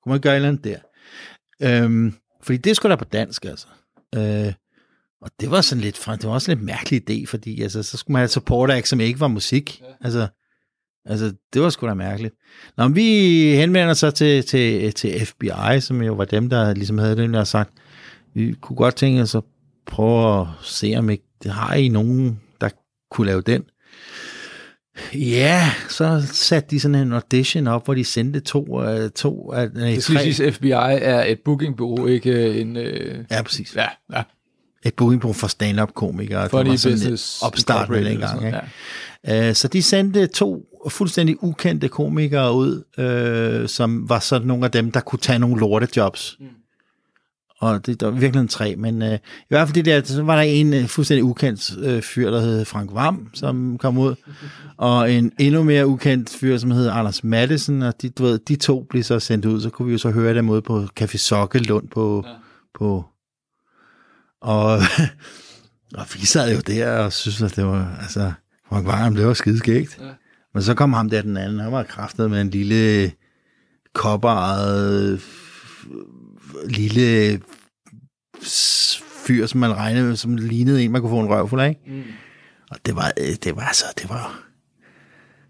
Kunne 0.03 0.13
man 0.13 0.21
gøre 0.21 0.33
et 0.33 0.37
eller 0.37 0.49
andet 0.49 0.65
der? 0.65 0.79
Øhm, 1.63 2.15
fordi 2.43 2.57
det 2.57 2.77
skulle 2.77 2.91
da 2.91 2.97
på 2.97 3.05
dansk, 3.05 3.45
altså. 3.45 3.67
Øh, 4.15 4.53
og 5.23 5.31
det 5.41 5.51
var 5.51 5.61
sådan 5.61 5.83
lidt, 5.83 6.05
det 6.07 6.25
var 6.25 6.31
også 6.31 6.51
en 6.51 6.59
lidt 6.59 6.67
mærkelig 6.67 7.11
idé, 7.11 7.27
fordi 7.27 7.63
altså, 7.63 7.83
så 7.83 7.97
skulle 7.97 8.13
man 8.13 8.21
have 8.21 8.29
support 8.29 8.71
act, 8.71 8.89
som 8.89 9.01
ikke 9.01 9.21
var 9.21 9.29
musik. 9.29 9.83
Altså, 10.01 10.29
altså, 11.09 11.33
det 11.55 11.63
var 11.63 11.71
sgu 11.71 11.87
da 11.87 11.95
mærkeligt. 11.95 12.35
Nå, 12.77 12.85
men 12.89 12.97
vi 12.97 13.03
henvender 13.57 13.95
sig 13.95 14.15
til, 14.15 14.45
til, 14.45 14.93
til 14.93 15.27
FBI, 15.27 15.81
som 15.81 16.03
jo 16.03 16.15
var 16.15 16.25
dem, 16.25 16.51
der 16.51 16.75
ligesom 16.75 16.99
havde 16.99 17.17
den 17.17 17.35
der 17.35 17.45
sagt, 17.45 17.71
vi 18.35 18.55
kunne 18.61 18.77
godt 18.77 18.95
tænke 18.97 19.23
os 19.23 19.35
at 19.35 19.43
prøve 19.87 20.41
at 20.41 20.47
se, 20.63 20.95
om 20.99 21.11
ikke 21.11 21.25
det 21.43 21.51
har 21.51 21.75
I 21.75 21.89
nogen, 21.89 22.41
der 22.61 22.69
kunne 23.11 23.27
lave 23.27 23.41
den. 23.41 23.63
Ja, 25.15 25.71
så 25.89 26.23
satte 26.33 26.71
de 26.71 26.81
sådan 26.81 26.95
en 26.95 27.13
audition 27.13 27.67
op, 27.67 27.85
hvor 27.85 27.95
de 27.95 28.05
sendte 28.05 28.41
to, 28.41 28.83
øh, 28.85 29.11
to 29.11 29.55
øh, 29.55 29.75
nej, 29.75 29.91
Det 29.91 30.03
tre. 30.05 30.33
siges, 30.33 30.55
FBI 30.57 30.71
er 30.71 31.25
et 31.25 31.39
bookingbureau, 31.45 32.07
ikke 32.07 32.61
en... 32.61 32.77
Øh, 32.77 33.25
Ja, 33.31 33.43
præcis. 33.43 33.77
ja, 33.77 33.87
ja. 34.13 34.23
Et 34.85 34.95
bookingbureau 34.95 35.33
for 35.33 35.47
stand-up 35.47 35.95
komikere. 35.95 36.49
Funny 36.49 36.65
det 36.65 36.71
var 36.71 36.77
sådan 36.77 36.95
Business 36.95 37.43
opstart 37.43 37.89
med 37.89 38.05
dengang. 38.05 38.47
Ikke? 38.47 38.59
sådan, 38.59 39.49
Øh, 39.49 39.55
Så 39.55 39.69
de 39.69 39.83
sendte 39.83 40.27
to 40.27 40.65
fuldstændig 40.89 41.45
ukendte 41.45 41.89
komikere 41.89 42.55
ud, 42.55 42.83
øh, 42.99 43.69
som 43.69 44.09
var 44.09 44.19
sådan 44.19 44.49
nogle 44.49 44.65
af 44.65 44.71
dem, 44.71 44.93
der 44.93 45.01
kunne 45.01 45.19
tage 45.19 45.39
nogle 45.39 45.61
lortejobs. 45.61 46.37
Mm. 46.41 46.47
Og 47.61 47.87
det 47.87 48.01
der 48.01 48.11
var 48.11 48.19
virkelig 48.19 48.41
en 48.41 48.49
tre, 48.49 48.77
men 48.77 49.03
øh, 49.03 49.15
i 49.15 49.49
hvert 49.49 49.69
fald 49.69 49.75
det 49.75 49.85
der, 49.85 50.03
så 50.05 50.23
var 50.23 50.35
der 50.35 50.43
en 50.43 50.75
øh, 50.75 50.87
fuldstændig 50.87 51.25
ukendt 51.25 51.79
øh, 51.79 52.03
fyr, 52.03 52.31
der 52.31 52.41
hed 52.41 52.65
Frank 52.65 52.91
Vam, 52.95 53.31
som 53.35 53.79
kom 53.79 53.99
ud, 53.99 54.15
og 54.77 55.13
en 55.13 55.33
endnu 55.39 55.63
mere 55.63 55.87
ukendt 55.87 56.31
fyr, 56.31 56.59
som 56.59 56.71
hed 56.71 56.89
Anders 56.89 57.25
Madsen, 57.25 57.83
og 57.83 58.03
de, 58.03 58.09
du 58.09 58.23
ved, 58.23 58.39
de 58.39 58.57
to 58.57 58.87
blev 58.91 59.03
så 59.03 59.21
sendt 59.21 59.45
ud, 59.45 59.61
så 59.61 59.71
kunne 59.71 59.87
vi 59.87 59.93
jo 59.93 59.99
så 59.99 60.11
høre 60.11 60.35
dem 60.35 60.51
ude 60.51 60.63
på 60.63 60.85
Café 61.01 61.17
Sokkelund 61.17 61.89
på, 61.89 62.25
ja. 62.27 62.33
på 62.79 63.05
og, 64.41 64.81
og 65.99 66.07
vi 66.15 66.27
sad 66.27 66.55
jo 66.55 66.61
der 66.61 66.91
og 66.91 67.13
synes, 67.13 67.43
at 67.43 67.57
det 67.57 67.67
var, 67.67 67.97
altså, 68.01 68.33
Frank 68.69 68.87
Varm, 68.87 69.15
det 69.15 69.27
var 69.27 69.35
skide 69.35 69.59
skægt. 69.59 69.99
Ja. 70.01 70.11
Men 70.55 70.63
så 70.63 70.75
kom 70.75 70.93
ham 70.93 71.11
der 71.11 71.23
den 71.23 71.37
anden, 71.37 71.61
han 71.61 71.73
var 71.73 71.83
kraftet 71.83 72.31
med 72.31 72.41
en 72.41 72.51
lille 72.51 73.13
kopperejet 73.95 75.21
lille 76.69 77.41
fyr, 79.27 79.47
som 79.47 79.61
man 79.61 79.77
regnede 79.77 80.17
som 80.17 80.37
lignede 80.37 80.85
en, 80.85 80.93
man 80.93 81.01
kunne 81.01 81.11
få 81.11 81.21
en 81.21 81.29
røv 81.29 81.49
for, 81.49 81.63
ikke? 81.63 81.81
Mm. 81.87 82.03
Og 82.71 82.77
det 82.87 82.97
var, 82.97 83.13
øh, 83.21 83.37
det 83.45 83.57
var 83.57 83.63
altså, 83.63 83.85
det 83.99 84.09
var, 84.09 84.43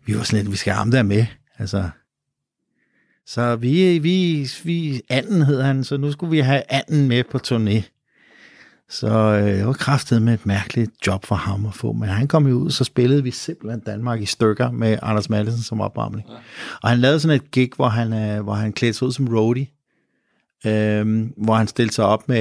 vi 0.07 0.17
var 0.17 0.23
sådan 0.23 0.39
lidt, 0.39 0.53
vi 0.53 0.57
skal 0.57 0.73
ham 0.73 0.91
der 0.91 1.03
med, 1.03 1.27
altså. 1.59 1.91
Så 3.27 3.57
vi, 3.57 3.99
vi, 3.99 4.49
vi, 4.65 5.03
anden 5.09 5.43
hed 5.43 5.63
han, 5.63 5.85
så 5.85 5.97
nu 5.97 6.13
skulle 6.13 6.31
vi 6.31 6.39
have 6.39 6.63
anden 6.69 7.09
med 7.09 7.25
på 7.25 7.39
turné. 7.47 7.98
Så 8.91 9.09
øh, 9.09 9.47
det 9.47 9.67
var 9.67 9.73
kraftet 9.73 10.23
med 10.23 10.35
et 10.35 10.47
mærkeligt 10.47 10.91
job 11.07 11.27
for 11.27 11.35
ham 11.35 11.67
at 11.67 11.75
få, 11.75 11.93
men 11.93 12.09
han 12.09 12.29
kom 12.29 12.47
jo 12.47 12.55
ud, 12.55 12.71
så 12.71 12.85
spillede 12.85 13.23
vi 13.23 13.31
simpelthen 13.31 13.81
Danmark 13.81 14.21
i 14.21 14.27
stykker 14.27 14.71
med 14.71 14.99
Anders 15.03 15.31
Madsen 15.31 15.63
som 15.63 15.81
opvarmning. 15.81 16.29
Ja. 16.29 16.35
Og 16.83 16.89
han 16.89 16.99
lavede 16.99 17.21
sådan 17.21 17.37
et 17.37 17.51
gig, 17.51 17.71
hvor 17.77 17.89
han, 17.89 18.13
øh, 18.13 18.43
hvor 18.43 18.55
han 18.55 18.73
klædte 18.73 18.99
sig 18.99 19.07
ud 19.07 19.13
som 19.13 19.29
roadie, 19.29 19.67
øhm, 20.67 21.33
hvor 21.37 21.55
han 21.55 21.69
stillede 21.69 21.95
sig 21.95 22.05
op 22.05 22.29
med, 22.29 22.39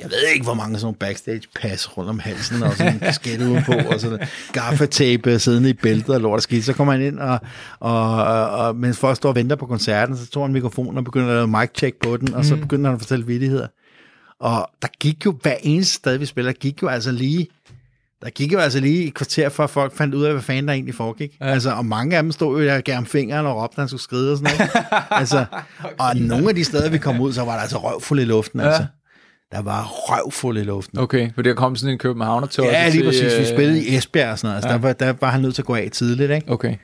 jeg 0.00 0.10
ved 0.10 0.32
ikke 0.34 0.44
hvor 0.44 0.54
mange 0.54 0.78
sådan 0.78 0.94
backstage 0.94 1.42
pass 1.60 1.96
rundt 1.96 2.10
om 2.10 2.18
halsen, 2.18 2.62
og 2.62 2.72
sådan 2.72 2.92
en 2.92 2.98
kasket 3.00 3.42
udenpå, 3.42 3.72
og 3.72 4.00
sådan 4.00 4.18
gaffatape 4.52 5.38
siddende 5.38 5.70
i 5.70 5.72
bæltet 5.72 6.14
og 6.14 6.20
lort 6.20 6.36
og 6.36 6.42
skidt. 6.42 6.64
Så 6.64 6.72
kommer 6.72 6.92
han 6.92 7.02
ind, 7.02 7.18
og, 7.18 7.40
og, 7.80 8.24
og, 8.24 8.50
og 8.50 8.76
mens 8.76 8.98
folk 8.98 9.16
står 9.16 9.28
og 9.28 9.34
venter 9.34 9.56
på 9.56 9.66
koncerten, 9.66 10.16
så 10.16 10.26
tog 10.26 10.44
han 10.44 10.52
mikrofonen 10.52 10.98
og 10.98 11.04
begyndte 11.04 11.30
at 11.30 11.34
lave 11.34 11.48
mic 11.48 11.70
check 11.74 11.96
på 12.02 12.16
den, 12.16 12.34
og 12.34 12.44
så 12.44 12.56
begyndte 12.56 12.86
han 12.86 12.94
at 12.94 13.00
fortælle 13.00 13.26
vittigheder. 13.26 13.66
Og 14.40 14.70
der 14.82 14.88
gik 15.00 15.26
jo 15.26 15.38
hver 15.42 15.56
eneste 15.62 15.94
sted, 15.94 16.16
vi 16.16 16.26
spiller, 16.26 16.52
gik 16.52 16.82
jo 16.82 16.88
altså 16.88 17.12
lige, 17.12 17.48
der 18.22 18.30
gik 18.30 18.52
jo 18.52 18.58
altså 18.58 18.80
lige 18.80 19.06
et 19.06 19.14
kvarter, 19.14 19.60
at 19.60 19.70
folk 19.70 19.96
fandt 19.96 20.14
ud 20.14 20.24
af, 20.24 20.32
hvad 20.32 20.42
fanden 20.42 20.68
der 20.68 20.74
egentlig 20.74 20.94
foregik. 20.94 21.36
Ja. 21.40 21.46
Altså, 21.46 21.70
og 21.72 21.86
mange 21.86 22.16
af 22.16 22.22
dem 22.22 22.32
stod 22.32 22.60
jo 22.60 22.66
der 22.66 22.80
gav 22.80 22.94
ham 22.94 23.06
fingeren 23.06 23.46
og 23.46 23.62
råbte, 23.62 23.74
at 23.74 23.82
han 23.82 23.88
skulle 23.88 24.02
skride 24.02 24.32
og 24.32 24.38
sådan 24.38 24.56
noget. 24.58 24.86
altså, 25.20 25.44
og 25.98 26.16
nogle 26.16 26.48
af 26.48 26.54
de 26.54 26.64
steder, 26.64 26.90
vi 26.90 26.98
kom 26.98 27.20
ud, 27.20 27.32
så 27.32 27.44
var 27.44 27.52
der 27.52 27.60
altså 27.60 27.78
røvfuld 27.78 28.20
i 28.20 28.24
luften, 28.24 28.60
ja. 28.60 28.66
altså. 28.66 28.86
Der 29.52 29.62
var 29.62 29.84
røvfuld 29.88 30.58
i 30.58 30.62
luften. 30.64 30.98
Okay, 30.98 31.30
for 31.34 31.42
der 31.42 31.54
kom 31.54 31.76
sådan 31.76 31.92
en 31.92 31.98
københavner 31.98 32.46
Ja, 32.58 32.88
lige 32.88 33.04
præcis. 33.04 33.22
Vi 33.22 33.40
øh, 33.40 33.46
spillede 33.46 33.84
i 33.84 33.96
Esbjerg 33.96 34.30
og 34.30 34.38
sådan 34.38 34.48
noget. 34.48 34.56
Altså, 34.56 34.68
ja. 34.68 34.74
der, 34.74 34.80
var, 34.80 34.92
der 34.92 35.12
var 35.20 35.30
han 35.30 35.40
nødt 35.40 35.54
til 35.54 35.62
at 35.62 35.66
gå 35.66 35.74
af 35.74 35.88
tidligt, 35.92 36.30
ikke? 36.30 36.52
Okay. 36.52 36.74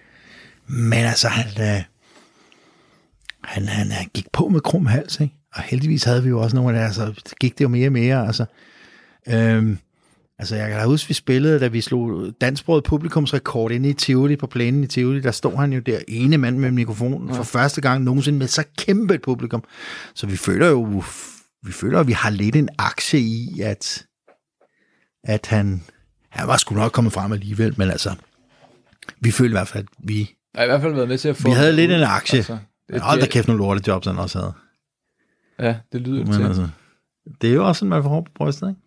Men 0.66 0.98
altså, 0.98 1.28
han, 1.28 1.46
øh, 1.62 1.82
han, 3.44 3.68
han, 3.68 3.90
han 3.90 4.08
gik 4.14 4.26
på 4.32 4.48
med 4.48 4.60
krum 4.60 4.86
hals, 4.86 5.20
ikke? 5.20 5.34
Og 5.54 5.62
heldigvis 5.62 6.04
havde 6.04 6.22
vi 6.22 6.28
jo 6.28 6.40
også 6.40 6.56
nogle 6.56 6.70
af 6.70 6.74
det, 6.74 6.86
altså, 6.86 7.22
det 7.28 7.38
gik 7.40 7.58
det 7.58 7.64
jo 7.64 7.68
mere 7.68 7.88
og 7.88 7.92
mere, 7.92 8.26
altså. 8.26 8.44
Øhm, 9.28 9.78
altså, 10.38 10.56
jeg 10.56 10.68
kan 10.68 10.78
da 10.78 10.84
huske, 10.84 11.08
vi 11.08 11.14
spillede, 11.14 11.60
da 11.60 11.66
vi 11.66 11.80
slog 11.80 12.32
dansksproget 12.40 12.84
publikumsrekord 12.84 13.72
inde 13.72 13.88
i 13.88 13.92
Tivoli, 13.92 14.36
på 14.36 14.46
plænen 14.46 14.84
i 14.84 14.86
Tivoli, 14.86 15.20
der 15.20 15.30
stod 15.30 15.56
han 15.56 15.72
jo 15.72 15.80
der, 15.80 15.98
ene 16.08 16.38
mand 16.38 16.58
med 16.58 16.70
mikrofonen, 16.70 17.28
ja. 17.28 17.34
for 17.34 17.42
første 17.42 17.80
gang 17.80 18.04
nogensinde 18.04 18.38
med 18.38 18.46
så 18.46 18.64
kæmpe 18.78 19.14
et 19.14 19.22
publikum. 19.22 19.64
Så 20.14 20.26
vi 20.26 20.36
føler 20.36 20.68
jo, 20.68 21.02
vi 21.62 21.72
føler, 21.72 22.00
at 22.00 22.06
vi 22.06 22.12
har 22.12 22.30
lidt 22.30 22.56
en 22.56 22.68
aktie 22.78 23.20
i, 23.20 23.60
at, 23.60 24.06
at 25.24 25.46
han, 25.46 25.82
han 26.30 26.48
var 26.48 26.56
sgu 26.56 26.74
nok 26.74 26.92
kommet 26.92 27.12
frem 27.12 27.32
alligevel, 27.32 27.74
men 27.76 27.90
altså, 27.90 28.14
vi 29.20 29.30
følte 29.30 29.50
i 29.50 29.58
hvert 29.58 29.68
fald, 29.68 29.84
at 29.84 30.08
vi 30.08 30.18
Jeg 30.54 30.60
har 30.60 30.64
i 30.64 30.66
hvert 30.66 30.80
fald 30.80 30.94
været 30.94 31.08
med 31.08 31.18
til 31.18 31.28
at 31.28 31.36
få... 31.36 31.48
vi 31.48 31.54
havde 31.54 31.72
lidt 31.72 31.90
en 31.90 32.02
aktie. 32.02 32.36
Altså, 32.36 32.58
Ja, 32.92 33.00
hold 33.00 33.20
da 33.20 33.26
kæft 33.26 33.48
nogle 33.48 33.58
lortejobs, 33.58 34.06
han 34.06 34.18
også 34.18 34.38
havde. 34.38 34.52
Ja, 35.58 35.76
det 35.92 36.00
lyder 36.00 36.24
Men 36.24 36.32
til. 36.32 36.42
altså, 36.42 36.68
det 37.40 37.50
er 37.50 37.54
jo 37.54 37.68
også 37.68 37.78
sådan, 37.78 37.90
man 37.90 38.02
får 38.02 38.10
hår 38.10 38.20
på 38.20 38.30
brystet, 38.34 38.68
ikke? 38.68 38.80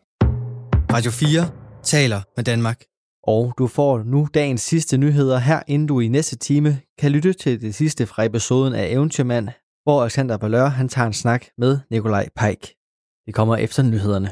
Radio 0.93 1.11
4 1.11 1.49
taler 1.83 2.21
med 2.35 2.43
Danmark. 2.43 2.83
Og 3.23 3.53
du 3.57 3.67
får 3.67 4.03
nu 4.03 4.27
dagens 4.33 4.61
sidste 4.61 4.97
nyheder 4.97 5.37
her, 5.37 5.61
inden 5.67 5.87
du 5.87 5.99
i 5.99 6.07
næste 6.07 6.35
time 6.35 6.79
kan 6.99 7.11
lytte 7.11 7.33
til 7.33 7.61
det 7.61 7.75
sidste 7.75 8.05
fra 8.05 8.23
episoden 8.25 8.73
af 8.73 8.87
Eventyrmand, 8.91 9.49
hvor 9.83 10.01
Alexander 10.01 10.37
Ballør 10.37 10.65
han 10.65 10.89
tager 10.89 11.07
en 11.07 11.13
snak 11.13 11.45
med 11.57 11.79
Nikolaj 11.91 12.29
Peik. 12.35 12.73
Det 13.25 13.33
kommer 13.33 13.55
efter 13.55 13.83
nyhederne. 13.83 14.31